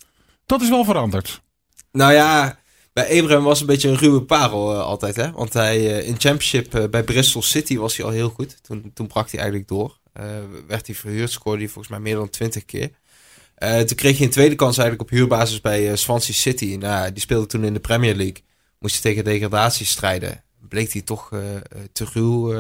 Dat 0.47 0.63
is 0.63 0.69
wel 0.69 0.85
veranderd. 0.85 1.43
Nou 1.93 2.13
ja, 2.13 2.59
bij 2.93 3.21
Abraham 3.21 3.45
was 3.45 3.61
een 3.61 3.67
beetje 3.67 3.89
een 3.89 3.97
ruwe 3.97 4.23
parel 4.23 4.73
uh, 4.73 4.81
altijd. 4.81 5.17
Hè? 5.17 5.31
Want 5.31 5.53
hij 5.53 5.85
in 5.85 6.21
Championship 6.21 6.89
bij 6.91 7.05
Bristol 7.05 7.43
City 7.43 7.77
was 7.77 7.97
hij 7.97 8.07
al 8.07 8.13
heel 8.13 8.29
goed. 8.29 8.63
Toen, 8.63 8.91
toen 8.95 9.07
brak 9.07 9.31
hij 9.31 9.41
eigenlijk 9.41 9.69
door. 9.69 9.99
werd 10.67 10.87
hij 10.87 10.97
verhuurd, 10.97 11.31
scoorde 11.31 11.59
hij 11.59 11.69
volgens 11.69 11.89
mij 11.89 12.01
meer 12.01 12.17
dan 12.17 12.31
20 12.31 12.65
keer. 12.65 12.91
Uh, 13.63 13.81
toen 13.81 13.97
kreeg 13.97 14.19
je 14.19 14.25
een 14.25 14.31
tweede 14.31 14.55
kans 14.55 14.79
eigenlijk 14.79 15.11
op 15.11 15.17
huurbasis 15.17 15.61
bij 15.61 15.91
uh, 15.91 15.97
Swansea 15.97 16.35
City. 16.35 16.77
Nou, 16.79 17.13
die 17.13 17.23
speelde 17.23 17.47
toen 17.47 17.65
in 17.65 17.73
de 17.73 17.81
Premier 17.81 18.15
League. 18.15 18.45
Moest 18.79 19.03
hij 19.03 19.03
tegen 19.03 19.25
degradatie 19.25 19.87
strijden. 19.87 20.45
Bleek 20.69 20.93
hij 20.93 21.03
toch 21.03 21.31
uh, 21.31 21.41
te 21.93 22.05
ruw 22.13 22.55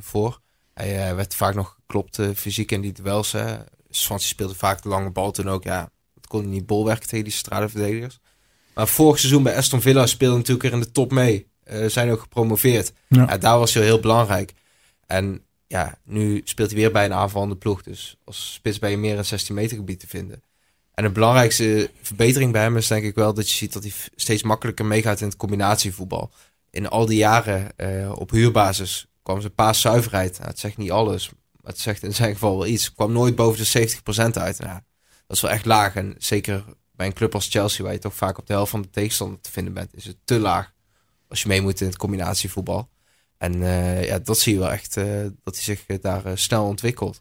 voor. 0.00 0.40
Hij 0.74 1.14
werd 1.14 1.34
vaak 1.34 1.54
nog 1.54 1.76
geklopt 1.80 2.18
fysiek 2.34 2.72
in 2.72 2.80
die 2.80 2.92
duels. 2.92 3.32
Hè. 3.32 3.56
Swansea 3.90 4.28
speelde 4.28 4.54
vaak 4.54 4.82
de 4.82 4.88
lange 4.88 5.10
bal 5.10 5.30
toen 5.30 5.48
ook. 5.48 5.64
Ja, 5.64 5.90
dat 6.14 6.26
kon 6.26 6.40
hij 6.40 6.50
niet 6.50 6.66
bolwerken 6.66 7.08
tegen 7.08 7.24
die 7.24 7.32
centrale 7.34 7.68
verdedigers. 7.68 8.20
Maar 8.74 8.88
vorig 8.88 9.18
seizoen 9.18 9.42
bij 9.42 9.56
Aston 9.56 9.80
Villa 9.80 10.06
speelde 10.06 10.36
natuurlijk 10.36 10.62
weer 10.62 10.72
in 10.72 10.80
de 10.80 10.92
top 10.92 11.12
mee. 11.12 11.48
zijn 11.86 12.10
ook 12.10 12.20
gepromoveerd. 12.20 12.92
Ja. 13.08 13.26
ja. 13.28 13.38
daar 13.38 13.58
was 13.58 13.74
hij 13.74 13.82
heel 13.82 14.00
belangrijk. 14.00 14.52
En 15.06 15.44
ja, 15.74 15.98
nu 16.04 16.40
speelt 16.44 16.70
hij 16.70 16.78
weer 16.78 16.92
bij 16.92 17.04
een 17.04 17.12
aanvallende 17.12 17.56
ploeg. 17.56 17.82
Dus 17.82 18.16
als 18.24 18.52
spits 18.52 18.78
ben 18.78 18.90
je 18.90 18.96
meer 18.96 19.18
een 19.18 19.24
16 19.24 19.54
meter 19.54 19.76
gebied 19.76 20.00
te 20.00 20.06
vinden. 20.06 20.42
En 20.94 21.04
de 21.04 21.10
belangrijkste 21.10 21.90
verbetering 22.02 22.52
bij 22.52 22.62
hem 22.62 22.76
is 22.76 22.86
denk 22.86 23.04
ik 23.04 23.14
wel 23.14 23.34
dat 23.34 23.50
je 23.50 23.56
ziet 23.56 23.72
dat 23.72 23.82
hij 23.82 23.92
steeds 24.16 24.42
makkelijker 24.42 24.84
meegaat 24.84 25.20
in 25.20 25.26
het 25.26 25.36
combinatievoetbal. 25.36 26.30
In 26.70 26.88
al 26.88 27.06
die 27.06 27.16
jaren 27.16 27.72
uh, 27.76 28.12
op 28.18 28.30
huurbasis 28.30 29.06
kwam 29.22 29.40
zijn 29.40 29.54
paaszuiverheid. 29.54 30.38
Nou, 30.38 30.50
het 30.50 30.58
zegt 30.58 30.76
niet 30.76 30.90
alles, 30.90 31.28
maar 31.28 31.72
het 31.72 31.80
zegt 31.80 32.02
in 32.02 32.14
zijn 32.14 32.32
geval 32.32 32.58
wel 32.58 32.66
iets. 32.66 32.94
Kwam 32.94 33.12
nooit 33.12 33.34
boven 33.34 33.64
de 33.64 33.88
70% 33.88 34.32
uit. 34.32 34.58
Nou, 34.58 34.80
dat 35.26 35.36
is 35.36 35.40
wel 35.40 35.50
echt 35.50 35.64
laag. 35.64 35.94
En 35.94 36.14
zeker 36.18 36.64
bij 36.92 37.06
een 37.06 37.12
club 37.12 37.34
als 37.34 37.48
Chelsea, 37.48 37.84
waar 37.84 37.92
je 37.92 37.98
toch 37.98 38.14
vaak 38.14 38.38
op 38.38 38.46
de 38.46 38.52
helft 38.52 38.70
van 38.70 38.82
de 38.82 38.90
tegenstander 38.90 39.40
te 39.40 39.50
vinden 39.50 39.72
bent, 39.72 39.94
is 39.94 40.04
het 40.04 40.16
te 40.24 40.38
laag. 40.38 40.72
Als 41.28 41.42
je 41.42 41.48
mee 41.48 41.60
moet 41.60 41.80
in 41.80 41.86
het 41.86 41.96
combinatievoetbal. 41.96 42.88
En 43.38 43.54
uh, 43.54 44.04
ja, 44.04 44.18
dat 44.18 44.38
zie 44.38 44.52
je 44.52 44.58
wel 44.58 44.70
echt, 44.70 44.96
uh, 44.96 45.04
dat 45.42 45.54
hij 45.54 45.62
zich 45.62 46.00
daar 46.00 46.26
uh, 46.26 46.32
snel 46.34 46.64
ontwikkelt. 46.64 47.20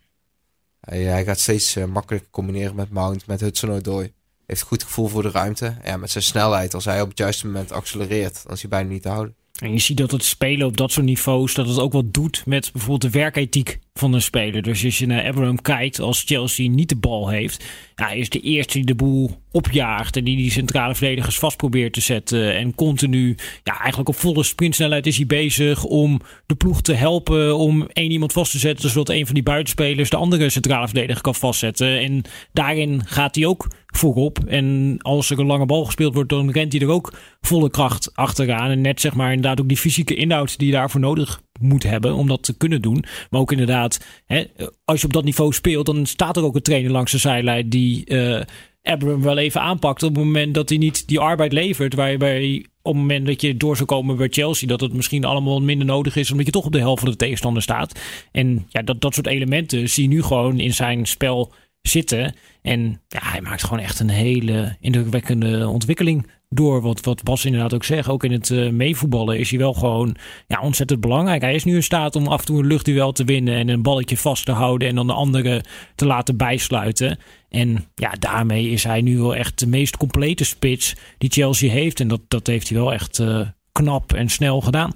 Hij, 0.80 1.02
hij 1.02 1.24
gaat 1.24 1.40
steeds 1.40 1.76
makkelijker 1.76 2.30
combineren 2.30 2.76
met 2.76 2.90
Mount, 2.90 3.28
met 3.28 3.42
Hudson-Odoi. 3.42 4.14
Heeft 4.46 4.62
goed 4.62 4.84
gevoel 4.84 5.08
voor 5.08 5.22
de 5.22 5.32
ruimte. 5.32 5.78
Ja, 5.84 5.98
met 5.98 6.12
zijn 6.12 6.24
snelheid, 6.24 6.74
als 6.74 6.86
hij 6.86 7.02
op 7.02 7.10
het 7.10 7.18
juiste 7.18 7.46
moment 7.46 7.72
accelereert, 7.72 8.44
dan 8.44 8.54
is 8.54 8.62
hij 8.62 8.70
bijna 8.70 8.90
niet 8.90 9.02
te 9.02 9.10
houden. 9.10 9.36
En 9.60 9.72
je 9.72 9.80
ziet 9.80 9.98
dat 9.98 10.12
het 10.12 10.24
spelen 10.24 10.68
op 10.68 10.78
dat 10.78 10.92
soort 10.92 11.06
niveaus, 11.06 11.54
dat 11.54 11.68
het 11.68 11.80
ook 11.80 11.94
wat 11.94 12.14
doet 12.14 12.46
met 12.46 12.72
bijvoorbeeld 12.72 13.14
de 13.14 13.20
werkethiek 13.20 13.80
van 13.94 14.14
een 14.14 14.22
speler. 14.22 14.62
Dus 14.62 14.86
als 14.86 14.98
je 14.98 15.06
naar 15.06 15.28
Abraham 15.28 15.62
kijkt, 15.62 16.00
als 16.00 16.24
Chelsea 16.24 16.70
niet 16.70 16.90
de 16.90 16.96
bal 16.96 17.30
heeft, 17.30 17.64
ja, 17.96 18.10
is 18.10 18.30
de 18.30 18.40
eerste 18.40 18.78
die 18.78 18.86
de 18.86 18.96
boel 18.96 19.42
opjaagt 19.54 20.16
en 20.16 20.24
die 20.24 20.38
die 20.38 20.52
centrale 20.52 20.96
verdedigers 20.96 21.40
vast 21.40 21.58
probeert 21.58 21.94
te 21.94 22.02
zetten. 22.02 22.56
En 22.56 22.76
continu, 22.76 23.38
ja, 23.64 23.80
eigenlijk 23.80 24.10
op 24.10 24.16
volle 24.16 24.44
sprintsnelheid 24.44 25.08
is 25.08 25.18
hij 25.18 25.26
bezig 25.26 25.84
om 25.84 26.22
de 26.46 26.56
ploeg 26.56 26.82
te 26.82 26.94
helpen 26.94 27.58
om 27.58 27.88
één 27.94 28.12
iemand 28.12 28.32
vast 28.32 28.52
te 28.52 28.60
zetten, 28.60 28.90
zodat 28.90 29.10
een 29.10 29.26
van 29.26 29.34
die 29.34 29.44
buitenspelers 29.44 30.10
de 30.10 30.16
andere 30.16 30.50
centrale 30.50 30.88
verdediger 30.88 31.22
kan 31.22 31.36
vastzetten. 31.36 32.00
En 32.00 32.22
daarin 32.54 33.02
gaat 33.06 33.36
hij 33.36 33.46
ook 33.46 33.68
voorop. 33.86 34.40
En 34.48 34.98
als 35.02 35.30
er 35.30 35.40
een 35.40 35.46
lange 35.46 35.66
bal 35.66 35.86
gespeeld 35.86 36.14
wordt, 36.14 36.30
dan 36.30 36.52
rent 36.52 36.72
hij 36.72 36.82
er 36.82 36.90
ook 36.90 37.14
volle 37.42 37.70
kracht 37.70 38.16
achteraan. 38.16 38.70
En 38.70 38.82
net 38.82 39.02
zeg 39.02 39.14
maar 39.14 39.34
inderdaad 39.34 39.62
ook 39.62 39.68
die 39.68 39.78
fysieke 39.78 40.16
inhoud 40.16 40.58
die 40.58 40.68
je 40.68 40.74
daarvoor 40.74 41.00
nodig 41.00 41.42
moet 41.60 41.84
hebben 41.84 42.16
om 42.16 42.28
dat 42.28 42.44
te 42.44 42.58
kunnen 42.58 42.82
doen. 42.82 43.04
Maar 43.30 43.42
ook 43.42 43.52
inderdaad, 43.52 44.06
hè, 44.26 44.44
als 44.86 45.00
je 45.00 45.06
op 45.06 45.14
dat 45.14 45.24
niveau 45.24 45.54
speelt, 45.54 45.86
dan 45.86 46.06
staat 46.06 46.38
er 46.38 46.44
ook 46.44 46.56
een 46.56 46.62
trainer 46.62 46.92
langs 46.92 47.12
de 47.12 47.18
zijlijn 47.18 47.70
die 47.70 48.04
uh, 48.06 48.42
Abraham 48.84 49.22
wel 49.22 49.38
even 49.38 49.62
aanpakt 49.62 50.04
op 50.04 50.16
het 50.16 50.24
moment 50.24 50.54
dat 50.54 50.70
hij 50.70 50.78
niet 50.78 51.08
die 51.08 51.20
arbeid 51.20 51.54
levert. 51.54 51.94
Waarbij 51.94 52.66
op 52.82 52.94
het 52.94 53.02
moment 53.02 53.26
dat 53.26 53.42
je 53.42 53.58
door 53.58 53.76
zou 53.76 53.88
komen 53.88 54.18
bij 54.18 54.28
Chelsea, 54.32 54.68
dat 54.68 54.82
het 54.82 54.94
misschien 54.94 55.26
allemaal 55.26 55.62
minder 55.62 55.88
nodig 55.88 56.16
is, 56.16 56.32
omdat 56.32 56.46
je 56.46 56.52
toch 56.52 56.66
op 56.66 56.72
de 56.72 56.80
helft 56.80 57.02
van 57.02 57.12
de 57.12 57.18
tegenstander 57.18 57.62
staat. 57.62 58.00
En 58.32 58.66
ja, 58.70 58.82
dat, 58.82 59.02
dat 59.02 59.14
soort 59.14 59.28
elementen 59.28 59.90
zie 59.90 60.04
je 60.04 60.10
nu 60.10 60.24
gewoon 60.24 60.60
in 60.60 60.74
zijn 60.74 61.06
spel 61.06 61.54
zitten. 61.82 62.36
En 62.62 63.02
ja, 63.08 63.20
hij 63.22 63.42
maakt 63.42 63.64
gewoon 63.64 63.84
echt 63.84 64.00
een 64.00 64.10
hele 64.10 64.78
indrukwekkende 64.80 65.68
ontwikking 65.68 66.28
door. 66.50 66.82
Wat, 66.82 67.06
wat 67.06 67.24
Bas 67.24 67.46
inderdaad 67.46 67.74
ook 67.74 67.84
zegt, 67.84 68.10
ook 68.10 68.24
in 68.24 68.32
het 68.32 68.50
uh, 68.50 68.72
meevoetballen 68.72 69.40
is 69.40 69.50
hij 69.50 69.60
wel 69.60 69.74
gewoon 69.74 70.16
ja, 70.48 70.62
ontzettend 70.62 71.02
belangrijk. 71.02 71.42
Hij 71.42 71.56
is 71.56 71.64
nu 71.64 71.76
in 71.76 71.84
staat 71.84 72.16
om 72.16 72.28
af 72.28 72.40
en 72.40 72.46
toe 72.46 72.60
een 72.60 72.68
luchtduel 72.68 73.12
te 73.12 73.24
winnen 73.24 73.56
en 73.56 73.68
een 73.68 73.82
balletje 73.82 74.18
vast 74.18 74.46
te 74.46 74.52
houden 74.52 74.88
en 74.88 74.96
dan 74.96 75.08
de 75.08 75.14
andere 75.14 75.64
te 75.96 76.06
laten 76.06 76.38
bijsluiten. 76.38 77.18
En 77.54 77.86
ja, 77.96 78.12
daarmee 78.20 78.70
is 78.70 78.84
hij 78.84 79.02
nu 79.02 79.18
wel 79.18 79.36
echt 79.36 79.60
de 79.60 79.68
meest 79.68 79.98
complete 79.98 80.44
spits 80.44 80.96
die 81.18 81.30
Chelsea 81.30 81.72
heeft. 81.72 82.00
En 82.00 82.08
dat, 82.08 82.22
dat 82.28 82.48
heeft 82.48 82.70
hij 82.70 82.78
wel 82.78 82.94
echt 82.94 83.20
uh, 83.20 83.48
knap 83.72 84.14
en 84.14 84.30
snel 84.30 84.62
gedaan. 84.62 84.92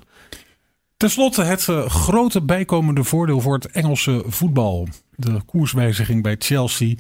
Ten 0.97 1.09
slotte 1.09 1.43
het 1.43 1.67
uh, 1.67 1.85
grote 1.85 2.41
bijkomende 2.41 3.03
voordeel 3.03 3.41
voor 3.41 3.53
het 3.53 3.71
Engelse 3.71 4.23
voetbal. 4.27 4.87
De 5.15 5.41
koerswijziging 5.45 6.23
bij 6.23 6.35
Chelsea. 6.39 6.95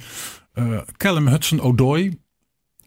Uh, 0.53 0.79
Callum 0.97 1.27
Hudson-Odoi 1.27 2.19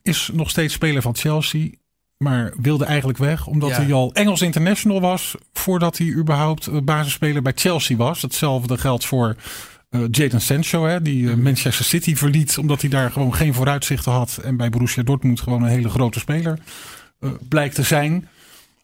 is 0.02 0.30
nog 0.32 0.50
steeds 0.50 0.74
speler 0.74 1.02
van 1.02 1.16
Chelsea. 1.16 1.70
Maar 2.16 2.52
wilde 2.60 2.84
eigenlijk 2.84 3.18
weg 3.18 3.46
omdat 3.46 3.70
ja. 3.70 3.76
hij 3.76 3.92
al 3.92 4.12
Engels 4.12 4.42
international 4.42 5.00
was. 5.00 5.34
Voordat 5.52 5.98
hij 5.98 6.06
überhaupt 6.06 6.84
basisspeler 6.84 7.42
bij 7.42 7.52
Chelsea 7.54 7.96
was. 7.96 8.22
Hetzelfde 8.22 8.78
geldt 8.78 9.06
voor 9.06 9.36
uh, 9.90 10.04
Jadon 10.10 10.40
Sancho. 10.40 10.86
Hè, 10.86 11.02
die 11.02 11.22
uh, 11.22 11.34
Manchester 11.34 11.84
City 11.84 12.16
verliet 12.16 12.58
omdat 12.58 12.80
hij 12.80 12.90
daar 12.90 13.10
gewoon 13.10 13.34
geen 13.34 13.54
vooruitzichten 13.54 14.12
had. 14.12 14.38
En 14.42 14.56
bij 14.56 14.70
Borussia 14.70 15.02
Dortmund 15.02 15.40
gewoon 15.40 15.62
een 15.62 15.68
hele 15.68 15.88
grote 15.88 16.18
speler 16.18 16.58
uh, 17.20 17.30
blijkt 17.48 17.74
te 17.74 17.82
zijn. 17.82 18.28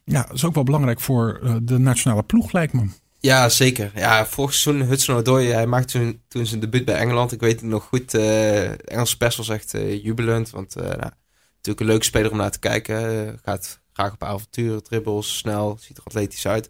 Ja, 0.04 0.22
dat 0.22 0.36
is 0.36 0.44
ook 0.44 0.54
wel 0.54 0.64
belangrijk 0.64 1.00
voor 1.00 1.40
de 1.62 1.78
nationale 1.78 2.22
ploeg 2.22 2.52
lijkt 2.52 2.72
me. 2.72 2.86
Ja, 3.20 3.48
zeker. 3.48 3.90
Ja, 3.94 4.26
vorig 4.26 4.54
seizoen 4.54 4.86
Hudson 4.86 5.16
Odoi, 5.16 5.48
hij 5.48 5.66
maakte 5.66 5.98
toen, 5.98 6.20
toen 6.28 6.46
zijn 6.46 6.60
debuut 6.60 6.84
bij 6.84 6.94
Engeland. 6.94 7.32
Ik 7.32 7.40
weet 7.40 7.60
het 7.60 7.70
nog 7.70 7.84
goed. 7.84 8.14
Uh, 8.14 8.90
Engelse 8.90 9.16
pers 9.16 9.36
was 9.36 9.48
echt 9.48 9.70
jubelend. 10.02 10.50
Want 10.50 10.74
nou, 10.74 10.88
natuurlijk 10.88 11.80
een 11.80 11.86
leuke 11.86 12.04
speler 12.04 12.30
om 12.30 12.36
naar 12.36 12.50
te 12.50 12.58
kijken. 12.58 13.38
gaat 13.44 13.80
graag 13.92 14.12
op 14.12 14.24
avonturen, 14.24 14.82
dribbles, 14.82 15.38
snel, 15.38 15.78
ziet 15.80 15.96
er 15.96 16.04
atletisch 16.04 16.46
uit. 16.46 16.68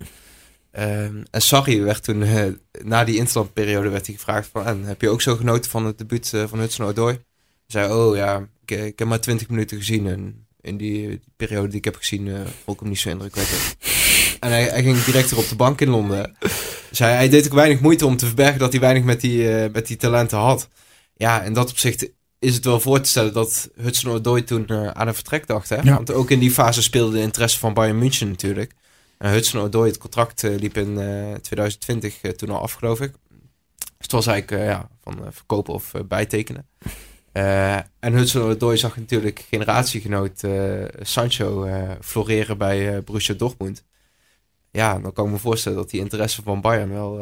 Um, 0.78 1.22
en 1.30 1.42
Sarri 1.42 1.82
werd 1.82 2.02
toen, 2.02 2.24
na 2.82 3.04
die 3.04 3.16
interlandperiode, 3.16 3.88
werd 3.88 4.06
hij 4.06 4.14
gevraagd 4.14 4.48
van... 4.52 4.66
En, 4.66 4.84
heb 4.84 5.00
je 5.00 5.08
ook 5.08 5.22
zo 5.22 5.36
genoten 5.36 5.70
van 5.70 5.86
het 5.86 5.98
debuut 5.98 6.32
van 6.46 6.58
Hudson 6.58 6.86
Odoi? 6.86 7.12
Hij 7.12 7.22
zei, 7.66 7.92
oh 7.92 8.16
ja, 8.16 8.48
ik, 8.64 8.70
ik, 8.70 8.98
heb 8.98 9.08
maar 9.08 9.20
20 9.20 9.48
minuten 9.48 9.76
gezien. 9.76 10.06
En 10.06 10.46
in 10.60 10.76
die, 10.76 11.08
die 11.08 11.20
periode 11.36 11.68
die 11.68 11.78
ik 11.78 11.84
heb 11.84 11.96
gezien, 11.96 12.26
vond 12.64 12.76
ik 12.76 12.80
hem 12.80 12.88
niet 12.88 12.98
zo 12.98 13.08
indrukwekkend. 13.08 13.76
En 14.40 14.50
hij, 14.50 14.64
hij, 14.64 14.82
ging 14.82 15.04
direct 15.04 15.30
er 15.30 15.38
op 15.38 15.48
de 15.48 15.56
bank 15.56 15.80
in 15.80 15.88
Londen. 15.88 16.36
Dus 16.88 16.98
hij, 16.98 17.14
hij, 17.14 17.28
deed 17.28 17.46
ook 17.46 17.52
weinig 17.52 17.80
moeite 17.80 18.06
om 18.06 18.16
te 18.16 18.26
verbergen 18.26 18.58
dat 18.58 18.72
hij 18.72 18.80
weinig 18.80 19.02
met 19.02 19.20
die, 19.20 19.38
uh, 19.38 19.72
met 19.72 19.86
die 19.86 19.96
talenten 19.96 20.38
had. 20.38 20.68
Ja, 21.14 21.42
in 21.42 21.52
dat 21.52 21.70
opzicht 21.70 22.10
is 22.38 22.54
het 22.54 22.64
wel 22.64 22.80
voor 22.80 23.00
te 23.00 23.08
stellen 23.08 23.32
dat 23.32 23.70
Hudson 23.76 24.12
Odoi 24.12 24.44
toen 24.44 24.64
uh, 24.68 24.86
aan 24.86 25.08
een 25.08 25.14
vertrek 25.14 25.46
dacht. 25.46 25.68
Hè? 25.68 25.76
Ja. 25.76 25.94
Want 25.94 26.12
ook 26.12 26.30
in 26.30 26.38
die 26.38 26.50
fase 26.50 26.82
speelde 26.82 27.16
de 27.16 27.22
interesse 27.22 27.58
van 27.58 27.74
Bayern 27.74 27.98
München 27.98 28.28
natuurlijk. 28.28 28.72
Hudson 29.18 29.60
Odoi, 29.60 29.88
het 29.88 29.98
contract 29.98 30.42
uh, 30.42 30.58
liep 30.58 30.76
in 30.76 30.94
2020 31.40 32.20
toen 32.20 32.50
al 32.50 32.60
af, 32.60 32.72
geloof 32.72 33.00
ik. 33.00 33.12
Dus 33.78 33.88
het 33.98 34.12
was 34.12 34.26
eigenlijk 34.26 34.62
ja, 34.62 34.88
van 35.00 35.32
verkopen 35.32 35.74
of 35.74 35.92
bijtekenen. 36.08 36.68
en 38.00 38.12
Hudson 38.12 38.42
Odoi 38.42 38.76
zag 38.76 38.96
natuurlijk 38.96 39.44
generatiegenoot 39.48 40.42
Sancho 41.00 41.68
floreren 42.00 42.58
bij 42.58 43.02
Borussia 43.02 43.34
Dortmund 43.34 43.84
ja, 44.76 44.98
dan 44.98 45.12
kan 45.12 45.26
ik 45.26 45.32
me 45.32 45.38
voorstellen 45.38 45.78
dat 45.78 45.90
die 45.90 46.00
interesse 46.00 46.42
van 46.42 46.60
Bayern 46.60 46.90
wel 46.90 47.20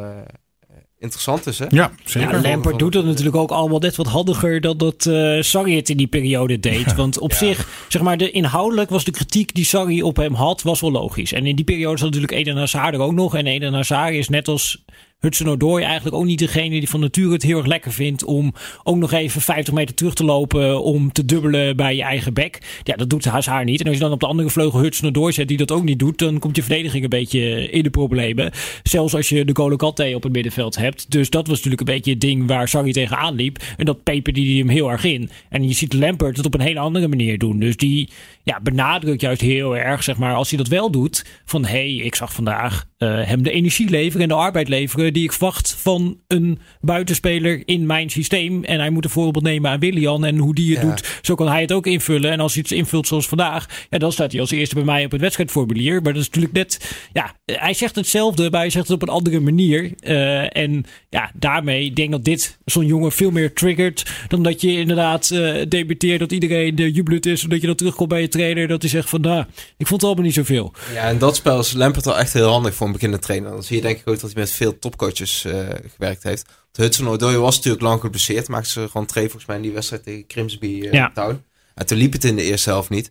interessant 1.04 1.46
is. 1.46 1.58
Hè? 1.58 1.66
Ja, 1.68 1.92
zeker. 2.04 2.34
Ja, 2.34 2.40
Lampert 2.40 2.78
doet 2.78 2.92
dat 2.92 3.04
natuurlijk 3.04 3.36
ook 3.36 3.50
allemaal 3.50 3.78
net 3.78 3.96
wat 3.96 4.06
handiger 4.06 4.60
dan 4.60 4.78
dat 4.78 5.04
uh, 5.04 5.42
Sarri 5.42 5.76
het 5.76 5.88
in 5.88 5.96
die 5.96 6.06
periode 6.06 6.60
deed. 6.60 6.94
Want 6.94 7.18
op 7.18 7.30
ja. 7.30 7.36
zich, 7.36 7.68
zeg 7.88 8.02
maar, 8.02 8.16
de, 8.16 8.30
inhoudelijk 8.30 8.90
was 8.90 9.04
de 9.04 9.10
kritiek 9.10 9.54
die 9.54 9.64
Sarri 9.64 10.02
op 10.02 10.16
hem 10.16 10.34
had, 10.34 10.62
was 10.62 10.80
wel 10.80 10.90
logisch. 10.90 11.32
En 11.32 11.46
in 11.46 11.56
die 11.56 11.64
periode 11.64 11.98
zat 11.98 12.06
natuurlijk 12.06 12.32
Eden 12.32 12.56
Hazard 12.56 12.94
er 12.94 13.00
ook 13.00 13.12
nog. 13.12 13.36
En 13.36 13.46
Eden 13.46 13.74
Hazard 13.74 14.14
is 14.14 14.28
net 14.28 14.48
als 14.48 14.84
Hudson 15.18 15.80
eigenlijk 15.82 16.16
ook 16.16 16.24
niet 16.24 16.38
degene 16.38 16.78
die 16.78 16.88
van 16.88 17.00
nature 17.00 17.32
het 17.32 17.42
heel 17.42 17.56
erg 17.56 17.66
lekker 17.66 17.92
vindt 17.92 18.24
om 18.24 18.52
ook 18.82 18.96
nog 18.96 19.12
even 19.12 19.40
50 19.40 19.74
meter 19.74 19.94
terug 19.94 20.14
te 20.14 20.24
lopen 20.24 20.82
om 20.82 21.12
te 21.12 21.24
dubbelen 21.24 21.76
bij 21.76 21.96
je 21.96 22.02
eigen 22.02 22.34
bek. 22.34 22.80
Ja, 22.82 22.96
dat 22.96 23.10
doet 23.10 23.24
haar 23.24 23.64
niet. 23.64 23.80
En 23.80 23.86
als 23.86 23.94
je 23.94 24.02
dan 24.02 24.12
op 24.12 24.20
de 24.20 24.26
andere 24.26 24.50
vleugel 24.50 24.80
Hudson 24.80 25.08
Odoi 25.08 25.32
zet 25.32 25.48
die 25.48 25.56
dat 25.56 25.72
ook 25.72 25.84
niet 25.84 25.98
doet, 25.98 26.18
dan 26.18 26.38
komt 26.38 26.56
je 26.56 26.62
verdediging 26.62 27.02
een 27.02 27.08
beetje 27.08 27.70
in 27.70 27.82
de 27.82 27.90
problemen. 27.90 28.50
Zelfs 28.82 29.14
als 29.14 29.28
je 29.28 29.44
de 29.44 29.52
Colocante 29.52 30.12
op 30.14 30.22
het 30.22 30.32
middenveld 30.32 30.76
hebt. 30.76 31.10
Dus 31.10 31.30
dat 31.30 31.46
was 31.46 31.56
natuurlijk 31.56 31.88
een 31.88 31.94
beetje 31.94 32.10
het 32.10 32.20
ding 32.20 32.46
waar 32.46 32.68
Sarri 32.68 32.92
tegenaan 32.92 33.34
liep. 33.34 33.62
En 33.76 33.84
dat 33.84 34.02
peperde 34.02 34.40
die 34.40 34.58
hem 34.58 34.68
heel 34.68 34.90
erg 34.90 35.04
in. 35.04 35.30
En 35.48 35.68
je 35.68 35.74
ziet 35.74 35.92
Lampert 35.92 36.36
het 36.36 36.46
op 36.46 36.54
een 36.54 36.60
hele 36.60 36.80
andere 36.80 37.08
manier 37.08 37.38
doen. 37.38 37.58
Dus 37.58 37.76
die 37.76 38.08
ja, 38.42 38.60
benadrukt 38.62 39.20
juist 39.20 39.40
heel 39.40 39.76
erg, 39.76 40.02
zeg 40.02 40.16
maar, 40.16 40.34
als 40.34 40.48
hij 40.48 40.58
dat 40.58 40.68
wel 40.68 40.90
doet, 40.90 41.24
van 41.44 41.64
hey, 41.64 41.94
ik 41.94 42.14
zag 42.14 42.32
vandaag 42.32 42.86
uh, 42.98 43.26
hem 43.26 43.42
de 43.42 43.50
energie 43.50 43.90
leveren 43.90 44.22
en 44.22 44.28
de 44.28 44.34
arbeid 44.34 44.68
leveren 44.68 45.12
die 45.14 45.24
ik 45.24 45.32
verwacht 45.32 45.74
van 45.78 46.18
een 46.26 46.58
buitenspeler 46.80 47.62
in 47.64 47.86
mijn 47.86 48.10
systeem. 48.10 48.64
En 48.64 48.78
hij 48.78 48.90
moet 48.90 49.04
een 49.04 49.10
voorbeeld 49.10 49.44
nemen 49.44 49.70
aan 49.70 49.80
Willian 49.80 50.24
en 50.24 50.36
hoe 50.36 50.54
die 50.54 50.74
het 50.74 50.82
ja. 50.82 50.88
doet, 50.88 51.18
zo 51.22 51.34
kan 51.34 51.48
hij 51.48 51.60
het 51.60 51.72
ook 51.72 51.86
invullen. 51.86 52.30
En 52.30 52.40
als 52.40 52.54
hij 52.54 52.62
het 52.62 52.72
invult 52.76 53.06
zoals 53.06 53.28
vandaag, 53.28 53.86
ja, 53.90 53.98
dan 53.98 54.12
staat 54.12 54.32
hij 54.32 54.40
als 54.40 54.50
eerste 54.50 54.74
bij 54.74 54.84
mij 54.84 55.04
op 55.04 55.10
het 55.10 55.20
wedstrijdformulier. 55.20 56.02
Maar 56.02 56.12
dat 56.12 56.22
is 56.22 56.28
natuurlijk 56.28 56.54
net, 56.54 56.96
ja, 57.12 57.34
hij 57.44 57.74
zegt 57.74 57.96
hetzelfde, 57.96 58.50
maar 58.50 58.60
hij 58.60 58.70
zegt 58.70 58.88
het 58.88 58.96
op 58.96 59.08
een 59.08 59.14
andere 59.14 59.40
manier. 59.40 59.92
Uh, 60.00 60.56
en 60.56 60.84
ja, 61.08 61.30
daarmee 61.34 61.92
denk 61.92 62.08
ik 62.08 62.14
dat 62.14 62.24
dit 62.24 62.58
zo'n 62.64 62.86
jongen 62.86 63.12
veel 63.12 63.30
meer 63.30 63.52
triggert 63.52 64.10
dan 64.28 64.42
dat 64.42 64.60
je 64.60 64.78
inderdaad 64.78 65.30
uh, 65.30 65.62
debuteert 65.68 66.18
dat 66.18 66.32
iedereen 66.32 66.74
de 66.74 66.92
jubelend 66.92 67.26
is, 67.26 67.42
omdat 67.42 67.60
je 67.60 67.66
dan 67.66 67.76
terugkomt 67.76 68.08
bij 68.08 68.20
je 68.20 68.28
trainer, 68.28 68.68
dat 68.68 68.82
hij 68.82 68.90
zegt 68.90 69.08
van, 69.08 69.20
nou, 69.20 69.44
ik 69.76 69.86
vond 69.86 70.00
het 70.00 70.04
allemaal 70.04 70.24
niet 70.24 70.34
zoveel. 70.34 70.72
Ja, 70.94 71.08
en 71.08 71.18
dat 71.18 71.36
spel 71.36 71.58
is 71.58 71.72
Lampert 71.72 72.04
wel 72.04 72.18
echt 72.18 72.32
heel 72.32 72.48
handig 72.48 72.74
voor 72.74 72.86
een 72.86 72.92
beginnende 72.92 73.24
trainer. 73.24 73.50
Dan 73.50 73.62
zie 73.62 73.76
je 73.76 73.82
denk 73.82 73.98
ik 73.98 74.08
ook 74.08 74.20
dat 74.20 74.32
hij 74.32 74.40
met 74.40 74.50
veel 74.52 74.78
topcoaches 74.96 75.44
uh, 75.44 75.68
gewerkt 75.94 76.22
heeft. 76.22 76.44
Hudson 76.72 77.08
Odoi 77.08 77.36
was 77.36 77.56
natuurlijk 77.56 77.82
lang 77.82 78.00
geblesseerd. 78.00 78.48
Maakte 78.48 78.70
ze 78.70 78.88
gewoon 78.90 79.06
twee 79.06 79.24
volgens 79.24 79.46
mij 79.46 79.56
in 79.56 79.62
die 79.62 79.72
wedstrijd 79.72 80.02
tegen 80.02 80.24
Grimsby 80.28 80.66
uh, 80.66 80.92
ja. 80.92 81.10
Town. 81.14 81.44
En 81.74 81.86
toen 81.86 81.98
liep 81.98 82.12
het 82.12 82.24
in 82.24 82.36
de 82.36 82.42
eerste 82.42 82.70
helft 82.70 82.90
niet. 82.90 83.10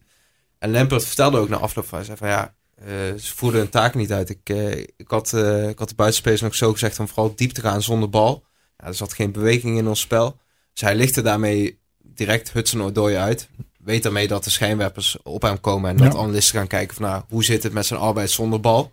En 0.59 0.71
Lampert 0.71 1.05
vertelde 1.05 1.37
ook 1.37 1.49
na 1.49 1.57
afloop 1.57 1.87
van, 1.87 2.05
zei 2.05 2.17
van 2.17 2.27
ja, 2.27 2.53
uh, 2.81 2.87
ze 3.19 3.35
voerden 3.35 3.59
hun 3.59 3.69
taak 3.69 3.95
niet 3.95 4.11
uit. 4.11 4.29
Ik, 4.29 4.49
ik, 4.97 5.07
had, 5.07 5.33
ik 5.69 5.79
had 5.79 5.89
de 5.89 5.95
buitenspelers 5.95 6.41
nog 6.41 6.55
zo 6.55 6.71
gezegd 6.71 6.99
om 6.99 7.07
vooral 7.07 7.35
diep 7.35 7.51
te 7.51 7.61
gaan 7.61 7.81
zonder 7.81 8.09
bal. 8.09 8.43
Ja, 8.77 8.85
er 8.85 8.93
zat 8.93 9.13
geen 9.13 9.31
beweging 9.31 9.77
in 9.77 9.87
ons 9.87 9.99
spel. 9.99 10.37
Dus 10.73 10.81
hij 10.81 10.95
lichtte 10.95 11.21
daarmee 11.21 11.79
direct 11.97 12.51
Hudson 12.51 12.81
Odoi 12.81 13.15
uit 13.15 13.49
weet 13.83 14.03
daarmee 14.03 14.27
dat 14.27 14.43
de 14.43 14.49
schijnwerpers 14.49 15.17
op 15.23 15.41
hem 15.41 15.61
komen 15.61 15.89
en 15.89 15.97
dat 15.97 16.13
ja. 16.13 16.19
analisten 16.19 16.57
gaan 16.57 16.67
kijken 16.67 16.95
van 16.95 17.05
nou, 17.05 17.23
hoe 17.29 17.43
zit 17.43 17.63
het 17.63 17.73
met 17.73 17.85
zijn 17.85 17.99
arbeid 17.99 18.31
zonder 18.31 18.59
bal. 18.59 18.91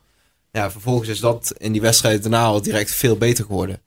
Ja, 0.52 0.70
vervolgens 0.70 1.08
is 1.08 1.20
dat 1.20 1.54
in 1.56 1.72
die 1.72 1.80
wedstrijd 1.80 2.22
daarna 2.22 2.44
al 2.44 2.62
direct 2.62 2.90
veel 2.90 3.16
beter 3.16 3.44
geworden. 3.44 3.82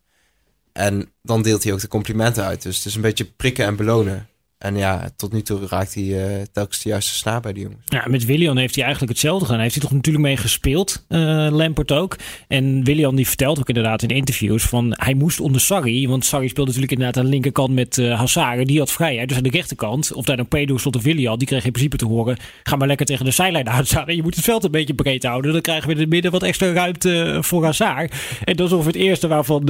En 0.71 1.11
dan 1.21 1.41
deelt 1.41 1.63
hij 1.63 1.73
ook 1.73 1.79
de 1.79 1.87
complimenten 1.87 2.43
uit. 2.43 2.61
Dus 2.61 2.77
het 2.77 2.85
is 2.85 2.95
een 2.95 3.01
beetje 3.01 3.25
prikken 3.25 3.65
en 3.65 3.75
belonen. 3.75 4.27
En 4.63 4.77
ja, 4.77 5.09
tot 5.15 5.33
nu 5.33 5.41
toe 5.41 5.67
raakt 5.67 5.93
hij 5.93 6.03
uh, 6.03 6.41
telkens 6.51 6.81
de 6.81 6.89
juiste 6.89 7.13
snaar 7.13 7.41
bij 7.41 7.53
die 7.53 7.63
jongens. 7.63 7.81
Ja, 7.85 8.05
met 8.07 8.25
Willian 8.25 8.57
heeft 8.57 8.75
hij 8.75 8.83
eigenlijk 8.83 9.13
hetzelfde 9.13 9.45
gedaan. 9.45 9.61
Heeft 9.61 9.73
hij 9.73 9.83
toch 9.83 9.91
natuurlijk 9.91 10.23
mee 10.25 10.37
gespeeld, 10.37 11.05
uh, 11.09 11.47
Lampert 11.51 11.91
ook. 11.91 12.15
En 12.47 12.83
Willian 12.83 13.15
die 13.15 13.27
vertelt 13.27 13.59
ook 13.59 13.67
inderdaad 13.67 14.01
in 14.01 14.09
interviews 14.09 14.63
van 14.63 14.93
hij 14.97 15.13
moest 15.13 15.39
onder 15.39 15.61
Sarri. 15.61 16.07
Want 16.07 16.25
Sarri 16.25 16.47
speelde 16.47 16.71
natuurlijk 16.71 16.99
inderdaad 16.99 17.17
aan 17.17 17.29
de 17.29 17.35
linkerkant 17.35 17.73
met 17.73 17.97
uh. 17.97 18.21
Die 18.63 18.79
had 18.79 18.91
vrijheid. 18.91 19.27
Dus 19.27 19.37
aan 19.37 19.43
de 19.43 19.49
rechterkant, 19.49 20.13
of 20.13 20.25
daar 20.25 20.37
dan 20.37 20.47
Pedro 20.47 20.77
stond 20.77 20.95
of 20.95 21.03
Willian, 21.03 21.37
die 21.37 21.47
kreeg 21.47 21.65
in 21.65 21.71
principe 21.71 21.97
te 21.97 22.05
horen. 22.05 22.37
Ga 22.63 22.75
maar 22.75 22.87
lekker 22.87 23.05
tegen 23.05 23.25
de 23.25 23.31
zijlijn 23.31 23.69
uitstaan. 23.69 24.07
En 24.07 24.15
je 24.15 24.21
moet 24.21 24.35
het 24.35 24.45
veld 24.45 24.63
een 24.63 24.71
beetje 24.71 24.93
breed 24.93 25.23
houden. 25.23 25.51
Dan 25.51 25.61
krijgen 25.61 25.87
we 25.87 25.93
in 25.93 25.99
het 25.99 26.09
midden 26.09 26.31
wat 26.31 26.43
extra 26.43 26.71
ruimte 26.71 27.37
voor 27.41 27.63
Hazard. 27.63 28.13
En 28.43 28.55
dat 28.55 28.67
is 28.67 28.73
ongeveer 28.73 28.93
het 28.93 29.01
eerste 29.01 29.27
waarvan 29.27 29.63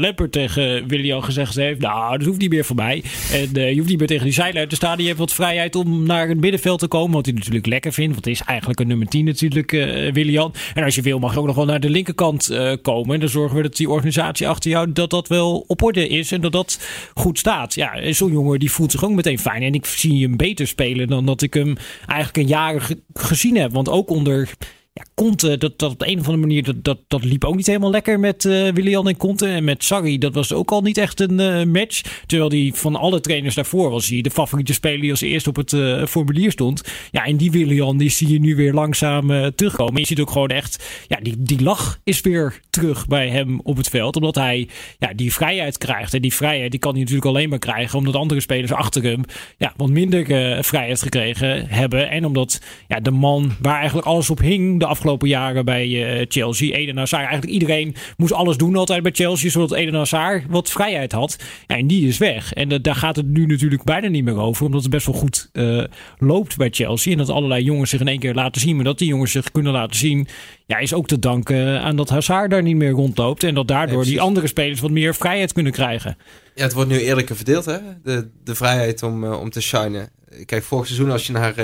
Lampert 0.00 0.32
tegen 0.32 0.88
Willian 0.88 1.24
gezegd 1.24 1.54
heeft. 1.54 1.80
Nou, 1.80 2.18
dat 2.18 2.26
hoeft 2.26 2.40
niet 2.40 2.50
meer 2.50 2.64
voor 2.64 2.76
mij. 2.76 3.04
En 3.32 3.50
je 3.52 3.76
hoeft 3.76 3.88
niet 3.88 3.98
meer 3.98 4.06
tegen 4.06 4.24
die 4.24 4.34
zijlijn 4.36 4.68
te 4.68 4.74
staan. 4.74 4.96
Die 4.96 5.06
heeft 5.06 5.18
wat 5.18 5.32
vrijheid 5.32 5.74
om 5.74 6.06
naar 6.06 6.28
het 6.28 6.40
middenveld 6.40 6.78
te 6.78 6.88
komen. 6.88 7.14
Wat 7.14 7.24
hij 7.24 7.34
natuurlijk 7.34 7.66
lekker 7.66 7.92
vindt. 7.92 8.12
Want 8.12 8.24
het 8.24 8.34
is 8.34 8.42
eigenlijk 8.42 8.80
een 8.80 8.86
nummer 8.86 9.06
10 9.06 9.24
natuurlijk, 9.24 9.72
uh, 9.72 10.12
Willian. 10.12 10.54
En 10.74 10.84
als 10.84 10.94
je 10.94 11.02
wil 11.02 11.18
mag 11.18 11.32
je 11.32 11.38
ook 11.38 11.46
nog 11.46 11.56
wel 11.56 11.64
naar 11.64 11.80
de 11.80 11.90
linkerkant 11.90 12.50
uh, 12.50 12.72
komen. 12.82 13.14
En 13.14 13.20
dan 13.20 13.28
zorgen 13.28 13.56
we 13.56 13.62
dat 13.62 13.76
die 13.76 13.90
organisatie 13.90 14.48
achter 14.48 14.70
jou 14.70 14.92
dat 14.92 15.10
dat 15.10 15.28
wel 15.28 15.64
op 15.66 15.82
orde 15.82 16.08
is. 16.08 16.32
En 16.32 16.40
dat 16.40 16.52
dat 16.52 16.80
goed 17.14 17.38
staat. 17.38 17.74
Ja, 17.74 18.12
zo'n 18.12 18.32
jongen 18.32 18.58
die 18.58 18.70
voelt 18.70 18.90
zich 18.90 19.04
ook 19.04 19.10
meteen 19.10 19.38
fijn. 19.38 19.62
En 19.62 19.74
ik 19.74 19.86
zie 19.86 20.22
hem 20.22 20.36
beter 20.36 20.66
spelen 20.66 21.08
dan 21.08 21.26
dat 21.26 21.42
ik 21.42 21.54
hem 21.54 21.76
eigenlijk 22.06 22.36
een 22.36 22.46
jaar 22.46 22.88
gezien 23.14 23.56
heb. 23.56 23.72
Want 23.72 23.88
ook 23.88 24.10
onder 24.10 24.50
ja, 24.96 25.04
Conte, 25.14 25.58
dat, 25.58 25.78
dat 25.78 25.90
op 25.90 25.98
de 25.98 26.06
een 26.06 26.18
of 26.18 26.18
andere 26.18 26.36
manier, 26.36 26.64
dat, 26.64 26.84
dat, 26.84 26.98
dat 27.08 27.24
liep 27.24 27.44
ook 27.44 27.56
niet 27.56 27.66
helemaal 27.66 27.90
lekker 27.90 28.20
met 28.20 28.44
uh, 28.44 28.72
Willian 28.72 29.08
en 29.08 29.16
Conte. 29.16 29.46
En 29.46 29.64
met 29.64 29.84
Sarri, 29.84 30.18
dat 30.18 30.34
was 30.34 30.52
ook 30.52 30.70
al 30.70 30.80
niet 30.80 30.98
echt 30.98 31.20
een 31.20 31.40
uh, 31.40 31.64
match. 31.64 32.02
Terwijl 32.26 32.48
die 32.48 32.74
van 32.74 32.96
alle 32.96 33.20
trainers 33.20 33.54
daarvoor 33.54 33.90
was 33.90 34.08
hij 34.08 34.20
de 34.20 34.30
favoriete 34.30 34.72
speler 34.72 35.00
die 35.00 35.10
als 35.10 35.20
eerste 35.20 35.48
op 35.48 35.56
het 35.56 35.72
uh, 35.72 36.06
formulier 36.06 36.50
stond. 36.50 36.82
Ja, 37.10 37.24
en 37.24 37.36
die 37.36 37.50
Willian, 37.50 37.96
die 37.96 38.10
zie 38.10 38.28
je 38.28 38.38
nu 38.38 38.56
weer 38.56 38.72
langzaam 38.72 39.52
terugkomen. 39.54 40.00
Je 40.00 40.06
ziet 40.06 40.20
ook 40.20 40.30
gewoon 40.30 40.48
echt, 40.48 41.04
ja, 41.08 41.18
die, 41.22 41.34
die 41.38 41.62
lach 41.62 42.00
is 42.04 42.20
weer 42.20 42.60
terug 42.70 43.06
bij 43.06 43.28
hem 43.28 43.60
op 43.62 43.76
het 43.76 43.88
veld. 43.88 44.16
Omdat 44.16 44.34
hij 44.34 44.68
ja, 44.98 45.12
die 45.14 45.32
vrijheid 45.32 45.78
krijgt. 45.78 46.14
En 46.14 46.22
die 46.22 46.34
vrijheid 46.34 46.70
die 46.70 46.80
kan 46.80 46.92
hij 46.92 47.00
natuurlijk 47.00 47.28
alleen 47.28 47.48
maar 47.48 47.58
krijgen 47.58 47.98
omdat 47.98 48.14
andere 48.14 48.40
spelers 48.40 48.72
achter 48.72 49.02
hem 49.02 49.22
ja, 49.56 49.72
wat 49.76 49.88
minder 49.88 50.24
vrijheid 50.64 51.02
gekregen 51.02 51.66
hebben. 51.68 52.10
En 52.10 52.24
omdat 52.24 52.60
ja, 52.88 53.00
de 53.00 53.10
man 53.10 53.52
waar 53.60 53.78
eigenlijk 53.78 54.06
alles 54.06 54.30
op 54.30 54.38
hing, 54.38 54.84
afgelopen 54.86 55.28
jaren 55.28 55.64
bij 55.64 55.88
uh, 55.88 56.24
Chelsea. 56.28 56.74
Eden 56.74 56.96
Hazard, 56.96 57.22
eigenlijk 57.22 57.52
iedereen 57.52 57.94
moest 58.16 58.32
alles 58.32 58.56
doen 58.56 58.76
altijd 58.76 59.02
bij 59.02 59.12
Chelsea, 59.12 59.50
zodat 59.50 59.72
Eden 59.72 59.94
Hazard 59.94 60.44
wat 60.48 60.70
vrijheid 60.70 61.12
had. 61.12 61.36
Ja, 61.66 61.76
en 61.76 61.86
die 61.86 62.08
is 62.08 62.18
weg. 62.18 62.52
En 62.52 62.72
uh, 62.72 62.78
daar 62.82 62.94
gaat 62.94 63.16
het 63.16 63.26
nu 63.26 63.46
natuurlijk 63.46 63.84
bijna 63.84 64.08
niet 64.08 64.24
meer 64.24 64.38
over, 64.38 64.66
omdat 64.66 64.82
het 64.82 64.90
best 64.90 65.06
wel 65.06 65.14
goed 65.14 65.48
uh, 65.52 65.84
loopt 66.18 66.56
bij 66.56 66.68
Chelsea. 66.70 67.12
En 67.12 67.18
dat 67.18 67.28
allerlei 67.28 67.62
jongens 67.62 67.90
zich 67.90 68.00
in 68.00 68.08
één 68.08 68.18
keer 68.18 68.34
laten 68.34 68.60
zien. 68.60 68.76
Maar 68.76 68.84
dat 68.84 68.98
die 68.98 69.08
jongens 69.08 69.32
zich 69.32 69.50
kunnen 69.50 69.72
laten 69.72 69.96
zien, 69.96 70.28
ja, 70.66 70.78
is 70.78 70.94
ook 70.94 71.06
te 71.06 71.18
danken 71.18 71.80
aan 71.80 71.96
dat 71.96 72.08
Hazard 72.08 72.50
daar 72.50 72.62
niet 72.62 72.76
meer 72.76 72.90
rondloopt. 72.90 73.44
En 73.44 73.54
dat 73.54 73.68
daardoor 73.68 74.04
die 74.04 74.20
andere 74.20 74.46
spelers 74.46 74.80
wat 74.80 74.90
meer 74.90 75.14
vrijheid 75.14 75.52
kunnen 75.52 75.72
krijgen. 75.72 76.16
Ja, 76.54 76.62
het 76.62 76.72
wordt 76.72 76.90
nu 76.90 76.98
eerlijker 76.98 77.36
verdeeld, 77.36 77.64
hè? 77.64 77.78
De, 78.02 78.30
de 78.44 78.54
vrijheid 78.54 79.02
om, 79.02 79.24
om 79.24 79.50
te 79.50 79.60
shinen. 79.60 80.10
Kijk, 80.44 80.62
vorig 80.62 80.86
seizoen 80.86 81.10
als 81.10 81.26
je 81.26 81.32
naar 81.32 81.54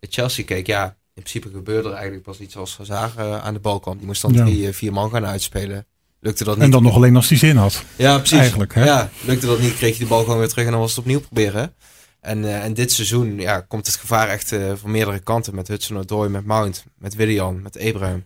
Chelsea 0.00 0.44
keek, 0.44 0.66
ja, 0.66 0.96
in 1.14 1.22
principe 1.22 1.48
gebeurde 1.54 1.88
er 1.88 1.94
eigenlijk 1.94 2.24
pas 2.24 2.38
iets 2.38 2.56
als 2.56 2.76
Hazard 2.76 3.18
uh, 3.18 3.44
aan 3.44 3.54
de 3.54 3.60
bal 3.60 3.80
kwam. 3.80 3.96
Die 3.96 4.06
moest 4.06 4.22
dan 4.22 4.32
drie, 4.32 4.66
uh, 4.66 4.72
vier 4.72 4.92
man 4.92 5.10
gaan 5.10 5.26
uitspelen. 5.26 5.86
Lukte 6.20 6.44
dat 6.44 6.54
niet. 6.54 6.64
En 6.64 6.70
dan 6.70 6.82
nog 6.82 6.94
alleen 6.94 7.16
als 7.16 7.28
hij 7.28 7.38
zin 7.38 7.56
had. 7.56 7.84
Ja, 7.96 8.18
precies. 8.18 8.38
Eigenlijk, 8.38 8.74
hè? 8.74 8.84
Ja, 8.84 9.10
lukte 9.24 9.46
dat 9.46 9.60
niet, 9.60 9.74
kreeg 9.74 9.92
je 9.98 10.02
de 10.02 10.08
bal 10.08 10.24
gewoon 10.24 10.38
weer 10.38 10.48
terug 10.48 10.64
en 10.64 10.70
dan 10.70 10.80
was 10.80 10.90
het 10.90 10.98
opnieuw 10.98 11.20
proberen. 11.20 11.74
En, 12.20 12.38
uh, 12.38 12.64
en 12.64 12.74
dit 12.74 12.92
seizoen 12.92 13.38
ja, 13.38 13.60
komt 13.60 13.86
het 13.86 13.96
gevaar 13.96 14.28
echt 14.28 14.56
van 14.74 14.90
meerdere 14.90 15.18
kanten. 15.18 15.54
Met 15.54 15.68
Hudson 15.68 15.98
Odoi, 15.98 16.28
met 16.28 16.44
Mount, 16.44 16.84
met 16.98 17.14
Willian, 17.14 17.62
met 17.62 17.80
Abraham. 17.80 18.24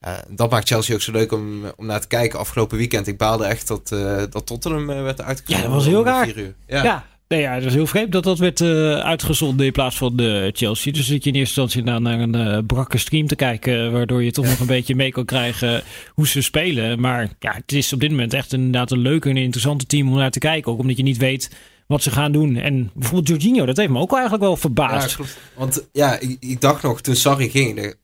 Ja, 0.00 0.24
dat 0.28 0.50
maakt 0.50 0.68
Chelsea 0.68 0.94
ook 0.94 1.00
zo 1.00 1.12
leuk 1.12 1.32
om, 1.32 1.64
om 1.76 1.86
naar 1.86 2.00
te 2.00 2.06
kijken. 2.06 2.38
Afgelopen 2.38 2.78
weekend, 2.78 3.06
ik 3.06 3.18
baalde 3.18 3.44
echt 3.44 3.68
dat, 3.68 3.88
dat 4.30 4.46
Tottenham 4.46 4.86
werd 4.86 5.20
uitgezonden. 5.22 5.70
Ja, 5.70 5.74
dat 5.74 5.84
was 5.84 5.92
heel 5.92 6.04
raar. 6.04 6.36
Ja. 6.66 6.82
ja. 6.82 7.06
Nee, 7.30 7.40
ja, 7.40 7.54
het 7.54 7.64
is 7.64 7.74
heel 7.74 7.86
vreemd 7.86 8.12
dat 8.12 8.24
dat 8.24 8.38
werd 8.38 8.60
uh, 8.60 8.98
uitgezonden 8.98 9.66
in 9.66 9.72
plaats 9.72 9.96
van 9.96 10.16
de 10.16 10.50
Chelsea. 10.54 10.92
Dus 10.92 11.06
zit 11.06 11.24
je 11.24 11.30
in 11.30 11.36
eerste 11.36 11.60
instantie 11.60 11.90
naar, 11.90 12.00
naar 12.00 12.20
een 12.20 12.36
uh, 12.36 12.58
brakke 12.66 12.98
stream 12.98 13.26
te 13.26 13.34
kijken, 13.34 13.92
waardoor 13.92 14.22
je 14.22 14.32
toch 14.32 14.44
nog 14.44 14.58
een 14.58 14.66
beetje 14.66 14.94
mee 14.94 15.12
kan 15.12 15.24
krijgen 15.24 15.82
hoe 16.14 16.28
ze 16.28 16.42
spelen. 16.42 17.00
Maar 17.00 17.28
ja, 17.38 17.52
het 17.52 17.72
is 17.72 17.92
op 17.92 18.00
dit 18.00 18.10
moment 18.10 18.34
echt 18.34 18.52
inderdaad 18.52 18.90
een 18.90 18.98
leuke 18.98 19.28
en 19.28 19.36
interessante 19.36 19.86
team 19.86 20.08
om 20.08 20.16
naar 20.16 20.30
te 20.30 20.38
kijken. 20.38 20.72
Ook 20.72 20.78
omdat 20.78 20.96
je 20.96 21.02
niet 21.02 21.16
weet 21.16 21.50
wat 21.86 22.02
ze 22.02 22.10
gaan 22.10 22.32
doen. 22.32 22.56
En 22.56 22.90
bijvoorbeeld 22.94 23.28
Jorginho, 23.28 23.66
dat 23.66 23.76
heeft 23.76 23.90
me 23.90 23.98
ook 23.98 24.12
eigenlijk 24.12 24.42
wel 24.42 24.56
verbaasd. 24.56 25.18
Ja, 25.18 25.24
Want 25.54 25.88
ja, 25.92 26.18
ik, 26.18 26.36
ik, 26.40 26.60
dacht 26.60 26.82
nog 26.82 27.00
toen 27.00 27.16
Sarri 27.16 27.50
ging, 27.50 27.94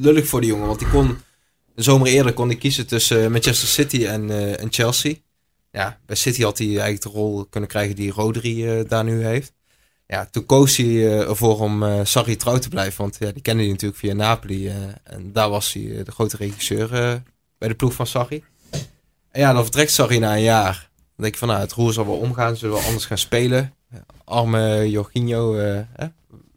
lullig 0.00 0.26
voor 0.26 0.40
die 0.40 0.50
jongen. 0.50 0.66
Want 0.66 0.78
die 0.78 0.88
kon, 0.88 1.16
de 1.74 1.82
zomer 1.82 2.06
eerder 2.06 2.32
kon 2.32 2.50
ik 2.50 2.58
kiezen 2.58 2.86
tussen 2.86 3.32
Manchester 3.32 3.68
City 3.68 4.04
en, 4.04 4.58
en 4.58 4.66
Chelsea 4.70 5.14
ja, 5.70 5.98
bij 6.06 6.16
City 6.16 6.42
had 6.42 6.58
hij 6.58 6.66
eigenlijk 6.66 7.02
de 7.02 7.08
rol 7.08 7.44
kunnen 7.44 7.68
krijgen 7.68 7.96
die 7.96 8.12
Rodri 8.12 8.78
uh, 8.78 8.88
daar 8.88 9.04
nu 9.04 9.24
heeft. 9.24 9.52
Ja, 10.06 10.28
toen 10.30 10.46
koos 10.46 10.76
hij 10.76 10.86
uh, 10.86 11.28
ervoor 11.28 11.60
om 11.60 11.82
uh, 11.82 12.00
Sarri 12.02 12.36
trouw 12.36 12.58
te 12.58 12.68
blijven. 12.68 13.02
Want 13.02 13.16
ja, 13.20 13.32
die 13.32 13.42
kende 13.42 13.62
hij 13.62 13.70
natuurlijk 13.70 14.00
via 14.00 14.14
Napoli. 14.14 14.68
en 15.02 15.32
daar 15.32 15.50
was 15.50 15.72
hij 15.72 16.02
de 16.04 16.10
grote 16.10 16.36
regisseur 16.36 16.88
bij 17.58 17.68
de 17.68 17.74
ploeg 17.74 17.92
van 17.92 18.06
Sarri. 18.06 18.44
En 19.30 19.40
ja, 19.40 19.52
dan 19.52 19.62
vertrekt 19.62 19.90
Sarri 19.90 20.18
na 20.18 20.34
een 20.34 20.42
jaar. 20.42 20.88
Dan 20.94 21.14
denk 21.16 21.32
ik 21.32 21.38
van, 21.38 21.48
nou, 21.48 21.60
het 21.60 21.72
roer 21.72 21.92
zal 21.92 22.06
wel 22.06 22.16
omgaan. 22.16 22.56
Zullen 22.56 22.76
we 22.76 22.84
anders 22.84 23.04
gaan 23.04 23.18
spelen? 23.18 23.74
Arme 24.24 24.90
Jorginho, 24.90 25.56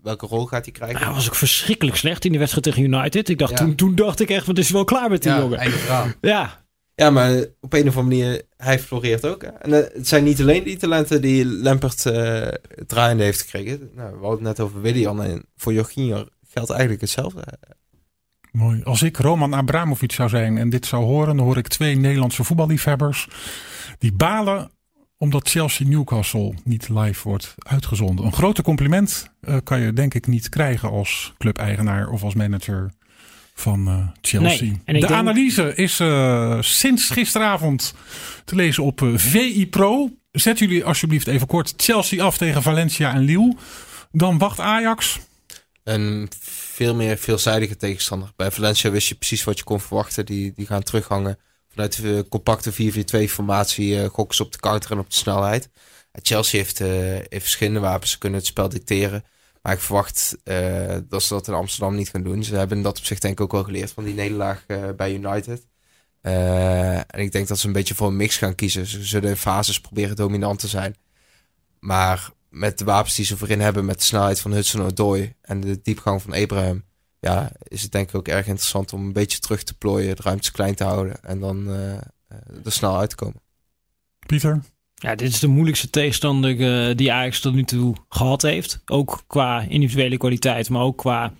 welke 0.02 0.26
rol 0.26 0.46
gaat 0.46 0.66
hij 0.66 0.74
krijgen? 0.74 1.06
Hij 1.06 1.14
was 1.14 1.28
ook 1.28 1.36
verschrikkelijk 1.36 1.98
slecht 1.98 2.26
in 2.26 2.32
de 2.32 2.38
wedstrijd 2.38 2.66
tegen 2.66 2.84
United. 2.84 3.30
Ik 3.30 3.38
dacht, 3.38 3.52
ja. 3.52 3.58
toen, 3.58 3.76
toen 3.76 3.96
dacht 3.96 4.20
ik 4.20 4.30
echt, 4.30 4.46
wat 4.46 4.58
is 4.58 4.70
wel 4.70 4.84
klaar 4.84 5.10
met 5.10 5.24
die 5.24 5.32
ja, 5.32 5.40
jongen. 5.40 5.74
Ja, 6.22 6.63
ja, 6.96 7.10
maar 7.10 7.46
op 7.62 7.74
een 7.74 7.88
of 7.88 7.98
andere 7.98 8.24
manier, 8.24 8.42
hij 8.58 8.80
floreert 8.80 9.26
ook. 9.26 9.44
En 9.44 9.74
eh, 9.74 9.94
het 9.94 10.08
zijn 10.08 10.24
niet 10.24 10.42
alleen 10.42 10.64
die 10.64 10.78
talenten 10.78 11.22
die 11.22 11.46
Lampert 11.46 12.06
uh, 12.06 12.48
draaiende 12.88 13.24
heeft 13.24 13.42
gekregen. 13.42 13.90
Nou, 13.96 14.10
we 14.10 14.26
hadden 14.26 14.46
het 14.46 14.58
net 14.58 14.60
over 14.60 14.82
Willian 14.82 15.24
en 15.24 15.46
voor 15.56 15.74
Jorginho 15.74 16.26
geldt 16.48 16.70
eigenlijk 16.70 17.02
hetzelfde. 17.02 17.44
Mooi. 18.52 18.84
Als 18.84 19.02
ik 19.02 19.18
Roman 19.18 19.54
Abramovic 19.54 20.12
zou 20.12 20.30
zijn 20.30 20.58
en 20.58 20.70
dit 20.70 20.86
zou 20.86 21.04
horen, 21.04 21.38
dan 21.38 21.46
hoor 21.46 21.58
ik 21.58 21.68
twee 21.68 21.96
Nederlandse 21.96 22.44
voetballiefhebbers 22.44 23.28
die 23.98 24.14
balen 24.14 24.72
omdat 25.18 25.50
Chelsea 25.50 25.88
Newcastle 25.88 26.54
niet 26.64 26.90
live 26.90 27.30
wordt 27.30 27.56
uitgezonden. 27.58 28.26
Een 28.26 28.34
grote 28.34 28.62
compliment 28.62 29.32
uh, 29.42 29.58
kan 29.64 29.80
je 29.80 29.94
denk 29.94 30.14
ik 30.14 30.28
niet 30.28 30.50
krijgen 30.50 30.90
als 30.90 31.34
clubeigenaar 31.38 32.10
of 32.10 32.24
als 32.24 32.34
manager 32.34 32.92
van 33.54 33.88
uh, 33.88 34.08
Chelsea. 34.22 34.72
Nee, 34.86 35.02
de 35.02 35.08
analyse 35.08 35.76
is 35.76 36.00
uh, 36.00 36.62
sinds 36.62 37.10
gisteravond 37.10 37.94
te 38.46 38.56
lezen 38.56 38.84
op 38.84 39.02
uh, 39.02 39.18
VI 39.18 39.68
Pro. 39.68 40.10
Zet 40.32 40.60
jullie 40.60 40.86
alsjeblieft 40.86 41.28
even 41.28 41.48
kort 41.48 41.74
Chelsea 41.78 42.24
af 42.24 42.38
tegen 42.38 42.62
Valencia 42.62 43.14
en 43.14 43.22
Lille. 43.22 43.56
Dan 44.12 44.38
wacht 44.38 44.60
Ajax. 44.60 45.20
Een 45.84 46.30
veel 46.40 46.96
meer 46.96 47.18
veelzijdige 47.18 47.76
tegenstander. 47.76 48.32
Bij 48.36 48.52
Valencia 48.52 48.92
wist 48.92 49.08
je 49.08 49.16
precies 49.16 49.44
wat 49.44 49.58
je 49.58 49.64
kon 49.64 49.80
verwachten. 49.80 50.26
Die, 50.26 50.54
die 50.56 50.66
gaan 50.66 50.84
terughangen. 50.84 51.38
Vanuit 51.70 52.02
de 52.02 52.26
compacte 52.30 52.74
4-4-2 52.74 52.76
formatie 53.30 53.96
uh, 53.96 54.06
gokken 54.06 54.36
ze 54.36 54.44
op 54.44 54.52
de 54.52 54.60
counter 54.60 54.92
en 54.92 55.00
op 55.00 55.10
de 55.10 55.16
snelheid. 55.16 55.70
Chelsea 56.22 56.60
heeft, 56.60 56.78
heeft 56.78 57.30
verschillende 57.30 57.80
wapens. 57.80 58.12
Ze 58.12 58.18
kunnen 58.18 58.40
het 58.40 58.48
spel 58.48 58.70
dicteren. 58.70 59.24
Maar 59.64 59.74
ik 59.74 59.80
verwacht 59.80 60.38
uh, 60.44 60.98
dat 61.10 61.24
ze 61.24 61.34
dat 61.34 61.48
in 61.48 61.54
Amsterdam 61.54 61.96
niet 61.96 62.10
gaan 62.10 62.24
doen. 62.24 62.44
Ze 62.44 62.56
hebben 62.56 62.82
dat 62.82 62.98
op 62.98 63.06
zich 63.06 63.20
denk 63.20 63.34
ik 63.34 63.42
ook 63.42 63.52
wel 63.52 63.64
geleerd 63.64 63.92
van 63.92 64.04
die 64.04 64.14
nederlaag 64.14 64.64
uh, 64.68 64.90
bij 64.98 65.14
United. 65.14 65.68
Uh, 66.22 66.98
en 66.98 67.20
ik 67.20 67.32
denk 67.32 67.48
dat 67.48 67.60
ze 67.60 67.68
een 67.68 67.74
beetje 67.74 67.96
voor 67.96 68.08
een 68.08 68.16
mix 68.16 68.38
gaan 68.38 68.56
kiezen. 68.56 68.86
Ze 68.86 69.04
zullen 69.04 69.30
in 69.30 69.36
fases 69.36 69.82
proberen 69.82 70.16
dominant 70.16 70.60
te 70.60 70.68
zijn. 70.68 70.96
Maar 71.80 72.32
met 72.50 72.78
de 72.78 72.86
wapens 72.86 73.16
die 73.16 73.26
ze 73.26 73.38
voorin 73.38 73.62
hebben, 73.62 73.86
met 73.86 74.00
de 74.00 74.06
snelheid 74.06 74.40
van 74.40 74.52
Hudson 74.52 74.82
Odoi 74.82 75.34
en 75.42 75.62
de 75.62 75.82
diepgang 75.82 76.22
van 76.22 76.34
Abraham, 76.34 76.84
ja, 77.20 77.52
is 77.64 77.82
het 77.82 77.92
denk 77.92 78.10
ik 78.10 78.16
ook 78.16 78.28
erg 78.28 78.48
interessant 78.48 78.94
om 78.94 79.06
een 79.06 79.14
beetje 79.14 79.40
terug 79.40 79.64
te 79.64 79.78
plooien, 79.78 80.16
de 80.16 80.22
ruimtes 80.22 80.52
klein 80.52 80.76
te 80.76 80.84
houden 80.84 81.24
en 81.24 81.40
dan 81.40 81.68
er 82.64 82.72
snel 82.72 82.98
uit 82.98 83.10
te 83.10 83.16
komen. 83.16 83.42
Pieter? 84.26 84.62
Ja, 85.04 85.16
dit 85.16 85.30
is 85.30 85.40
de 85.40 85.48
moeilijkste 85.48 85.90
tegenstander 85.90 86.56
uh, 86.56 86.96
die 86.96 87.14
Ajax 87.14 87.40
tot 87.40 87.54
nu 87.54 87.64
toe 87.64 87.96
gehad 88.10 88.42
heeft. 88.42 88.82
Ook 88.86 89.24
qua 89.28 89.66
individuele 89.70 90.18
kwaliteit, 90.18 90.70
maar 90.70 90.82
ook 90.82 90.98
qua 90.98 91.34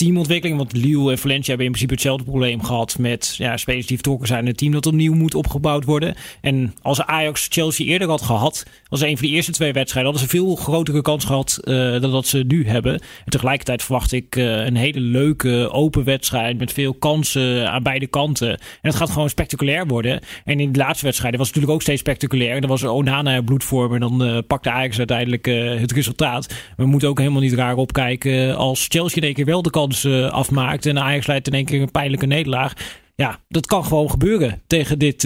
teamontwikkeling. 0.00 0.58
Want 0.58 0.72
Lille 0.72 1.10
en 1.10 1.18
Valencia 1.18 1.48
hebben 1.48 1.66
in 1.66 1.72
principe 1.72 1.92
hetzelfde 1.92 2.24
probleem 2.24 2.62
gehad 2.62 2.98
met 2.98 3.34
ja, 3.36 3.56
spelers 3.56 3.86
die 3.86 3.96
vertrokken 3.96 4.26
zijn. 4.28 4.46
Een 4.46 4.54
team 4.54 4.72
dat 4.72 4.86
opnieuw 4.86 5.14
moet 5.14 5.34
opgebouwd 5.34 5.84
worden. 5.84 6.14
En 6.40 6.74
als 6.82 7.02
Ajax 7.02 7.46
Chelsea 7.50 7.86
eerder 7.86 8.08
had 8.08 8.22
gehad, 8.22 8.66
als 8.88 9.00
een 9.00 9.18
van 9.18 9.26
de 9.26 9.32
eerste 9.32 9.52
twee 9.52 9.72
wedstrijden, 9.72 10.12
hadden 10.12 10.28
ze 10.30 10.36
veel 10.36 10.56
grotere 10.56 11.02
kans 11.02 11.24
gehad 11.24 11.58
uh, 11.64 12.00
dan 12.00 12.10
dat 12.10 12.26
ze 12.26 12.44
nu 12.46 12.66
hebben. 12.66 12.92
En 12.92 13.30
tegelijkertijd 13.30 13.82
verwacht 13.82 14.12
ik 14.12 14.36
uh, 14.36 14.64
een 14.64 14.76
hele 14.76 15.00
leuke 15.00 15.68
open 15.72 16.04
wedstrijd 16.04 16.58
met 16.58 16.72
veel 16.72 16.94
kansen 16.94 17.70
aan 17.70 17.82
beide 17.82 18.06
kanten. 18.06 18.50
En 18.50 18.58
het 18.80 18.94
gaat 18.94 19.10
gewoon 19.10 19.28
spectaculair 19.28 19.86
worden. 19.86 20.20
En 20.44 20.60
in 20.60 20.72
de 20.72 20.78
laatste 20.78 21.04
wedstrijden 21.04 21.38
was 21.38 21.48
het 21.48 21.56
natuurlijk 21.56 21.82
ook 21.82 21.86
steeds 21.88 22.00
spectaculair. 22.00 22.60
Dan 22.60 22.70
was 22.70 22.84
Onana 22.84 23.42
bloedvorm 23.42 23.94
en 23.94 24.00
dan 24.00 24.26
uh, 24.26 24.38
pakte 24.46 24.70
Ajax 24.70 24.98
uiteindelijk 24.98 25.46
het 25.80 25.92
resultaat. 25.92 26.54
We 26.76 26.86
moeten 26.86 27.08
ook 27.08 27.18
helemaal 27.18 27.40
niet 27.40 27.52
raar 27.52 27.76
opkijken 27.76 28.56
als 28.56 28.86
Chelsea 28.88 29.16
in 29.16 29.22
één 29.22 29.34
keer 29.34 29.44
wel 29.44 29.62
de 29.62 29.70
kans 29.70 29.89
afmaakt 30.30 30.86
en 30.86 30.98
Ajax 30.98 31.26
leidt 31.26 31.46
in 31.46 31.54
één 31.54 31.64
keer 31.64 31.82
een 31.82 31.90
pijnlijke 31.90 32.26
nederlaag. 32.26 32.72
Ja, 33.14 33.38
dat 33.48 33.66
kan 33.66 33.84
gewoon 33.84 34.10
gebeuren 34.10 34.62
tegen 34.66 34.98
dit 34.98 35.20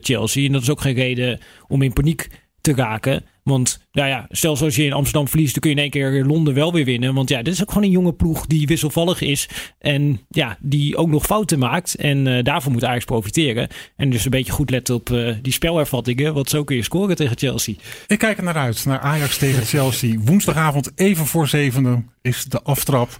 Chelsea. 0.00 0.46
En 0.46 0.52
dat 0.52 0.62
is 0.62 0.70
ook 0.70 0.80
geen 0.80 0.94
reden 0.94 1.40
om 1.68 1.82
in 1.82 1.92
paniek 1.92 2.28
te 2.60 2.74
raken. 2.74 3.24
Want 3.42 3.86
nou 3.92 4.08
ja, 4.08 4.26
zelfs 4.28 4.62
als 4.62 4.76
je 4.76 4.84
in 4.84 4.92
Amsterdam 4.92 5.28
verliest, 5.28 5.52
dan 5.52 5.60
kun 5.60 5.70
je 5.70 5.76
in 5.76 5.82
één 5.82 5.90
keer 5.90 6.24
Londen 6.24 6.54
wel 6.54 6.72
weer 6.72 6.84
winnen. 6.84 7.14
Want 7.14 7.28
ja, 7.28 7.42
dit 7.42 7.52
is 7.52 7.60
ook 7.60 7.68
gewoon 7.68 7.84
een 7.84 7.90
jonge 7.90 8.12
ploeg 8.12 8.46
die 8.46 8.66
wisselvallig 8.66 9.20
is. 9.20 9.48
En 9.78 10.20
ja, 10.28 10.56
die 10.60 10.96
ook 10.96 11.08
nog 11.08 11.24
fouten 11.24 11.58
maakt. 11.58 11.94
En 11.94 12.26
uh, 12.26 12.42
daarvoor 12.42 12.72
moet 12.72 12.84
Ajax 12.84 13.04
profiteren. 13.04 13.68
En 13.96 14.10
dus 14.10 14.24
een 14.24 14.30
beetje 14.30 14.52
goed 14.52 14.70
letten 14.70 14.94
op 14.94 15.10
die 15.42 15.52
spelervattingen. 15.52 16.34
Want 16.34 16.50
zo 16.50 16.64
kun 16.64 16.76
je 16.76 16.82
scoren 16.82 17.16
tegen 17.16 17.38
Chelsea. 17.38 17.74
Ik 18.06 18.18
kijk 18.18 18.38
er 18.38 18.44
naar 18.44 18.56
uit, 18.56 18.84
naar 18.84 19.00
Ajax 19.00 19.38
tegen 19.38 19.64
Chelsea. 19.64 20.18
Woensdagavond 20.18 20.92
even 20.94 21.26
voor 21.26 21.48
zevende 21.48 22.02
is 22.22 22.44
de 22.44 22.62
aftrap. 22.62 23.16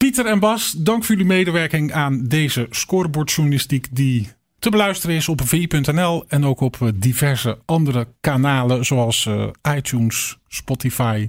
Pieter 0.00 0.26
en 0.26 0.38
Bas, 0.38 0.72
dank 0.72 1.04
voor 1.04 1.14
jullie 1.14 1.30
medewerking 1.30 1.92
aan 1.92 2.24
deze 2.24 2.66
scorebordjournalistiek 2.70 3.86
die 3.90 4.28
te 4.58 4.70
beluisteren 4.70 5.16
is 5.16 5.28
op 5.28 5.40
vi.nl 5.44 6.24
en 6.28 6.44
ook 6.44 6.60
op 6.60 6.76
eh, 6.80 6.88
diverse 6.94 7.58
andere 7.64 8.08
kanalen 8.20 8.84
zoals 8.84 9.24
uh, 9.24 9.46
iTunes, 9.76 10.38
Spotify, 10.48 11.28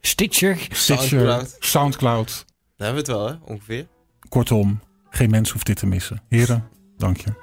Stitcher, 0.00 0.58
Stitcher 0.70 1.06
Soundcloud. 1.06 1.56
Soundcloud. 1.58 2.44
Daar 2.76 2.86
hebben 2.86 3.04
we 3.04 3.12
het 3.12 3.20
wel, 3.20 3.28
hè? 3.28 3.52
ongeveer. 3.52 3.86
Kortom, 4.28 4.80
geen 5.10 5.30
mens 5.30 5.50
hoeft 5.50 5.66
dit 5.66 5.76
te 5.76 5.86
missen. 5.86 6.22
Heren, 6.28 6.68
dank 6.96 7.16
je. 7.16 7.42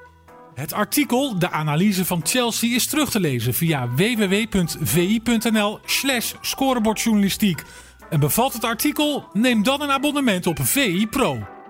Het 0.56 0.74
artikel, 0.74 1.40
de 1.40 1.50
analyse 1.50 2.06
van 2.06 2.22
Chelsea, 2.24 2.76
is 2.76 2.88
terug 2.88 3.10
te 3.10 3.20
lezen 3.20 3.54
via 3.54 3.90
www.vi.nl 3.90 5.80
slash 5.86 6.34
scorebordjournalistiek. 6.42 7.64
En 8.12 8.20
bevalt 8.20 8.54
het 8.54 8.64
artikel? 8.64 9.26
Neem 9.34 9.64
dan 9.64 9.82
een 9.82 9.92
abonnement 9.92 10.48
op 10.48 10.60
VI 10.62 11.08
Pro. 11.08 11.61